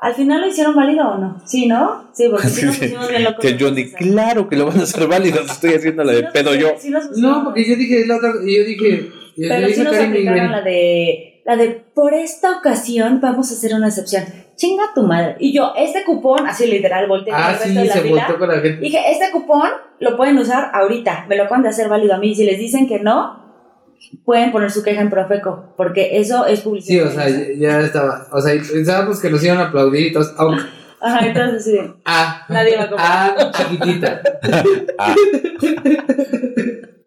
[0.00, 1.40] Al final lo hicieron válido o no?
[1.44, 2.08] Sí, ¿no?
[2.12, 3.44] Sí, porque sí nos pusimos bien locos.
[3.44, 5.40] Que Johnny, claro que lo van a hacer válido.
[5.46, 6.68] Estoy haciendo la sí de pedo yo.
[6.78, 9.10] sí No, porque yo dije, la otra, yo dije...
[9.36, 13.50] yo Pero sí dije a nos aplicaron la de, la de, por esta ocasión vamos
[13.50, 14.24] a hacer una excepción.
[14.56, 15.36] Chinga tu madre.
[15.38, 18.14] Y yo, este cupón, así literal, volteé Ah, el resto sí, de la se fila.
[18.26, 18.80] volteó con la gente.
[18.80, 19.70] Dije, este cupón
[20.00, 22.34] lo pueden usar ahorita, me lo acaban de hacer válido a mí.
[22.34, 23.49] Si les dicen que no,
[24.24, 27.06] pueden poner su queja en Profeco, porque eso es Sí, publicidad.
[27.08, 27.28] o sea,
[27.58, 28.26] ya, estaba.
[28.32, 30.34] O sea, pensábamos que nos iban a aplaudir y todos.
[31.02, 31.78] Ajá, entonces sí.
[32.04, 33.34] Ah, Nadie va a comprar.
[33.38, 34.22] ah, chiquitita.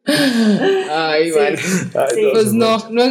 [0.06, 1.38] Ah, Ay, Sí.
[1.40, 1.58] vale.
[1.58, 2.22] ay, Sí.
[2.34, 3.04] Pues no, no,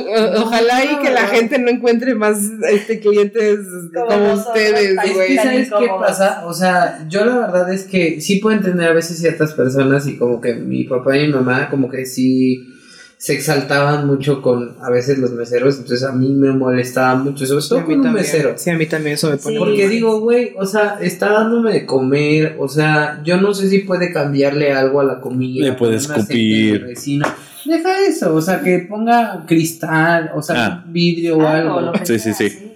[0.42, 2.38] ojalá y que la gente no encuentre más
[2.70, 3.60] este, clientes
[3.94, 5.36] Como como, ustedes, güey.
[5.36, 6.42] ¿sabes qué pasa?
[6.46, 10.18] O sea, yo la verdad es que sí pueden tener a veces ciertas personas y
[10.18, 12.68] como que mi papá y mi mamá como que sí
[13.22, 17.64] se exaltaban mucho con a veces los meseros, entonces a mí me molestaba mucho, sobre
[17.68, 18.24] todo a mí con un también.
[18.26, 18.54] mesero.
[18.56, 19.54] Sí, a mí también eso me pone.
[19.54, 19.58] Sí.
[19.60, 23.78] Porque digo, güey, o sea, está dándome de comer, o sea, yo no sé si
[23.78, 25.64] puede cambiarle algo a la comida.
[25.66, 26.80] Le puede escupir.
[26.82, 27.32] de resina.
[27.64, 30.84] Deja eso, o sea, que ponga cristal, o sea, Ah.
[30.88, 31.92] vidrio o Algo, algo.
[31.92, 32.71] que Sí, sí, sí.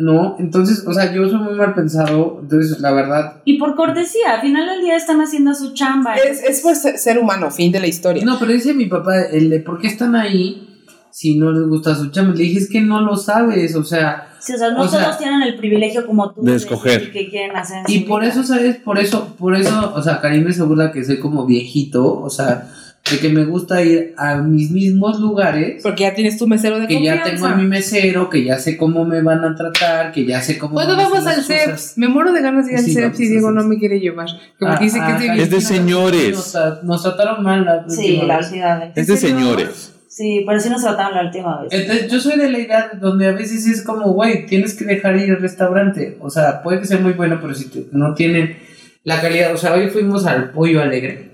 [0.00, 3.42] No, entonces, o sea, yo soy muy mal pensado, entonces la verdad.
[3.44, 6.14] Y por cortesía, al final del día están haciendo su chamba.
[6.14, 8.24] Es, es por ser ser humano, fin de la historia.
[8.24, 10.66] No, pero dice mi papá, el de por qué están ahí
[11.10, 12.34] si no les gusta su chamba.
[12.34, 15.04] Le dije, es que no lo sabes, o sea, Sí, o sea, no o sea,
[15.04, 17.12] todos tienen el privilegio como tú de escoger.
[17.12, 17.82] qué quieren hacer.
[17.88, 18.32] y por vida.
[18.32, 18.76] eso, ¿sabes?
[18.76, 22.70] Por eso, por eso, o sea, Karim se burla que soy como viejito, o sea,
[23.10, 25.82] de que me gusta ir a mis mismos lugares.
[25.82, 27.30] Porque ya tienes tu mesero de Que ya confianza.
[27.32, 30.58] tengo a mi mesero, que ya sé cómo me van a tratar, que ya sé
[30.58, 30.74] cómo.
[30.74, 31.94] ¿Cuándo van a vamos hacer al CEPS?
[31.96, 34.28] Me muero de ganas de ir al Sí, CEPS y Diego no me quiere llevar.
[34.58, 36.30] Como Ah, que dice que ah, es de Karim, Es de señores.
[36.36, 38.46] Nos, nos trataron mal la Sí, última la vez.
[38.48, 38.92] última vez.
[38.96, 39.94] Es de señores.
[40.08, 41.72] Sí, pero sí nos trataron la última vez.
[41.72, 45.16] Entonces, yo soy de la idea donde a veces es como, güey, tienes que dejar
[45.16, 46.16] ir al restaurante.
[46.20, 48.56] O sea, puede que sea muy bueno, pero si te- no tienen
[49.04, 49.54] la calidad.
[49.54, 51.29] O sea, hoy fuimos al Pollo Alegre.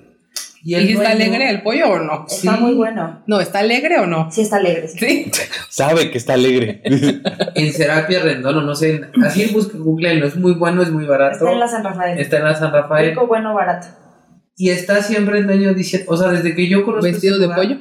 [0.67, 2.27] ¿Y el está alegre el pollo o no?
[2.29, 2.61] Está sí.
[2.61, 3.23] muy bueno.
[3.29, 4.33] No, ¿está alegre o no?
[4.33, 4.89] Sí, está alegre.
[4.89, 4.99] sí.
[4.99, 5.31] Sí.
[5.69, 6.83] Sabe que está alegre.
[7.55, 9.01] En Serapia Rendón, o no sé.
[9.25, 11.37] Así busca Google, no es muy bueno, es muy barato.
[11.37, 12.19] Está en la San Rafael.
[12.19, 13.11] Está en la San Rafael.
[13.11, 13.87] Rico, bueno, barato.
[14.57, 17.05] Y está siempre el dueño diciendo, o sea, desde que yo conozco.
[17.05, 17.77] ¿Vestido ese de pollo?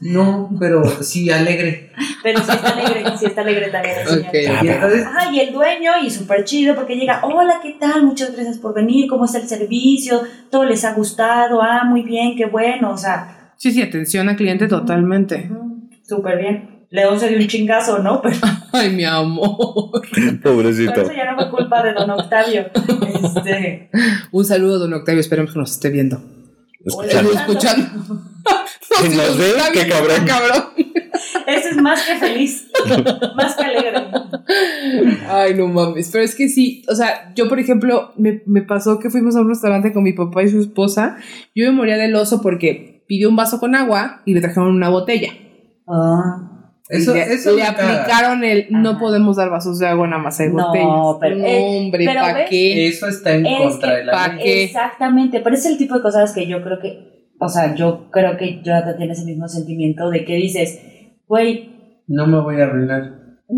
[0.00, 1.90] No, pero sí alegre.
[2.22, 4.26] Pero sí está alegre, sí está alegre también el señor.
[4.28, 4.34] Ok.
[4.62, 8.04] Y entonces, Ajá, y el dueño, y súper chido, porque llega, hola, ¿qué tal?
[8.04, 10.20] Muchas gracias por venir, ¿cómo está el servicio?
[10.50, 11.62] ¿Todo les ha gustado?
[11.62, 15.48] Ah, muy bien, qué bueno, o sea, Sí, sí, atención al cliente totalmente.
[15.50, 16.77] ujú, súper bien.
[16.90, 18.22] León se dio un chingazo, ¿no?
[18.22, 18.36] Pero
[18.72, 20.02] Ay, mi amor.
[20.14, 21.02] pero Pobrecito.
[21.02, 22.66] eso ya no fue culpa de don Octavio.
[23.34, 23.90] Este,
[24.30, 25.20] Un saludo, don Octavio.
[25.20, 26.20] Esperemos que nos esté viendo.
[26.84, 27.32] Escuchando.
[27.32, 27.86] Escuchando.
[29.00, 30.24] Si nos ve, qué cabrón.
[30.26, 30.64] cabrón.
[31.46, 32.68] ese es más que feliz,
[33.36, 34.02] más que alegre.
[35.28, 36.08] Ay, no mames.
[36.10, 39.40] Pero es que sí, o sea, yo, por ejemplo, me, me pasó que fuimos a
[39.42, 41.16] un restaurante con mi papá y su esposa.
[41.54, 44.88] Yo me moría del oso porque pidió un vaso con agua y le trajeron una
[44.88, 45.32] botella.
[45.86, 46.47] Ah,
[46.88, 48.98] eso, Y le, eso le aplicaron el no Ajá.
[48.98, 51.16] podemos dar vasos de agua, nada más hay No, botellas.
[51.20, 52.88] pero- no, eh, hombre, pero ¿para qué?
[52.88, 54.62] Eso está en Es contra que de la ley.
[54.64, 58.36] Exactamente, pero es el tipo de cosas que yo creo que, o sea, yo creo
[58.36, 60.80] que Jonathan tiene ese mismo sentimiento de que dices,
[61.26, 63.14] güey, No me voy a arruinar.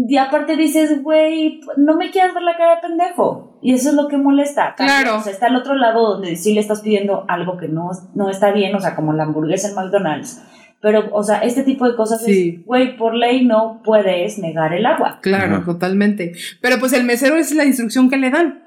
[0.09, 3.59] y aparte dices, güey, no me quieras ver la cara de pendejo.
[3.63, 4.75] Y eso es lo que molesta.
[4.77, 5.17] Claro.
[5.19, 8.31] O sea, está al otro lado donde sí le estás pidiendo algo que no, no
[8.31, 10.43] está bien, o sea, como la hamburguesa en McDonald's.
[10.83, 12.57] Pero, o sea, este tipo de cosas Sí.
[12.61, 15.19] es, güey, por ley no puedes negar el agua.
[15.23, 15.65] Claro, Ajá.
[15.67, 16.33] totalmente.
[16.63, 18.63] Pero pues el mesero es la instrucción que le dan.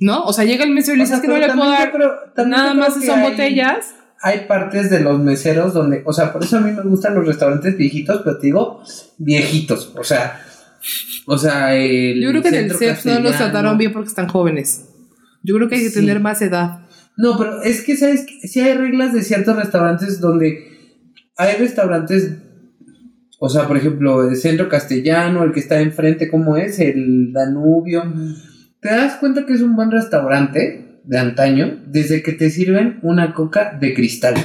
[0.00, 0.24] ¿No?
[0.24, 2.14] O sea, llega el mesero y le dices que no le puedo dar creo-
[2.46, 3.94] nada más son hay- botellas.
[4.22, 7.26] hay partes de los meseros donde, o sea, por eso a mí me gustan los
[7.26, 8.82] restaurantes viejitos, pero te digo
[9.18, 10.40] viejitos, o sea,
[11.26, 14.28] o sea, el Yo creo que en el CEPS no los trataron bien porque están
[14.28, 14.88] jóvenes.
[15.42, 15.96] Yo creo que hay que Sí.
[16.00, 16.80] tener más edad.
[17.18, 18.26] No, pero es que, ¿sabes?
[18.42, 20.75] Si hay reglas de ciertos restaurantes donde
[21.36, 22.32] hay restaurantes,
[23.38, 26.78] o sea, por ejemplo, el centro castellano, el que está enfrente, ¿cómo es?
[26.78, 28.02] El Danubio.
[28.80, 33.32] Te das cuenta que es un buen restaurante de antaño desde que te sirven una
[33.34, 34.34] coca de cristal.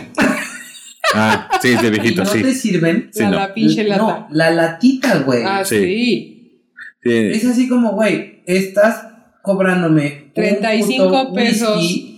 [1.13, 2.41] Ah, sí, de Y viejito, no sí.
[2.41, 3.35] te sirven Sí, la, no.
[3.35, 4.01] la pinche lata.
[4.01, 5.43] No, la latita, güey.
[5.45, 6.61] ah, Sí.
[7.03, 9.07] Es así como, güey, estás
[9.41, 11.77] cobrándome un 35 puto pesos.
[11.77, 12.10] whisky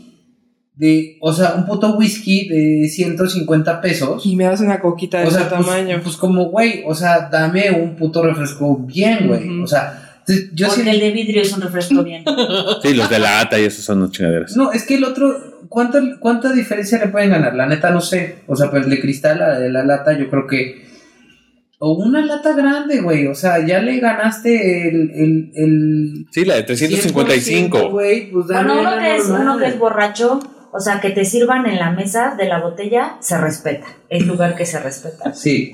[0.76, 4.26] De, o sea, un puto whisky de 150 pesos.
[4.26, 5.99] Y me das una coquita de O sea, ese pues, tamaño.
[6.01, 9.61] pues como, güey, o sea, dame un puto refresco bien, güey.
[9.61, 10.21] O sea,
[10.53, 10.89] yo Porque sí.
[10.89, 12.24] el de vidrio es un refresco bien.
[12.82, 14.55] Sí, los de lata y esos son unas chingaderas.
[14.57, 17.53] No, es que el otro, ¿cuánta, ¿cuánta diferencia le pueden ganar?
[17.55, 18.38] La neta no sé.
[18.47, 20.91] O sea, pues el de cristal, la de la lata, yo creo que.
[21.80, 23.28] O una lata grande, güey.
[23.28, 25.11] O sea, ya le ganaste el.
[25.11, 27.89] el, el Sí, la de 100%, 355.
[27.91, 30.39] güey, pues dame Bueno, uno la que, es, uno que es borracho,
[30.74, 33.88] o sea, que te sirvan en la mesa de la botella, se respeta.
[34.09, 35.34] Es lugar que se respeta.
[35.34, 35.71] Sí.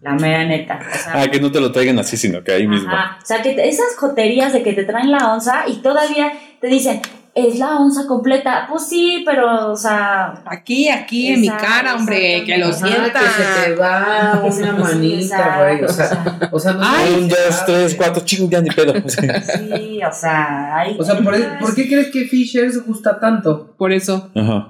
[0.00, 0.80] La mera neta.
[0.80, 2.88] O sea, Ah, que no te lo traigan así, sino que ahí mismo.
[2.90, 3.18] Ajá.
[3.22, 6.66] O sea, que te- esas joterías de que te traen la onza y todavía te
[6.66, 7.00] dicen,
[7.34, 8.66] es la onza completa.
[8.68, 10.42] Pues sí, pero, o sea.
[10.44, 13.20] Aquí, aquí, en mi cara, hombre, que lo sienta.
[13.20, 15.84] Que se te va una manita, güey.
[15.84, 18.94] O sea, o sea, no Ay, Un, dos, tres, cuatro, ching, ya ni pedo.
[19.08, 19.26] Sí.
[19.56, 20.96] Sí, o sea, hay.
[20.98, 23.74] O sea, ¿por, ¿por qué crees que Fishers gusta tanto?
[23.76, 24.30] Por eso.
[24.34, 24.68] Ajá.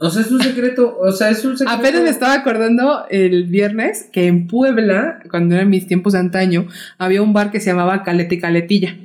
[0.00, 0.96] O sea, es un secreto.
[1.00, 1.80] O sea, es un secreto.
[1.80, 6.68] Apenas me estaba acordando el viernes que en Puebla, cuando eran mis tiempos de antaño,
[6.98, 8.96] había un bar que se llamaba Caleta y Caletilla.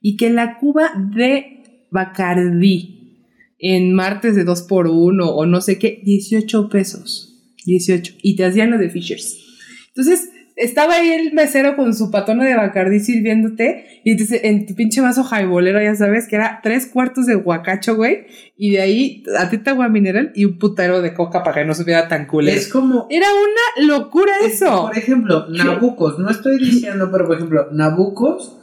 [0.00, 1.61] Y que la cuba de
[1.92, 2.98] Bacardí
[3.58, 7.28] en martes de 2 por 1 o no sé qué, 18 pesos.
[7.64, 8.14] 18.
[8.22, 9.38] Y te hacían lo de Fishers.
[9.88, 14.00] Entonces, estaba ahí el mesero con su patona de Bacardí sirviéndote.
[14.04, 17.94] Y entonces, en tu pinche vaso jaibolero, ya sabes, que era tres cuartos de guacacho,
[17.94, 18.26] güey.
[18.56, 21.74] Y de ahí, a ti agua mineral y un putero de coca para que no
[21.74, 22.56] supiera tan culero.
[22.58, 23.06] Es como.
[23.10, 24.88] Era una locura es- eso.
[24.88, 26.18] Por ejemplo, Nabucos.
[26.18, 28.58] No estoy diciendo, pero por ejemplo, Nabucos,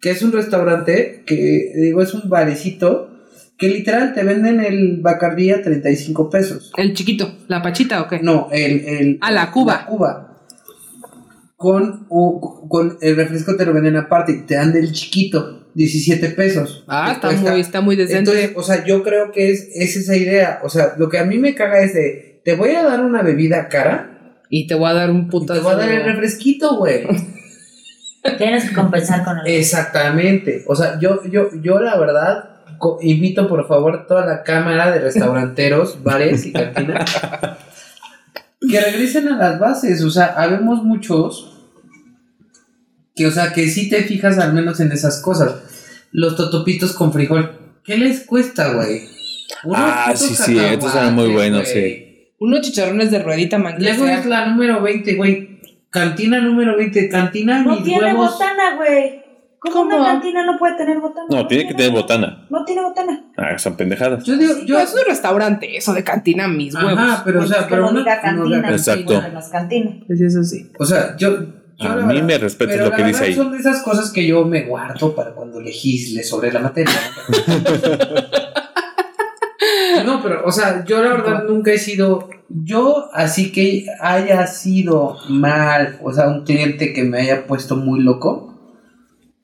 [0.00, 3.10] que es un restaurante, que digo, es un barecito,
[3.56, 6.72] que literal te venden el Bacardí a 35 pesos.
[6.76, 8.20] El chiquito, la pachita o qué?
[8.20, 8.84] No, el.
[8.86, 9.74] el Ah, la Cuba.
[9.80, 10.24] La Cuba.
[11.56, 16.28] Con, o- con el refresco te lo venden aparte y te dan del chiquito, 17
[16.30, 16.84] pesos.
[16.86, 18.18] Ah, está cuesta- muy, está muy decente.
[18.30, 20.60] Entonces, o sea, yo creo que es, es esa idea.
[20.62, 23.22] O sea, lo que a mí me caga es de, te voy a dar una
[23.22, 25.58] bebida cara y te voy a dar un y putazo.
[25.60, 27.02] te voy a dar el refresquito, güey.
[28.36, 29.46] Tienes que compensar con el.
[29.46, 30.64] Exactamente.
[30.66, 32.50] O sea, yo, yo, yo la verdad
[33.00, 37.10] invito por favor toda la cámara de restauranteros, bares y cantinas
[38.60, 40.02] que regresen a las bases.
[40.02, 41.54] O sea, habemos muchos
[43.14, 45.54] que, o sea, que sí te fijas al menos en esas cosas.
[46.12, 47.80] Los totopitos con frijol.
[47.84, 49.02] ¿Qué les cuesta, güey?
[49.64, 52.32] Unos Ah, sí, sí, estos eran muy buenos, güey.
[52.38, 53.96] Unos chicharrones de ruedita manquesa.
[53.96, 55.57] Luego es la número 20, güey.
[55.90, 57.08] Cantina número 20.
[57.08, 58.32] Cantina No mis tiene huevos.
[58.32, 59.22] botana, güey.
[59.60, 59.96] ¿Cómo, ¿Cómo?
[59.96, 61.26] una cantina no puede tener botana?
[61.30, 62.46] No, tiene que tener botana.
[62.48, 63.24] No tiene botana.
[63.36, 64.22] Ah, son pendejadas.
[64.24, 66.92] Yo digo, Yo, yo, es un restaurante, eso de cantina, mis huevos.
[66.96, 68.60] Ajá, pero o Pues sea, pero no una, cantina.
[68.60, 69.14] no, Exacto.
[69.24, 69.94] En las cantinas.
[70.06, 70.70] Pues eso sí.
[70.78, 71.40] O sea, yo.
[71.76, 73.34] yo A mí verdad- me respetas pero lo que dice ahí.
[73.34, 76.94] Son de esas cosas que yo me guardo para cuando legisle sobre la materia.
[80.18, 80.22] ¿no?
[80.22, 82.28] No, pero, o sea, yo la verdad nunca he sido.
[82.48, 88.00] Yo, así que haya sido mal, o sea, un cliente que me haya puesto muy
[88.00, 88.54] loco.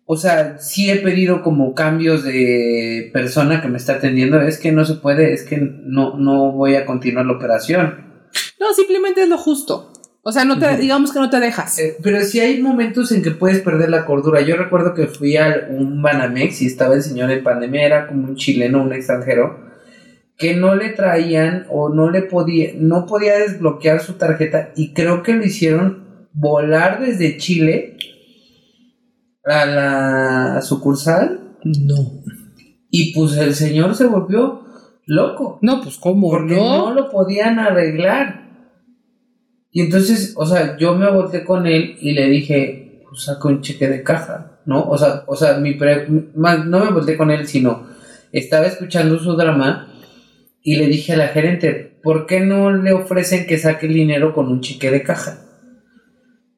[0.06, 4.40] O sea, sí he pedido como cambios de persona que me está atendiendo.
[4.40, 8.28] Es que no se puede, es que no, no voy a continuar la operación.
[8.60, 9.92] No, simplemente es lo justo.
[10.26, 11.78] O sea, no te, digamos que no te dejas.
[11.78, 14.40] Eh, pero sí hay momentos en que puedes perder la cordura.
[14.40, 18.28] Yo recuerdo que fui a un Banamex y estaba el señor en pandemia, era como
[18.28, 19.73] un chileno, un extranjero,
[20.38, 25.22] que no le traían o no le podía, no podía desbloquear su tarjeta y creo
[25.22, 27.96] que lo hicieron volar desde Chile
[29.44, 32.22] a la sucursal No.
[32.90, 34.62] y pues el señor se volvió
[35.06, 35.58] loco.
[35.62, 36.88] No, pues cómo, Porque no?
[36.88, 36.94] ¿no?
[36.94, 38.42] lo podían arreglar.
[39.70, 43.60] Y entonces, o sea, yo me volteé con él y le dije, pues saca un
[43.60, 44.82] cheque de caja, ¿no?
[44.88, 46.06] O sea, o sea, mi pre-
[46.36, 47.86] más, no me volteé con él, sino
[48.32, 49.88] estaba escuchando su drama
[50.64, 54.34] y le dije a la gerente, ¿por qué no le ofrecen que saque el dinero
[54.34, 55.44] con un cheque de caja?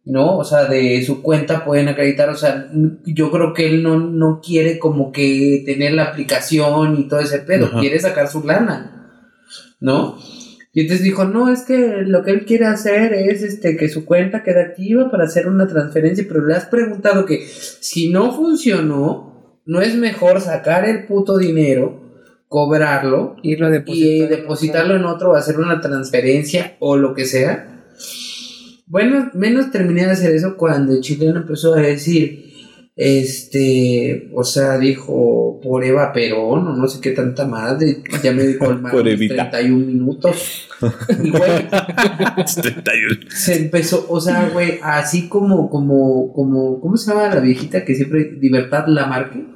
[0.06, 0.38] ¿no?
[0.38, 2.70] O sea, de su cuenta pueden acreditar, o sea,
[3.04, 7.40] yo creo que él no, no quiere como que tener la aplicación y todo ese
[7.40, 7.80] pedo, Ajá.
[7.80, 9.10] quiere sacar su lana,
[9.80, 10.16] ¿no?
[10.72, 14.04] Y entonces dijo, no, es que lo que él quiere hacer es este que su
[14.04, 19.60] cuenta quede activa para hacer una transferencia, pero le has preguntado que si no funcionó,
[19.66, 22.05] no es mejor sacar el puto dinero,
[22.48, 24.28] cobrarlo Y lo y depositar.
[24.28, 27.84] depositarlo en otro hacer una transferencia o lo que sea.
[28.86, 32.46] Bueno, menos terminé de hacer eso cuando el chileno empezó a decir,
[32.94, 38.44] este, o sea, dijo por Eva Perón o no sé qué tanta madre, ya me
[38.44, 39.50] dijo el Por Evita.
[39.50, 40.62] 31 minutos.
[41.24, 41.68] Y güey,
[42.44, 43.30] 71.
[43.30, 47.94] se empezó, o sea, güey, así como, como, como, ¿cómo se llama la viejita que
[47.94, 49.55] siempre, Libertad Lamarque?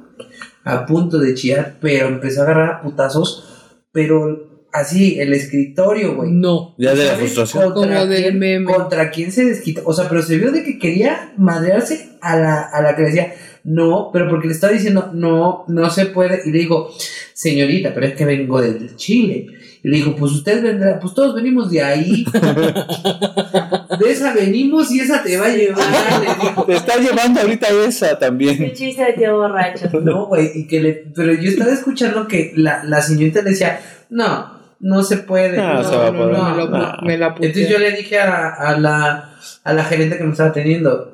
[0.63, 6.31] A punto de chillar, pero empezó a agarrar a putazos, pero así, el escritorio, güey.
[6.31, 6.75] No.
[6.77, 7.73] Ya de la ¿Sabes frustración.
[7.73, 8.73] Contra Como del quién, meme.
[8.73, 9.81] Contra quién se desquitó.
[9.85, 13.07] O sea, pero se vio de que quería madrearse a la, a la que le
[13.09, 13.33] decía,
[13.63, 16.41] no, pero porque le estaba diciendo, no, no se puede.
[16.45, 16.89] Y le digo,
[17.33, 19.47] señorita, pero es que vengo del Chile.
[19.83, 22.23] Y le digo, pues usted vendrá, pues todos venimos de ahí.
[23.99, 25.85] de esa venimos y esa te va a llevar.
[26.21, 26.63] le.
[26.65, 28.73] Te está llevando ahorita esa Qué también.
[28.73, 29.89] chiste de tío borracho.
[30.01, 33.79] No, güey, y que le, pero yo estaba escuchando que la, la señorita le decía,
[34.09, 35.57] no, no se puede.
[35.57, 36.37] No, no, se va a no, poder.
[36.37, 36.97] no, me, lo, No.
[37.03, 39.29] me la Entonces yo le dije a, a la,
[39.63, 41.11] a la gerente que me estaba atendiendo,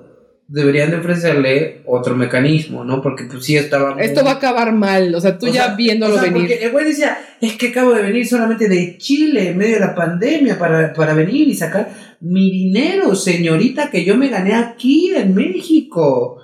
[0.50, 3.02] deberían de ofrecerle otro mecanismo, ¿no?
[3.02, 3.96] Porque pues sí estaba...
[3.96, 5.14] muy- Esto va a acabar mal.
[5.14, 6.48] O sea, tú o ya sea, viéndolo o sea, venir.
[6.48, 9.82] Porque el güey decía, es que acabo de venir solamente de Chile en medio de
[9.82, 11.90] la pandemia para, para venir y sacar
[12.22, 16.42] mi dinero, señorita, que yo me gané aquí en México.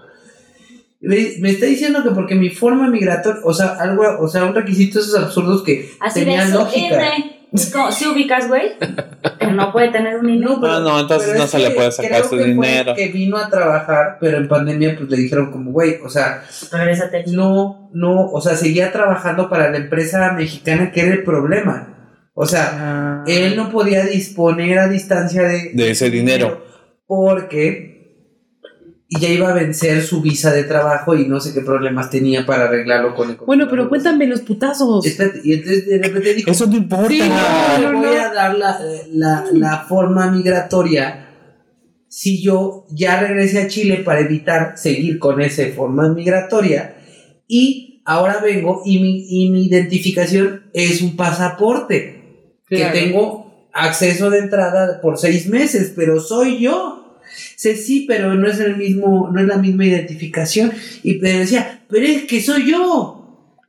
[1.00, 5.00] Me está diciendo que porque mi forma migratoria, o sea, algo, o sea, un requisito
[5.00, 7.02] esos absurdos que Así de tenían lógica.
[7.54, 8.72] Es como, si ubicas, güey,
[9.40, 10.46] que no puede tener un INE.
[10.46, 12.48] No, pero- Ah, no, entonces pero no se le puede sacar creo su que fue
[12.48, 12.94] dinero.
[12.96, 16.44] que vino a trabajar, pero en pandemia pues le dijeron como, güey, o sea,
[17.28, 21.90] no, no, o sea, seguía trabajando para la empresa mexicana que era el problema.
[22.34, 23.24] O sea, Ah.
[23.28, 26.64] él no podía disponer a distancia de, De ese dinero.
[27.06, 27.93] porque
[29.20, 32.66] ya iba a vencer su visa de trabajo y no sé qué problemas tenía para
[32.66, 35.06] arreglarlo con el Bueno, pero cuéntame los putazos.
[35.06, 37.10] Espérate, y entonces de repente dijo, Eso no importa.
[37.10, 38.80] Sí, no, no, le voy a dar la,
[39.12, 41.30] la, la forma migratoria
[42.08, 46.96] si yo ya regresé a Chile para evitar seguir con esa forma migratoria
[47.48, 52.22] y ahora vengo y mi, y mi identificación es un pasaporte
[52.66, 52.94] Claro.
[52.94, 57.03] que tengo acceso de entrada por seis meses, pero soy yo.
[57.56, 60.72] Sé, sí, pero no es el mismo, no es la misma identificación.
[61.04, 63.20] Y pero decía, pero es que soy yo.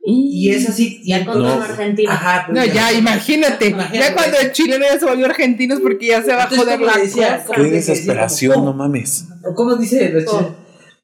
[0.07, 0.99] Y es así.
[1.03, 1.47] Y Ya con No.
[1.53, 2.11] argentino.
[2.11, 3.69] Ajá, pero No, ya, imagínate.
[3.69, 3.97] Imagínate.
[4.09, 6.79] Ya cuando el chileno ya se volvió argentino es porque ya se va a joder
[6.79, 7.55] la decía, cosa.
[7.55, 9.25] Qué decía, desesperación, no mames.
[9.55, 10.37] ¿Cómo, dice los Oh.
[10.37, 10.55] chilenos?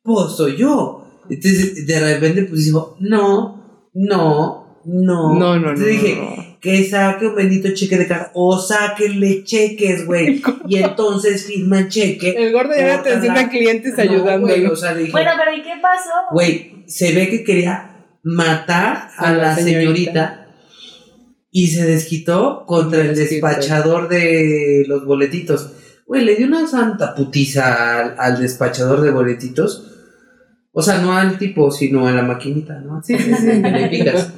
[0.04, 0.98] Pues soy yo.
[1.30, 5.34] Entonces, de repente, pues dijo, no, no, no.
[5.34, 5.70] No, no, no.
[5.70, 6.51] Entonces dije, no.
[6.62, 8.32] Que saque un bendito cheque de caja.
[8.36, 10.42] O sáquenle cheques, güey.
[10.68, 12.36] y entonces firman cheque.
[12.38, 12.96] El gordo ya Ojalá.
[13.00, 14.72] atención a clientes No, güey, ayudándolo.
[14.74, 16.10] o sea, dije, Bueno, pero ¿y qué pasó?
[16.32, 19.82] güey, se ve que quería matar a, A la, señorita.
[19.84, 20.38] señorita.
[21.52, 25.72] y se desquitó contra el despachador de los boletitos.
[26.06, 29.88] Güey, le dio una santa putiza al, al despachador de boletitos.
[30.74, 33.02] O sea, no al tipo, sino a la maquinita, ¿no?
[33.04, 33.62] Sí, sí, sí.
[33.62, 34.32] Que le picas.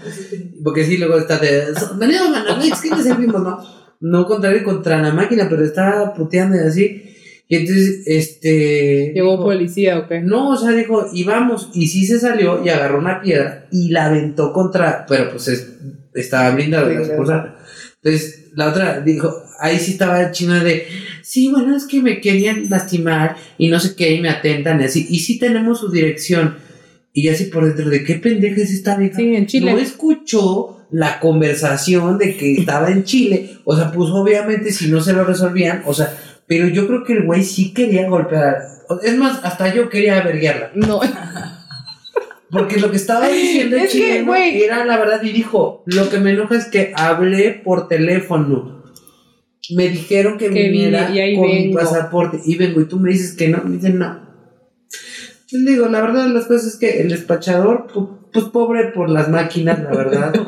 [0.63, 1.65] Porque sí, luego está de.
[1.97, 3.59] Venimos, Manamix, ¿qué le servimos, no?
[3.99, 7.03] No contra él, contra la máquina, pero estaba puteando y así.
[7.47, 9.11] Y entonces, este.
[9.13, 10.21] Llegó dijo, policía o qué.
[10.21, 13.89] no, o sea, dijo, y vamos, y sí se salió y agarró una piedra y
[13.89, 15.73] la aventó contra, pero pues es-
[16.13, 17.55] estaba blindado Sí, esposa.
[18.01, 20.85] Entonces, la otra dijo, ahí sí estaba el chino de,
[21.21, 24.85] sí, bueno, es que me querían lastimar y no sé qué, y me atentan y
[24.85, 26.55] así, y sí tenemos su dirección.
[27.13, 29.15] Y así por dentro de qué pendeja es esta vieja.
[29.17, 29.71] Sí, en Chile.
[29.71, 33.51] No escuchó la conversación de que estaba en Chile.
[33.65, 36.15] O sea, pues obviamente si no se lo resolvían, o sea,
[36.47, 38.57] pero yo creo que el güey sí quería golpear.
[39.03, 40.71] Es más, hasta yo quería averguiarla.
[40.75, 40.99] No.
[42.49, 44.61] Porque lo que estaba diciendo el Es chileno güey.
[44.61, 48.83] era la verdad y dijo, lo que me enoja es que hablé por teléfono.
[49.75, 51.79] Me dijeron que, Que viniera vine y ahí con mi vengo.
[51.79, 54.32] pasaporte y vengo y tú me dices que no, me dicen no.
[55.53, 59.09] Yo digo, la verdad de las cosas es que el despachador, pu- pues pobre por
[59.09, 60.33] las máquinas, la verdad.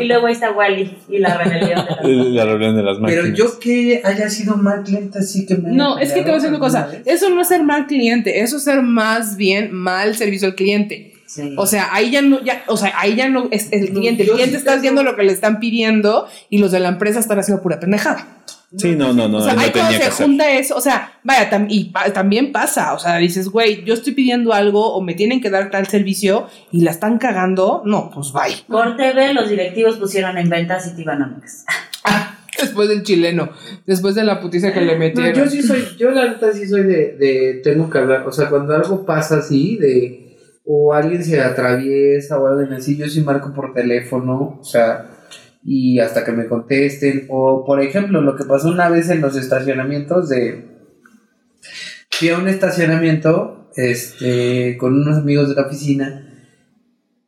[0.00, 2.44] Y luego ahí está Wally y la rebelión de la...
[2.44, 3.22] La reunión de las máquinas.
[3.24, 5.70] Pero yo que haya sido mal cliente así que me...
[5.70, 6.86] No, es que te voy a decir una cosa.
[6.88, 7.02] vez.
[7.06, 11.12] Eso no es ser mal cliente, eso es ser más bien mal servicio al cliente.
[11.26, 11.54] Sí.
[11.56, 14.24] O sea, ahí ya no, ya, o sea, ahí ya no es el No, cliente.
[14.24, 17.20] El cliente sí está haciendo lo que le están pidiendo y los de la empresa
[17.20, 18.26] están haciendo pura pendejada.
[18.76, 20.26] Sí, no, no, no, o sea, no cuando tenía que se hacer.
[20.26, 23.94] junta eso, o sea, vaya, tam- y pa- también pasa, o sea, dices, güey, yo
[23.94, 28.10] estoy pidiendo algo o me tienen que dar tal servicio y la están cagando, no,
[28.12, 28.56] pues bye.
[28.68, 31.64] Por TV los directivos pusieron en venta Citibanamex.
[32.58, 33.50] Después del chileno,
[33.84, 35.34] después de la putiza que le No, metieron.
[35.34, 38.48] yo sí soy, yo la neta sí soy de, de, tengo que hablar, o sea,
[38.48, 43.52] cuando algo pasa así, de, o alguien se atraviesa o algo así, yo sí marco
[43.52, 45.04] por teléfono, o sea,
[45.66, 49.36] y hasta que me contesten, o por ejemplo, lo que pasó una vez en los
[49.36, 50.64] estacionamientos de,
[52.10, 56.32] fui a un estacionamiento, este, con unos amigos de la oficina,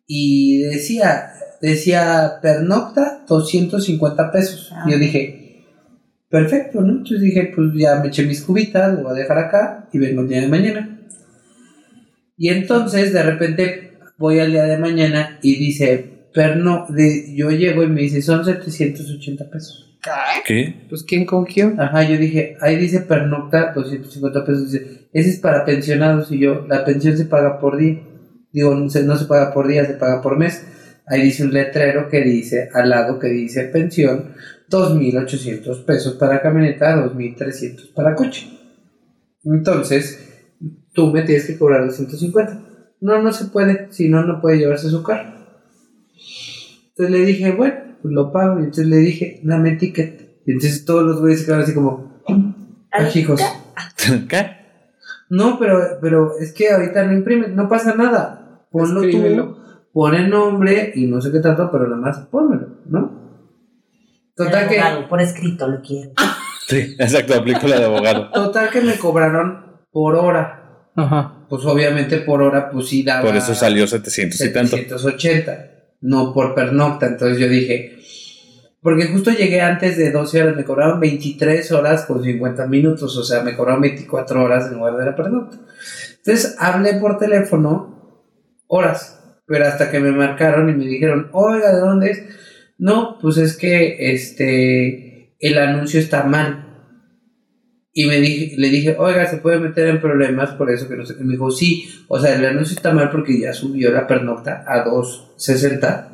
[0.07, 4.85] y decía, decía, pernocta 250 pesos, Ah.
[4.87, 5.45] y yo dije,
[6.31, 6.93] Perfecto, ¿no?
[6.93, 10.21] Entonces dije, pues ya me eché mis cubitas, lo voy a dejar acá y vengo
[10.21, 11.01] el día de mañana.
[12.37, 17.83] Y entonces de repente voy al día de mañana y dice, perno, de, yo llego
[17.83, 19.89] y me dice, son 780 pesos.
[20.47, 20.87] ¿Qué?
[20.89, 21.75] Pues, ¿quién cogió?
[21.79, 24.73] Ajá, yo dije, ahí dice pernocta, 250 pesos.
[24.73, 28.01] Dice, ese es para pensionados y yo, la pensión se paga por día.
[28.53, 30.65] Digo, no se, no se paga por día, se paga por mes.
[31.07, 34.35] Ahí dice un letrero que dice, al lado que dice pensión,
[34.71, 38.49] 2.800 pesos para camioneta, 2.300 para coche.
[39.45, 40.29] Entonces,
[40.93, 42.61] tú me tienes que cobrar 250.
[43.01, 45.38] No, no se puede, si no, no puede llevarse su carro.
[46.91, 48.59] Entonces le dije, bueno, pues lo pago.
[48.59, 50.43] Y entonces le dije, dame ticket.
[50.47, 52.23] Y entonces todos los güeyes se quedaron así como,
[52.91, 53.41] ay, hijos.
[54.29, 54.59] ¿Qué?
[55.31, 58.67] No, pero, pero es que ahorita no imprime, no pasa nada.
[58.71, 59.55] Ponlo Escríbelo.
[59.55, 59.59] tú,
[59.93, 63.19] pon el nombre y no sé qué tanto, pero nada más pónmelo, ¿no?
[64.35, 66.13] Total que, Abogado, por escrito lo quiero.
[66.69, 68.31] Sí, exacto, aplico la de abogado.
[68.31, 70.91] total que me cobraron por hora.
[70.95, 71.47] Ajá.
[71.49, 73.23] Pues obviamente por hora, pues sí daba.
[73.23, 74.77] Por eso salió 700 y tanto.
[74.77, 77.07] 780, no por pernocta.
[77.07, 77.99] Entonces yo dije,
[78.83, 83.25] porque justo llegué antes de 12 horas, me cobraron 23 horas con 50 minutos, o
[83.25, 85.59] sea, me cobraron 24 horas en lugar de la pernocta.
[86.19, 88.23] Entonces hablé por teléfono
[88.67, 92.23] horas, pero hasta que me marcaron y me dijeron, oiga, ¿de dónde es?
[92.79, 96.68] No, pues es que este, el anuncio está mal.
[97.93, 101.05] Y me dije, le dije, oiga, se puede meter en problemas por eso que no
[101.05, 101.15] sé.
[101.19, 104.65] Y me dijo, sí, o sea, el anuncio está mal porque ya subió la pernocta
[104.67, 106.09] a 2.60.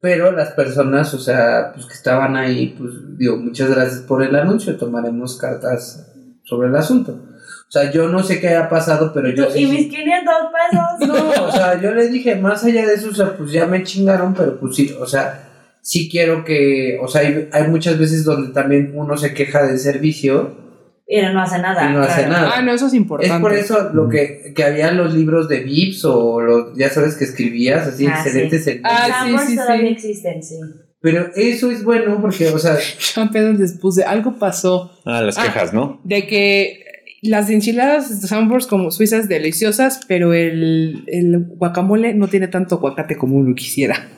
[0.00, 4.34] Pero las personas, o sea, pues que estaban ahí, pues digo, muchas gracias por el
[4.34, 6.10] anuncio, tomaremos cartas
[6.42, 7.12] sobre el asunto.
[7.12, 9.46] O sea, yo no sé qué haya pasado, pero yo...
[9.54, 10.34] y mis 500
[10.98, 11.08] pesos.
[11.08, 13.82] no, o sea, yo le dije, más allá de eso, o sea, pues ya me
[13.82, 15.49] chingaron, pero pues sí, o sea,
[15.90, 19.78] sí quiero que, o sea, hay, hay muchas veces donde también uno se queja del
[19.78, 20.56] servicio
[21.08, 21.90] Y no hace nada.
[21.90, 22.52] y no hace nada.
[22.54, 23.34] Ah, no, eso es importante.
[23.34, 27.16] Es por eso lo que, que había los libros de Vips o los, ya sabes
[27.16, 29.92] que escribías así Ah, excelentes en- Ah, sí, sí, todavía sí.
[29.94, 30.54] existen, sí.
[31.02, 32.76] Pero eso es bueno porque, o sea,
[33.16, 35.42] Yo apenas les puse, algo pasó Ah, las Ah.
[35.44, 36.00] quejas, ¿no?
[36.04, 36.84] de que
[37.22, 43.16] las enchiladas de Sanborns como suizas deliciosas, pero el, el guacamole no tiene tanto aguacate
[43.16, 44.08] como uno quisiera.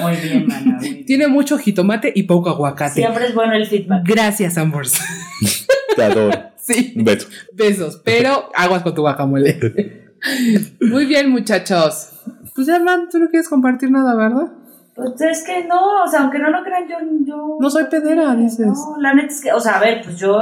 [0.00, 0.78] Muy bien, mana.
[1.06, 2.94] Tiene mucho jitomate y poco aguacate.
[2.94, 4.02] Siempre es bueno el feedback.
[4.04, 4.98] Gracias, Sanborns.
[5.94, 6.38] Te adoro.
[6.56, 7.28] sí, Un beso.
[7.52, 10.12] besos, pero aguas con tu guacamole.
[10.80, 12.10] Muy bien, muchachos.
[12.54, 14.52] Pues ya, man, tú no quieres compartir nada, ¿verdad?
[14.94, 16.96] Pues es que no, o sea, aunque no lo crean, yo.
[17.24, 18.66] yo No soy pedera, dices.
[18.66, 20.38] No, la neta es que, o sea, a ver, pues yo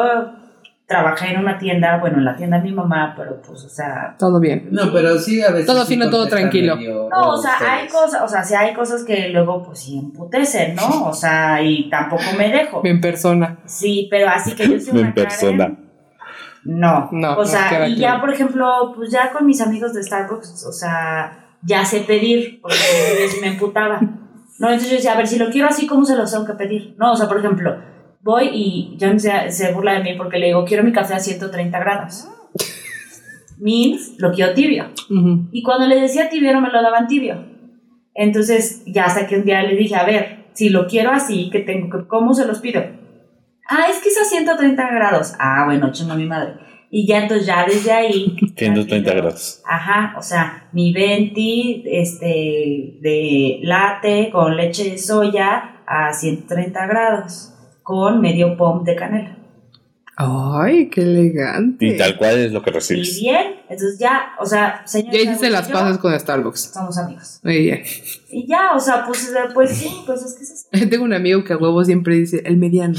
[0.90, 4.16] trabajé en una tienda, bueno, en la tienda de mi mamá, pero pues, o sea.
[4.18, 4.70] Todo bien.
[4.72, 5.66] no, pero sí a veces.
[5.66, 6.74] Todo sí fino, todo tranquilo.
[6.74, 7.70] No, o sea, ustedes.
[7.72, 11.04] hay cosas, o sea, sí hay cosas que luego, pues sí emputecen, ¿no?
[11.10, 12.80] O sea, y tampoco me dejo.
[12.84, 13.60] En persona.
[13.66, 15.78] Sí, pero así que yo soy En una Karen, persona.
[16.64, 18.16] No, No, o sea, y claro.
[18.16, 22.60] ya, por ejemplo, pues ya con mis amigos de Starbucks, o sea, ya sé pedir,
[22.60, 22.74] porque
[23.40, 24.00] me emputaba.
[24.00, 26.54] No, entonces yo decía, a ver, si lo quiero así, ¿cómo se los tengo que
[26.54, 26.96] pedir?
[26.98, 27.76] No, o sea, por ejemplo,
[28.22, 31.20] voy y ya se, se burla de mí porque le digo, quiero mi café a
[31.20, 32.26] 130 grados.
[33.58, 34.86] Means, lo quiero tibio.
[35.52, 37.44] Y cuando le decía tibio, no me lo daban tibio.
[38.14, 41.60] Entonces, ya hasta que un día le dije, a ver, si lo quiero así, que
[41.60, 42.82] tengo que, ¿cómo se los pido?
[43.68, 45.34] Ah, es que es a 130 grados.
[45.38, 46.54] Ah, bueno, chingo mi madre.
[46.90, 48.34] Y ya entonces ya desde ahí.
[48.56, 49.62] ya 130 pido- grados.
[49.66, 57.49] Ajá, o sea, mi 20 este, de latte con leche de soya a 130 grados,
[57.82, 59.36] con medio pom de canela.
[60.16, 61.86] Ay, qué elegante.
[61.86, 63.18] Y tal cual es lo que Y recibes.
[63.20, 65.14] bien, entonces ya, o sea, señor.
[65.14, 66.72] Ya hiciste las pasas con Starbucks.
[66.74, 67.40] Somos amigos.
[67.42, 67.82] Muy bien.
[68.30, 70.68] Y ya, o sea, pues, eh, pues sí, pues es que es eso.
[70.90, 72.98] Tengo un amigo que a huevo siempre dice el mediano.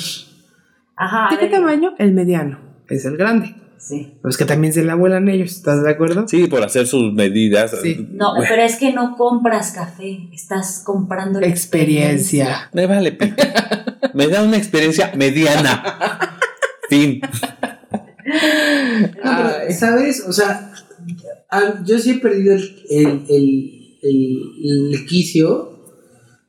[0.96, 1.28] Ajá.
[1.30, 1.94] ¿De qué tamaño?
[2.00, 2.58] El mediano.
[2.90, 3.56] Es el grande.
[3.78, 4.14] Sí.
[4.22, 6.28] Pero es que también se la vuelan ellos, ¿estás de acuerdo?
[6.28, 7.72] Sí, por hacer sus medidas.
[7.82, 8.08] Sí.
[8.14, 12.70] No, Bueno, pero es que no compras café, estás comprando la Experiencia.
[12.74, 13.18] Me vale.
[14.14, 15.84] Me da una experiencia mediana.
[16.90, 17.22] fin.
[17.24, 17.30] No,
[19.24, 19.74] pero, Ay.
[19.74, 20.24] ¿sabes?
[20.28, 20.72] O sea,
[21.86, 25.70] yo sí he perdido el, el, el, el- el quicio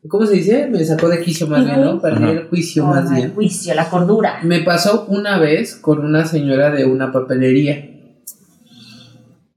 [0.08, 0.66] ¿Cómo se dice?
[0.68, 2.00] Me sacó de quicio más bien, ¿no?
[2.00, 3.34] Perdí el juicio más el bien.
[3.34, 4.40] juicio, la cordura.
[4.42, 7.88] Me pasó una vez con una señora de una papelería.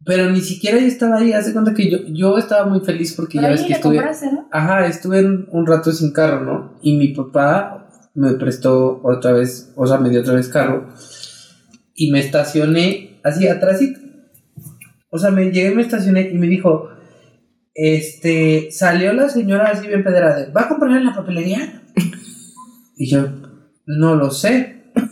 [0.06, 1.34] Pero ni siquiera yo estaba ahí.
[1.34, 3.96] Hace cuenta que yo, yo estaba muy feliz porque Pero ya ves que estuve.
[3.96, 4.48] compraste, ¿no?
[4.52, 6.80] Ajá, estuve un rato sin carro, ¿no?
[6.84, 7.85] Y mi papá
[8.16, 10.88] me prestó otra vez, o sea, me dio otra vez carro.
[11.94, 14.00] Y me estacioné así atrásito.
[15.10, 16.90] O sea, me llegué, me estacioné y me dijo,
[17.74, 21.82] este, salió la señora así bien pedera de, ¿va a comprar en la papelería?
[22.98, 23.28] Y yo,
[23.86, 24.72] no lo sé.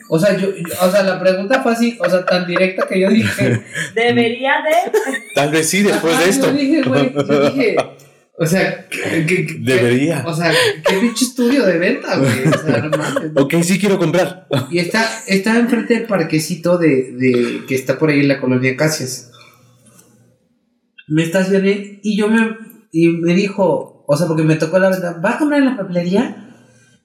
[0.09, 2.99] O sea, yo, yo- o sea, la pregunta fue así, o sea, tan directa que
[3.01, 3.61] yo dije,
[3.95, 4.91] Debería de.
[5.35, 6.47] Tal vez sí, después Ajá, de esto.
[6.47, 7.75] Yo dije, güey, yo dije,
[8.37, 10.23] o sea, que- que- Debería.
[10.25, 10.51] O sea,
[10.87, 12.47] qué pinche estudio de venta, güey.
[12.47, 13.31] O sea, no mames.
[13.35, 14.47] Ok, sí quiero comprar.
[14.71, 18.75] Y está, está enfrente del parquecito de, de que está por ahí en la colonia
[18.75, 19.31] Casias.
[21.07, 22.57] Me estacioné y yo me,
[22.91, 25.77] y me dijo, o sea, porque me tocó la venta, ¿va a comprar en la
[25.77, 26.39] papelería?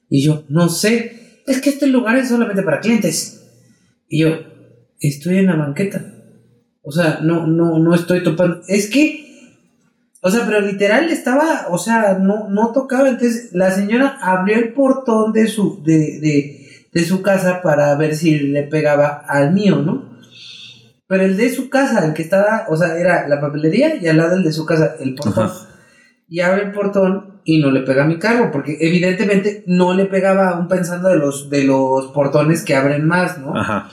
[0.09, 3.43] Y yo, no sé, es que este lugar es solamente para clientes.
[4.07, 4.39] Y yo,
[4.99, 6.13] estoy en la banqueta.
[6.81, 8.61] O sea, no, no, no estoy topando.
[8.67, 9.28] Es que,
[10.21, 13.07] o sea, pero literal estaba, o sea, no, no tocaba.
[13.07, 18.15] Entonces la señora abrió el portón de su, de, de, de su casa para ver
[18.15, 20.09] si le pegaba al mío, ¿no?
[21.07, 24.17] Pero el de su casa, el que estaba, o sea, era la papelería y al
[24.17, 25.45] lado el de su casa, el portón.
[25.45, 25.67] Ajá.
[26.27, 30.05] Y abre el portón y no le pega a mi carro, porque evidentemente no le
[30.05, 33.57] pegaba aún pensando de los, de los portones que abren más, ¿no?
[33.57, 33.89] Ajá.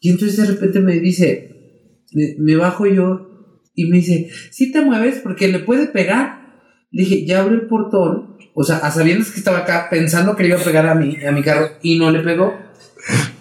[0.00, 3.35] Y entonces de repente me dice, me, me bajo yo
[3.76, 6.44] y me dice, si te mueves porque le puede pegar.
[6.90, 10.44] Le dije, ya abre el portón, o sea, a sabiendas que estaba acá pensando que
[10.44, 12.54] le iba a pegar a mí, a mi carro y no le pegó.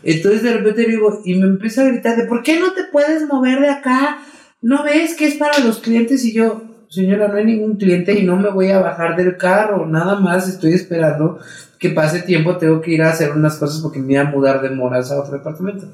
[0.03, 3.25] Entonces de repente digo, y me empieza a gritar de, ¿por qué no te puedes
[3.27, 4.19] mover de acá?
[4.61, 6.25] ¿No ves que es para los clientes?
[6.25, 9.87] Y yo, señora, no hay ningún cliente y no me voy a bajar del carro,
[9.87, 11.39] nada más estoy esperando
[11.79, 14.61] que pase tiempo, tengo que ir a hacer unas cosas porque me voy a mudar
[14.61, 15.93] de moras a otro departamento.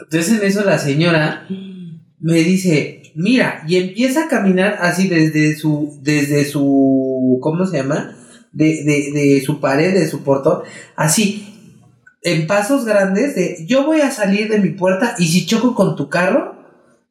[0.00, 1.46] Entonces en eso la señora
[2.20, 8.16] me dice, mira, y empieza a caminar así desde su, desde su, ¿cómo se llama?
[8.52, 10.62] De, de, de su pared, de su portón,
[10.96, 11.46] así,
[12.22, 15.96] en pasos grandes de, yo voy a salir de mi puerta y si choco con
[15.96, 16.56] tu carro,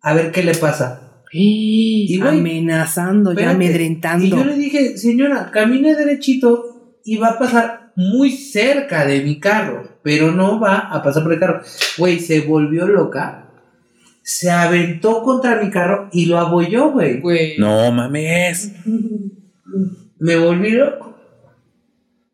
[0.02, 1.24] a ver qué le pasa.
[1.32, 4.26] Y amenazando, ya amedrentando.
[4.26, 9.40] Y yo le dije, señora, camine derechito y va a pasar muy cerca de mi
[9.40, 11.62] carro, pero no va a pasar por el carro.
[11.98, 13.49] Güey, se volvió loca,
[14.30, 17.20] se aventó contra mi carro y lo abolló, güey.
[17.20, 17.58] Güey.
[17.58, 18.74] No mames.
[20.20, 21.18] Me volví loco.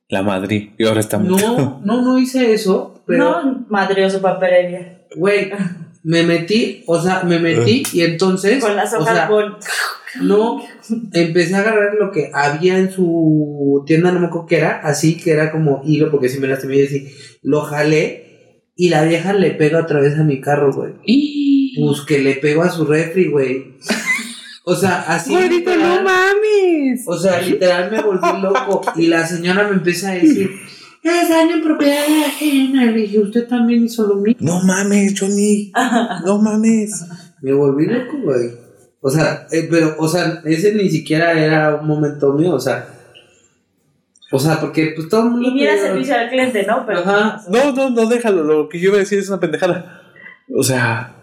[0.09, 0.71] La Madrid.
[0.77, 5.05] Y ahora está No, no, no hice eso, pero, No, madreó su papelería.
[5.15, 5.51] güey,
[6.03, 9.55] me metí, o sea, me metí y entonces, Con las o hojas sea, bol-
[10.21, 10.61] No,
[11.13, 15.15] empecé a agarrar lo que había en su tienda, no me acuerdo qué era, así
[15.17, 17.07] que era como hilo, porque si me lastimé y así,
[17.41, 20.91] lo jalé y la vieja le pega otra vez a mi carro, güey.
[21.05, 21.54] Y...
[21.75, 23.75] Pues que le pegó a su refri, güey.
[24.63, 25.31] O sea, así.
[25.31, 27.03] Güerito, no literal, mames.
[27.05, 30.49] o sea, literal me volví loco y la señora me empieza a decir,
[31.03, 32.85] es daño en propiedad ajena.
[32.85, 34.39] Le dije, usted también hizo lo mismo.
[34.41, 35.71] No mames, Johnny.
[36.25, 37.05] No mames.
[37.41, 38.49] Me volví loco, güey.
[39.01, 42.87] O sea, eh, pero, o sea, ese ni siquiera era un momento mío, o sea.
[44.31, 45.47] O sea, porque pues todo el mundo.
[45.47, 46.83] Y mira servicio al cliente, ¿no?
[46.87, 47.39] Pero Ajá.
[47.49, 48.43] No, no, no, déjalo.
[48.43, 50.01] Lo que yo iba a decir es una pendejada.
[50.51, 51.14] O sea.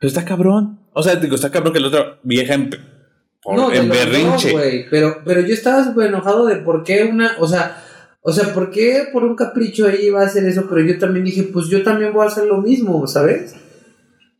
[0.00, 0.78] Pero está cabrón.
[0.92, 4.52] O sea, digo, está cabrón que la otra vieja en, por- No, en berrinche.
[4.52, 4.88] güey.
[4.90, 7.36] Pero, pero yo estaba súper enojado de por qué una.
[7.38, 7.82] O sea,
[8.20, 11.24] o sea, por qué por un capricho ella iba a hacer eso, pero yo también
[11.24, 13.54] dije, pues yo también voy a hacer lo mismo, ¿sabes?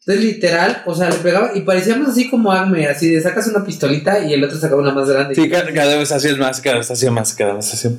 [0.00, 3.64] Entonces, literal, o sea, le pegaba y parecíamos así como Agme, así de sacas una
[3.64, 5.34] pistolita y el otro sacaba una más grande.
[5.34, 7.90] sí, cada, cada vez hacías más, cada vez hacía más, cada vez hacía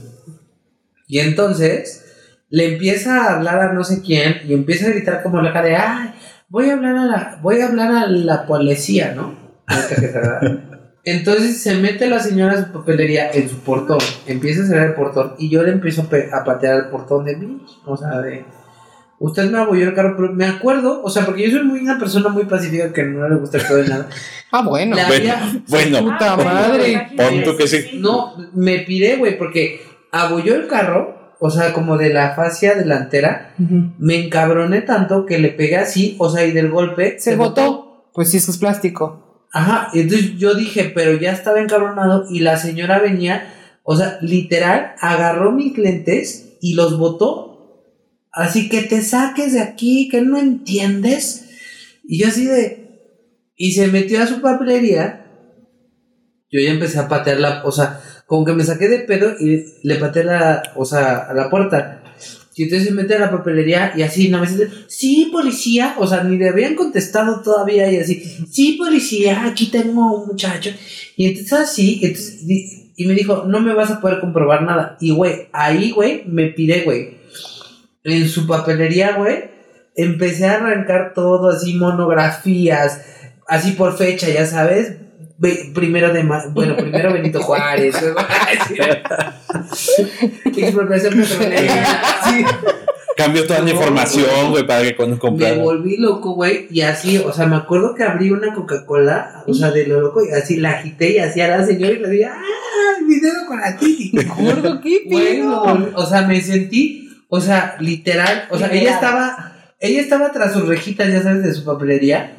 [1.07, 2.03] Y entonces
[2.49, 5.75] le empieza a hablar a no sé quién y empieza a gritar como loca de
[5.75, 6.11] ay,
[6.49, 9.35] voy a hablar a la, voy a hablar a la policía, ¿no?
[9.67, 10.41] Ahorita que se da.
[11.05, 14.95] Entonces se mete la señora a su papelería en su portón, empieza a cerrar el
[14.95, 18.45] portón y yo le empiezo a, patear el portón de mí, o sea, de
[19.17, 21.97] usted me abolló el carro, pero me acuerdo, o sea, porque yo soy muy una
[21.97, 24.07] persona muy pacífica que no le gusta el todo de nada.
[24.51, 24.95] Ah, bueno.
[24.95, 25.07] La
[25.67, 25.99] Bueno.
[26.05, 27.11] Puta Ah, madre.
[27.15, 27.91] Pon tú que sí.
[27.99, 29.79] No, me piré, güey, porque
[30.11, 35.49] abolló el carro, o sea, como de la fascia delantera, me encabroné tanto que le
[35.49, 38.09] pegué así, o sea, y del golpe Se botó.
[38.13, 39.47] Pues sí, eso es plástico.
[39.51, 43.53] Ajá, entonces yo dije, pero ya estaba encabronado y la señora venía,
[43.83, 47.49] o sea, literal, agarró mis lentes y los botó.
[48.31, 51.49] Así que te saques de aquí, que no entiendes.
[52.03, 52.77] Y yo así de...
[53.55, 55.25] Y se metió a su papelería.
[56.51, 57.63] Yo ya empecé a patear la...
[57.65, 57.99] O sea,
[58.29, 62.03] como que me saqué de pedo y le pateé la, o sea, a la puerta.
[62.55, 66.05] Y entonces se mete a la papelería y así, no me dice, sí, policía, o
[66.05, 70.69] sea, ni le habían contestado todavía y así, sí, policía, aquí tengo un muchacho.
[71.15, 72.43] Y entonces así, entonces,
[72.95, 74.95] y me dijo, no me vas a poder comprobar nada.
[74.99, 77.17] Y güey, ahí, güey, me piré, güey.
[78.03, 79.45] En su papelería, güey,
[79.95, 83.01] empecé a arrancar todo así, monografías,
[83.47, 84.97] así por fecha, ya sabes.
[85.73, 87.95] Primero de ma- bueno, primero Benito Juárez,
[90.45, 92.01] expropiación petrolera.
[92.25, 92.45] Sí.
[93.15, 95.57] Cambió toda No, información, güey, para que cuando Me comprara.
[95.57, 99.71] volví loco, güey, y así, o sea, me acuerdo que abrí una Coca-Cola, o sea,
[99.71, 102.25] de lo loco, y así la agité y así a la señora y le dije,
[102.25, 102.41] ¡ah!
[103.05, 104.11] Mi dedo con la titi.
[104.39, 105.91] Gordo, qué pido.
[105.95, 108.95] o sea, me sentí, o sea, literal, o sea, ella Liberada.
[109.01, 112.35] estaba, ella estaba tras sus rejitas, ya sabes, de su papelería.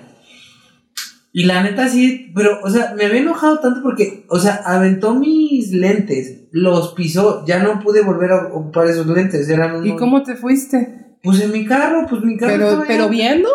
[1.32, 5.14] Y la neta sí, pero, o sea, me había enojado tanto porque, o sea, aventó
[5.14, 9.86] mis lentes, los pisó, ya no pude volver a ocupar esos lentes, eran unos...
[9.86, 11.16] ¿Y cómo te fuiste?
[11.22, 13.48] Pues en mi carro, pues mi carro ¿Pero, estaba pero viendo?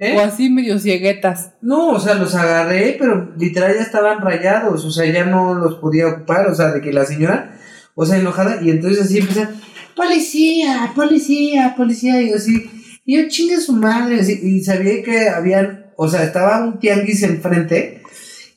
[0.00, 0.16] ¿Eh?
[0.16, 1.52] ¿O así medio cieguetas?
[1.60, 5.74] No, o sea, los agarré, pero literal ya estaban rayados, o sea, ya no los
[5.74, 7.58] podía ocupar, o sea, de que la señora,
[7.94, 9.46] o sea, enojada, y entonces así empecé,
[9.94, 12.70] policía, policía, policía, y yo así,
[13.04, 17.22] y yo chingue su madre, así, y sabía que habían, o sea, estaba un tianguis
[17.24, 18.02] enfrente,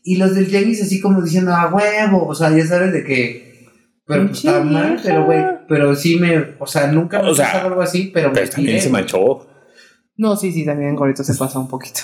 [0.01, 3.67] y los del tianguis así como diciendo, a huevo, o sea, ya sabes de que,
[4.07, 7.65] pero pues, está mal, pero güey, pero sí me, o sea, nunca me O sea,
[7.65, 8.81] algo así, pero me Pero también tiré.
[8.81, 9.45] se manchó.
[10.15, 11.99] No, sí, sí, también gordito se pasa un poquito.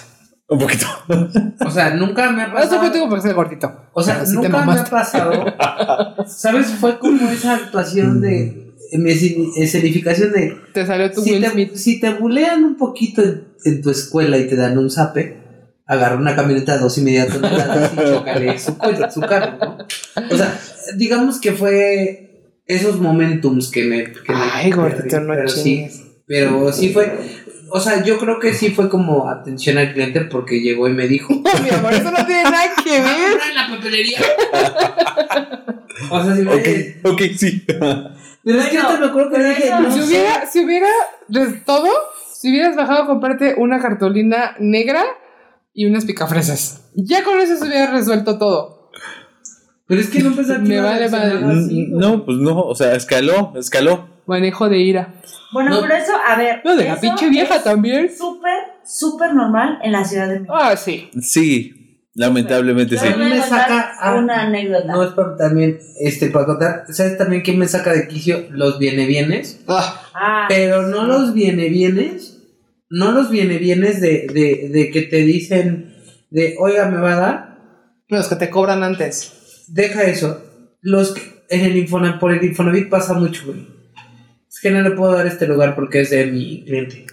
[0.49, 0.85] Un poquito.
[1.65, 2.71] O sea, nunca me ha pasado.
[2.71, 3.71] se contigo porque es gordito.
[3.93, 5.45] O sea, sí te nunca me ha pasado.
[6.27, 6.67] ¿Sabes?
[6.67, 8.68] Fue como esa actuación de.
[8.93, 10.55] Mi esceni- escenificación de.
[10.73, 11.75] Te salió tu Si Will te, Smith.
[11.75, 15.37] si te bulean un poquito en, en tu escuela y te dan un zape,
[15.85, 19.77] agarra una camioneta de dos y media toneladas y chócale su, cuello, su carro, ¿no?
[20.31, 20.59] O sea,
[20.95, 24.03] digamos que fue esos momentums que me.
[24.05, 25.87] Que me Ay, gordito, perdí, no pero sí,
[26.25, 27.11] pero sí fue.
[27.71, 31.07] O sea, yo creo que sí fue como atención al cliente porque llegó y me
[31.07, 31.33] dijo.
[31.35, 33.37] No, mi amor, eso no tiene nada que ver.
[33.49, 34.17] en la papelería.
[36.09, 36.67] o sea, si me Ok,
[37.13, 37.65] ok, sí.
[38.51, 40.87] Pero es que hasta me acuerdo que dije, no Si hubiera, si hubiera
[41.27, 41.87] de todo,
[42.33, 45.03] si hubieras bajado a comprarte una cartulina negra
[45.73, 46.89] y unas picafresas.
[46.95, 48.89] Ya con eso se hubiera resuelto todo.
[49.87, 51.45] Pero es que no pensaba que Me vale madre.
[51.45, 51.87] así.
[51.91, 54.07] No, pues no, o sea, escaló, escaló.
[54.25, 55.13] Manejo de ira.
[55.51, 55.81] Bueno, No.
[55.81, 56.61] pero eso, a ver.
[56.63, 58.15] No, de la eso pinche vieja es también.
[58.15, 58.53] Súper,
[58.85, 60.53] súper normal en la Ciudad de México.
[60.55, 61.09] Ah, sí.
[61.21, 61.78] Sí,
[62.15, 63.05] lamentablemente sí.
[63.17, 64.91] Me saca a- una anécdota.
[64.91, 68.45] No es para también, este, para contar, ¿sabes también quién me saca de quicio?
[68.51, 69.61] Los viene bienes.
[69.67, 72.43] Ah, Ah, Pero no los viene bienes,
[72.89, 75.95] no los viene bienes de, de, de que te dicen
[76.29, 77.59] de, oiga, me va a dar,
[78.09, 79.65] los que te cobran antes.
[79.69, 80.43] deja eso.
[80.81, 83.65] Los que en el Infonavit, por el Infonavit pasa mucho, güey.
[84.49, 87.05] Es que no le puedo dar este lugar porque es de mi cliente.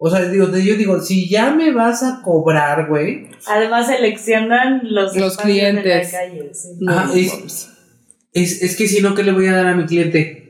[0.00, 3.28] O sea, digo, yo digo, si ya me vas a cobrar, güey.
[3.46, 6.12] Además seleccionan los, Los espacios de la clientes.
[6.12, 6.78] calle, sí.
[7.44, 7.68] Es-.
[8.32, 10.48] Es, es que si no, ¿qué le voy a dar a mi cliente?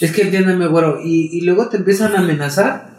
[0.00, 1.00] Es que entiéndeme, güero.
[1.04, 2.94] Y, y luego te empiezan a amenazar.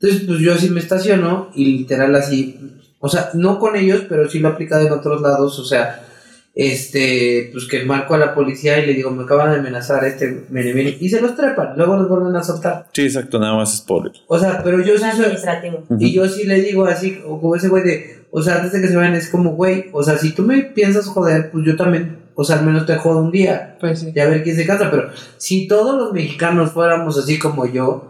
[0.00, 2.56] Entonces, pues yo así me estaciono y literal así.
[3.00, 5.58] O sea, no con ellos, pero sí lo he aplicado en otros lados.
[5.58, 6.07] O sea,
[6.58, 10.44] este, pues que marco a la policía y le digo, me acaban de amenazar este,
[10.48, 10.96] viene, viene.
[10.98, 12.88] Y se los trepan, luego los vuelven a soltar.
[12.92, 15.70] Sí, exacto, nada más es por O sea, pero yo Es sí soy.
[16.00, 18.80] Y yo sí le digo así, o como ese güey de, o sea, antes de
[18.80, 21.76] que se vayan, es como, güey, o sea, si tú me piensas joder, pues yo
[21.76, 24.12] también, o sea, al menos te jodo un día Pues sí.
[24.12, 28.07] y a ver quién se casa, pero si todos los mexicanos fuéramos así como yo,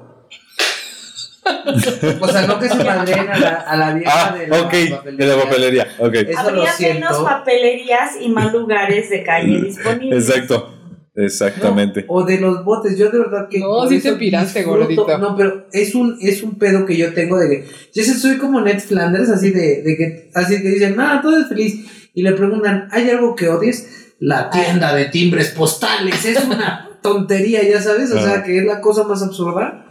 [2.21, 4.73] o sea, no que se madren a la, a la vieja Ah, de la ok,
[4.73, 6.15] de la papelería, ok.
[6.15, 10.29] Eso lo Habría menos papelerías y más lugares de calle disponibles.
[10.29, 10.75] Exacto,
[11.15, 12.05] exactamente.
[12.09, 13.59] O de los botes, yo de verdad que.
[13.61, 15.19] No, sí te piraste, gordito.
[15.19, 17.65] No, pero es un, es un pedo que yo tengo de que.
[17.95, 20.31] Yo soy como Ned Flanders, así de, de que.
[20.35, 21.87] Así que dicen, nada, todo es feliz.
[22.15, 24.15] Y le preguntan, ¿hay algo que odies?
[24.21, 26.25] La tienda de timbres postales.
[26.25, 28.11] Es una tontería, ya sabes.
[28.11, 28.43] O sea, Ajá.
[28.43, 29.85] que es la cosa más absurda.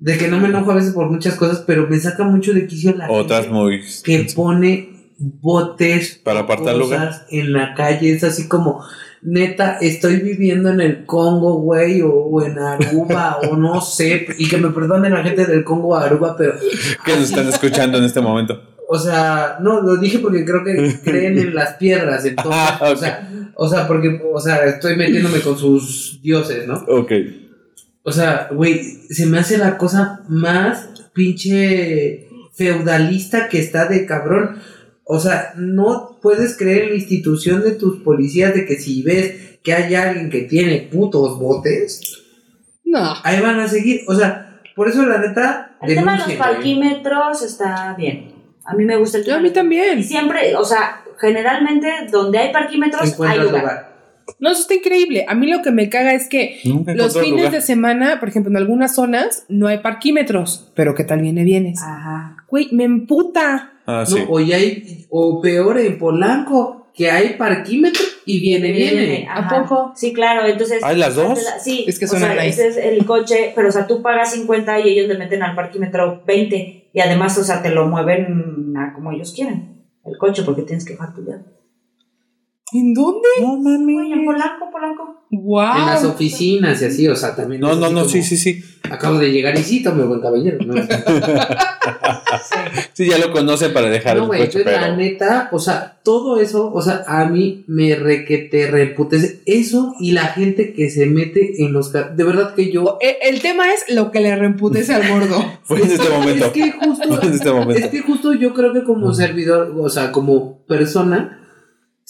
[0.00, 2.66] De que no me enojo a veces por muchas cosas, pero me saca mucho de
[2.66, 3.80] quicio la Otras gente muy...
[4.02, 8.12] que pone botes Para apartar cosas en la calle.
[8.12, 8.82] Es así como,
[9.22, 14.26] neta, estoy viviendo en el Congo, güey, o, o en Aruba, o no sé.
[14.38, 16.54] Y que me perdonen la gente del Congo a Aruba, pero,
[17.04, 18.58] que nos están escuchando en este momento.
[18.88, 22.24] o sea, no, lo dije porque creo que creen en las piedras.
[22.24, 22.96] Entonces, Ah, o ok.
[22.96, 26.82] sea, o sea, porque, o sea, estoy metiéndome con sus dioses, ¿no?
[26.88, 27.12] Ok.
[28.02, 34.60] O sea, güey, se me hace la cosa más pinche feudalista que está de cabrón.
[35.04, 39.58] o sea, no puedes creer en la institución de tus policías de que si ves
[39.62, 42.00] que hay alguien que tiene putos botes,
[42.84, 43.14] No.
[43.24, 44.02] ahí van a seguir.
[44.06, 45.76] O sea, por eso la neta.
[45.82, 48.32] El tema de los parquímetros está bien.
[48.64, 50.02] A mí me gusta el Yo a mí Y también.
[50.04, 53.60] siempre, o sea, generalmente donde hay parquímetros hay lugar.
[53.62, 53.89] lugar.
[54.38, 55.24] No, eso está increíble.
[55.28, 57.52] A mí lo que me caga es que Nunca los fines lugar.
[57.52, 61.82] de semana, por ejemplo, en algunas zonas no hay parquímetros, pero ¿qué tal viene vienes?
[61.82, 62.36] Ajá.
[62.48, 63.72] Güey, me emputa.
[63.86, 69.26] Ah, No, o, ya hay, o peor en Polanco, que hay parquímetro y viene, viene.
[69.30, 69.92] ¿A poco?
[69.94, 70.82] Sí, claro, entonces...
[70.82, 71.38] ¿Hay las dos?
[71.62, 74.32] Sí, Es que o suena sea, ese es el coche, pero o sea, tú pagas
[74.32, 78.74] 50 y ellos le meten al parquímetro 20 y además, o sea, te lo mueven
[78.76, 79.84] a como ellos quieren.
[80.04, 81.44] El coche, porque tienes que llave.
[82.72, 83.28] ¿En dónde?
[83.40, 84.24] No Oye, en.
[84.24, 85.16] Polanco, Polanco.
[85.30, 85.76] Wow.
[85.78, 87.60] En las oficinas y así, o sea, también.
[87.60, 88.62] No, es no, no, sí, sí, sí.
[88.90, 90.58] Acabo de llegar y sí, tome buen caballero.
[90.64, 90.74] No,
[92.92, 94.96] Sí, ya lo conocen para dejar no el güey, coche, yo la pero.
[94.96, 100.26] neta, o sea, todo eso, o sea, a mí me requete reputece eso y la
[100.26, 101.92] gente que se mete en los.
[101.92, 102.98] De verdad que yo.
[103.00, 105.44] Eh, El tema es lo que le reemputece al gordo.
[105.64, 106.46] Fue en este momento.
[106.46, 107.08] Es que justo.
[107.08, 107.90] Fue en este Es momento.
[107.90, 111.40] que justo yo creo que como servidor, o sea, como persona,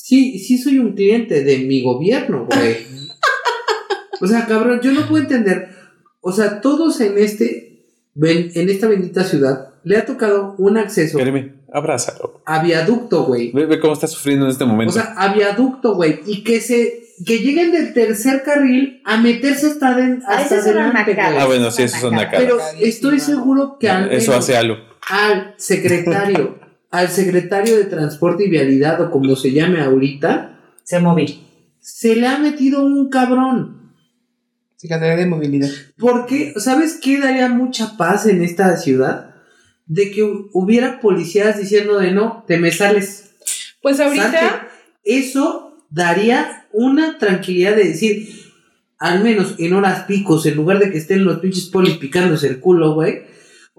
[0.05, 2.77] sí, sí soy un cliente de mi gobierno, güey.
[4.23, 5.71] O sea, cabrón, yo no puedo entender.
[6.21, 7.87] O sea, todos en este,
[8.23, 12.43] en esta bendita ciudad, le ha tocado un acceso Jeremy, abrázalo.
[12.45, 13.51] a viaducto, güey.
[13.53, 14.91] Ve, ve cómo está sufriendo en este momento.
[14.91, 16.21] O sea, a viaducto, güey.
[16.27, 20.57] Y que se, que lleguen del tercer carril a meterse hasta, den- Ah, hasta
[20.93, 21.31] nacada.
[21.31, 21.39] güey.
[21.43, 22.41] ah, bueno, sí, eso es una cara.
[22.41, 24.77] Pero estoy seguro que al Eso hace algo.
[25.09, 26.59] al secretario,
[26.91, 31.41] al secretario de Transporte y Vialidad o como se llame ahorita, Se moví.
[31.81, 33.93] se le ha metido un cabrón.
[34.77, 35.69] Secretaría de Movilidad.
[35.99, 39.35] Porque, ¿sabes qué daría mucha paz en esta ciudad?
[39.87, 43.33] De que hu- hubiera policías diciendo de no, te me sales.
[43.83, 44.67] Pues ahorita, salte".
[45.05, 48.29] Eso daría una tranquilidad de decir,
[48.99, 52.59] al menos en horas picos, en lugar de que estén los pinches polis picándose el
[52.61, 53.23] culo, güey.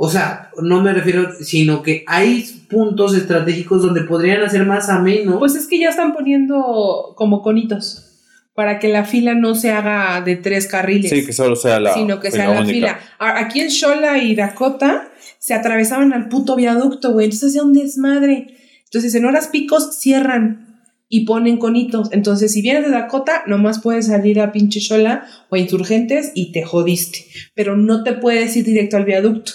[0.04, 5.38] O sea, no me refiero, sino que hay puntos estratégicos donde podrían hacer más ameno.
[5.38, 8.08] pues es que ya están poniendo como conitos
[8.56, 11.12] para que la fila no se haga de tres carriles.
[11.12, 11.94] Sí, que solo sea la.
[11.94, 12.74] sino que sea la única.
[12.74, 13.00] fila.
[13.20, 15.08] A- Aquí en Xola y Dakota
[15.40, 17.26] se atravesaban al puto viaducto, güey.
[17.26, 18.48] Entonces hacía un desmadre.
[18.86, 20.80] Entonces en horas picos cierran
[21.10, 22.10] y ponen conitos.
[22.12, 26.52] Entonces si vienes de Dakota, nomás puedes salir a pinche Xola o a Insurgentes y
[26.52, 27.20] te jodiste.
[27.56, 29.52] Pero no te puedes ir directo al viaducto.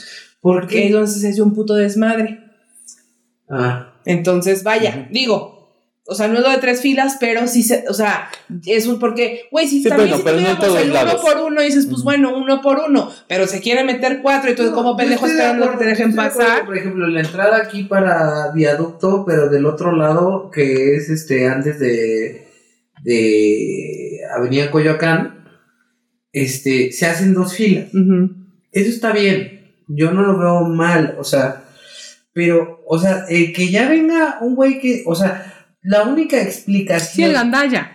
[0.47, 2.39] Porque entonces es un puto desmadre.
[3.51, 5.57] Ah, Entonces, vaya, digo.
[6.09, 8.29] O sea, no es lo de tres filas, pero sí se, o sea,
[8.65, 11.87] es un porque, güey, si Sí, también si pero tuviéramos el uno por uno, dices,
[11.87, 15.27] pues bueno, uno por uno, pero se quiere meter cuatro y tú No, como pendejo
[15.27, 16.65] esperando que te dejen estoy de acuerdo, pasar.
[16.65, 21.81] Por ejemplo, la entrada aquí para viaducto, pero del otro lado, que es este antes
[21.81, 22.47] de,
[23.03, 25.49] de Avenida Coyoacán,
[26.33, 27.89] este, se hacen dos filas.
[28.71, 29.56] Eso está bien.
[29.89, 31.65] Yo no lo veo mal, o sea,
[32.33, 35.53] pero, o sea, eh, que ya venga un güey que, o sea,
[35.83, 37.93] la única Sí, el explicación, gandalla.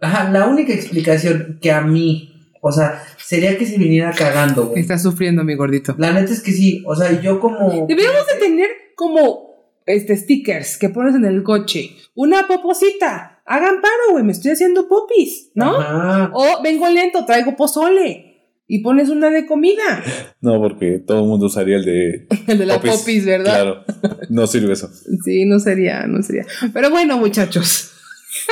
[0.00, 4.80] ajá, la única explicación que a mí, o sea, sería que se viniera cagando, güey.
[4.80, 5.94] Está sufriendo, mi gordito.
[5.98, 7.86] La neta es que sí, o sea, yo como...
[7.88, 9.46] Deberíamos de tener como
[9.86, 11.90] este stickers que pones en el coche.
[12.14, 13.40] Una poposita.
[13.46, 15.80] Hagan paro, güey, me estoy haciendo popis, ¿no?
[15.80, 16.30] Ajá.
[16.34, 18.25] O vengo lento, traigo pozole.
[18.68, 20.02] Y pones una de comida.
[20.40, 22.26] No, porque todo el mundo usaría el de.
[22.46, 22.98] El de la popis.
[22.98, 23.52] popis, ¿verdad?
[23.54, 23.84] Claro.
[24.28, 24.88] No sirve eso.
[25.24, 26.44] Sí, no sería, no sería.
[26.72, 27.92] Pero bueno, muchachos.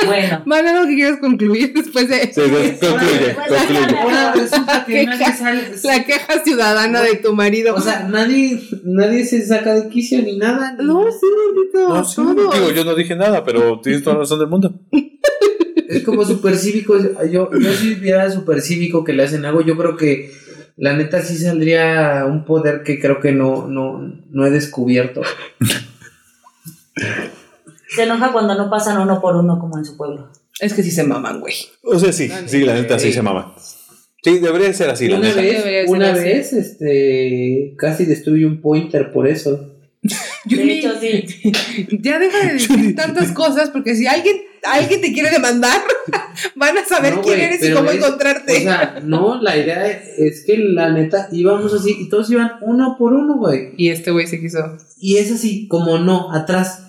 [0.05, 0.41] Bueno.
[0.47, 3.97] ¿Van algo que quieras concluir después de Sí, concluye, Pues, concluye.
[3.97, 5.61] Ahora resulta que ¿Qué nadie ca- sale...
[5.83, 7.75] la queja ciudadana de tu marido?
[7.75, 10.75] O sea, nadie, nadie se saca de quicio ni nada.
[10.77, 11.93] ni- no, sí, gordito.
[11.93, 14.81] No, sí, digo, yo no dije nada, pero tienes toda la razón del mundo.
[15.89, 16.97] Es como super cívico.
[17.31, 20.31] Yo, yo si viera super cívico que le hacen algo, yo creo que
[20.77, 23.99] la neta sí saldría un poder que creo que no, no,
[24.29, 25.21] no he descubierto.
[27.95, 30.29] Se enoja cuando no pasan uno por uno como en su pueblo.
[30.59, 31.53] Es que sí se maman, güey.
[31.83, 33.55] O sea, sí, sí, la neta sí se mama.
[34.23, 35.41] Sí, debería ser así, la una neta.
[35.41, 36.23] Vez, ser una así.
[36.23, 39.71] vez, este, casi destruye un pointer por eso.
[40.45, 41.25] Yo De ni- hecho, sí.
[42.01, 44.37] Ya deja de decir tantas cosas porque si alguien,
[44.67, 45.81] alguien te quiere demandar,
[46.55, 48.57] van a saber No, quién eres y cómo es- encontrarte.
[48.57, 52.95] O sea, no, la idea es que la neta íbamos así y todos iban uno
[52.97, 53.73] por uno, güey.
[53.77, 54.59] y este güey se quiso.
[54.99, 56.81] Y es así, como no, atrás.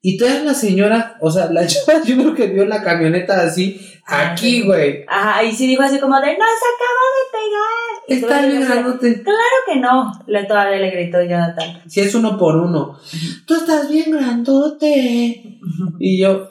[0.00, 3.80] Y toda la señora, o sea, la chava yo creo que vio la camioneta así,
[4.06, 5.04] aquí, güey.
[5.08, 8.58] Ajá, y sí dijo así como de, no, se acaba de pegar.
[8.60, 9.22] Está grandote.
[9.22, 11.82] Claro que no, le todavía le gritó Jonathan.
[11.88, 12.98] Si es uno por uno.
[13.44, 15.58] Tú estás bien grandote.
[15.98, 16.48] Y yo,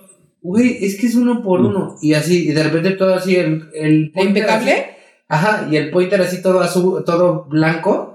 [0.47, 1.95] güey, es que es uno por uno.
[2.01, 4.71] Y así, y de repente todo así, el, el ¿La impecable?
[4.71, 4.83] así-
[5.27, 8.13] ajá, y el pointer así todo azul, todo blanco.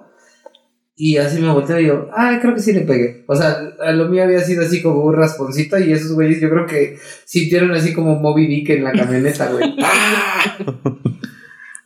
[0.95, 3.25] Y así me volteo y yo, ah, creo que sí le pegué.
[3.27, 6.49] O sea, a lo mío había sido así como un rasponcito y esos güeyes yo
[6.51, 9.75] creo que sintieron así como Moby Dick en la camioneta, güey.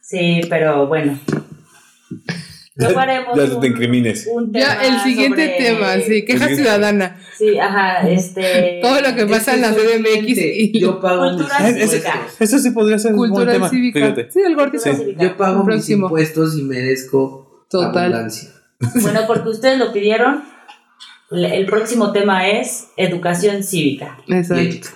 [0.01, 1.18] Sí, pero bueno.
[2.78, 4.28] Luego haremos Ya te un- incrimines.
[4.31, 7.19] un Ya, el siguiente sobre- tema, sí, queja ciudadana.
[7.36, 8.81] Sí, ajá, este...
[8.82, 12.27] Todo lo que pasa en la CDMX y yo pago mis Cultura Ah, ese- cívica.
[12.39, 13.69] Eso sí podría ser un buen cultura tema.
[13.70, 13.98] cívica.
[14.01, 14.31] Fíjate.
[14.31, 14.82] Sí, el gordito.
[14.82, 15.03] Cultura Sí.
[15.05, 15.23] cívica.
[15.23, 16.07] Yo pago mis Próximo.
[16.07, 17.97] impuestos y merezco Total.
[18.12, 18.51] abundancia.
[19.01, 20.43] Bueno, porque ustedes lo pidieron,
[21.31, 24.62] el próximo tema es educación cívica Y Exacto.
[24.62, 24.89] ética.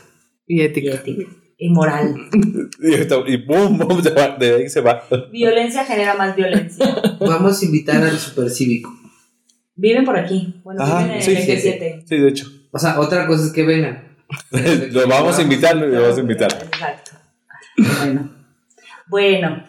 [0.46, 0.94] Y ética.
[0.96, 1.36] ética y moral.
[1.60, 5.02] Y, ahorita- y boom, boom, se va, de ahí se va.
[5.30, 6.86] Violencia genera más violencia.
[7.20, 8.90] Vamos a invitar al supercívico.
[9.76, 10.60] Viven por aquí.
[10.64, 12.04] Bueno, Ajá, viven en sí, el sí, eje 7.
[12.06, 12.46] Sí, de hecho.
[12.70, 14.16] O sea, otra cosa es que vengan.
[14.92, 16.52] Lo vamos a invitar, lo vamos a invitar.
[16.52, 17.10] Exacto.
[17.76, 18.30] Bueno.
[19.08, 19.64] Bueno,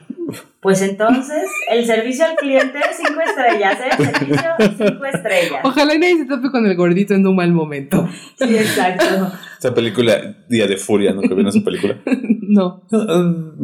[0.61, 4.03] pues entonces, el servicio al cliente, cinco estrellas, ¿eh?
[4.03, 5.61] Servicio, cinco estrellas.
[5.63, 8.07] Ojalá y nadie se tope con el gordito en un mal momento.
[8.37, 9.31] Sí, exacto.
[9.59, 11.21] Esa película, Día de Furia, ¿no?
[11.21, 11.97] Que vieron esa película.
[12.51, 12.85] No.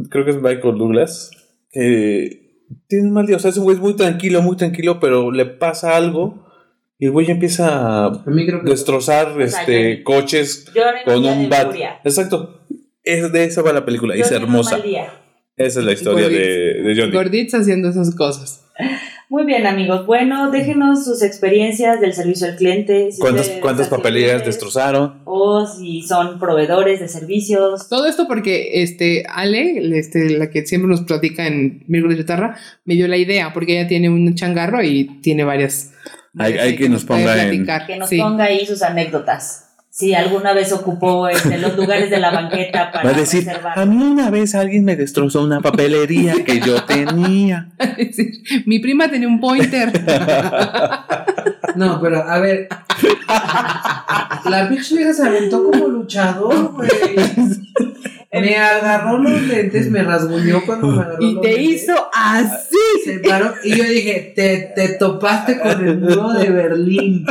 [0.10, 1.32] Creo que es Michael Douglas.
[1.70, 3.36] Que tiene un mal día.
[3.36, 6.48] O sea, es un güey muy tranquilo, muy tranquilo, pero le pasa algo.
[6.98, 8.24] Y el güey empieza a
[8.64, 10.72] destrozar sea, este, coches
[11.04, 11.68] con un bat.
[11.68, 12.00] furia.
[12.06, 12.62] Exacto.
[13.04, 14.16] Es de esa va la película.
[14.16, 14.78] y es un hermosa.
[14.78, 15.12] mal día.
[15.58, 17.12] Esa es la historia de, de Johnny.
[17.12, 18.64] Gordits haciendo esas cosas.
[19.30, 20.06] Muy bien, amigos.
[20.06, 23.12] Bueno, déjenos sus experiencias del servicio al cliente.
[23.12, 25.22] si ¿Cuántas, ustedes cuántas son papelerías destrozaron?
[25.26, 27.90] O si son proveedores de servicios.
[27.90, 32.56] Todo esto porque este Ale, este, la que siempre nos platica en Miércoles de Guitarra,
[32.86, 35.92] me dio la idea, porque ella tiene un changarro y tiene varias.
[36.38, 37.66] Hay- hay ahí que nos ponga en-.
[37.88, 38.20] Que nos Sí.
[38.20, 39.67] ponga ahí sus anécdotas.
[40.00, 43.80] Si alguna vez ocupó este, los lugares de la banqueta para Va a decir, reservar.
[43.80, 47.70] a mí una vez alguien me destrozó una papelería que yo tenía.
[48.68, 49.92] Mi prima tenía un pointer.
[51.76, 52.68] No, pero a ver.
[54.50, 56.90] La pinche vieja se aventó como luchador, güey.
[58.34, 61.84] Me agarró los lentes, me rasguñó cuando me agarró y los te lentes.
[61.84, 62.78] hizo así.
[63.06, 67.26] Se paró y yo dije, te, te topaste con el muro de Berlín.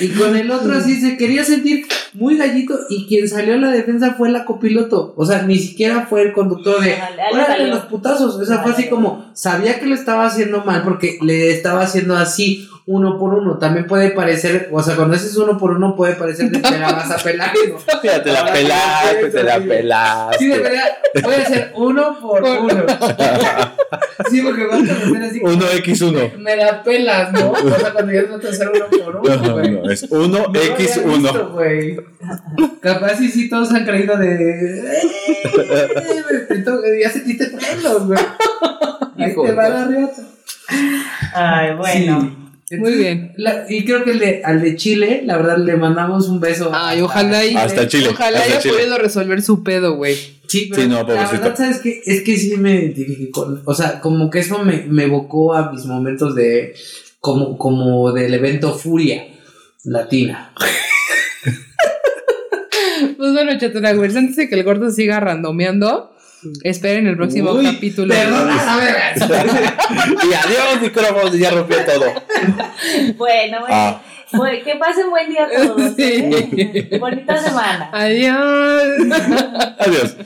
[0.00, 3.70] Y con el otro así se quería sentir muy gallito y quien salió a la
[3.70, 5.14] defensa fue la copiloto.
[5.16, 6.96] O sea, ni siquiera fue el conductor de,
[7.32, 8.36] órale los putazos.
[8.36, 12.16] O sea, fue así como, sabía que lo estaba haciendo mal porque le estaba haciendo
[12.16, 13.58] así uno por uno.
[13.58, 16.92] También puede parecer, o sea, cuando haces uno por uno puede parecer que te la
[16.92, 17.50] vas a pelar.
[17.68, 17.76] ¿no?
[18.04, 20.46] Ya te la pelaste, te la Sí, pelaste.
[20.48, 20.82] debería,
[21.22, 22.84] voy a hacer uno por uno.
[24.30, 26.36] Sí, porque vas a hacer así como, 1x1.
[26.38, 27.50] me la pelas, ¿no?
[27.50, 29.22] O sea, cuando ya no te hacer uno por uno,
[29.82, 31.16] No, es No lo había 1x1.
[31.22, 31.96] visto, güey.
[32.80, 34.78] Capaz y sí todos han creído de.
[35.54, 38.18] "Eh, Ya sentiste pelos, güey.
[39.18, 40.22] Ahí te va la riata.
[41.34, 42.44] Ay, bueno.
[42.68, 42.76] Sí.
[42.76, 43.32] Muy bien.
[43.36, 46.70] La- y creo que el de- al de Chile, la verdad, le mandamos un beso.
[46.72, 48.74] Ay, ojalá y, Hasta Chile, ojalá hasta haya Chile.
[48.74, 50.14] podido resolver su pedo, güey.
[50.48, 52.00] Sí, pero Sí, no, la verdad, ¿sabes qué?
[52.06, 53.62] Es que sí me identifiqué con...
[53.66, 56.74] O sea, como que eso me, me evocó a mis momentos de...
[57.20, 59.24] Como, como del evento Furia
[59.84, 60.52] Latina.
[63.24, 66.12] Pues bueno, Chaturagüers, antes de que el gordo siga randomeando,
[66.62, 68.14] esperen el próximo Uy, capítulo.
[68.14, 68.96] Perdona, a ver.
[69.18, 72.04] Y adiós, micrófono, ya rompió todo.
[73.16, 73.66] Bueno, bueno.
[73.70, 74.02] Ah.
[74.30, 75.92] Pues, que pasen buen día a todos.
[75.96, 76.02] Sí.
[76.02, 76.98] ¿eh?
[77.00, 77.88] Bonita semana.
[77.94, 78.92] Adiós.
[79.78, 80.16] Adiós.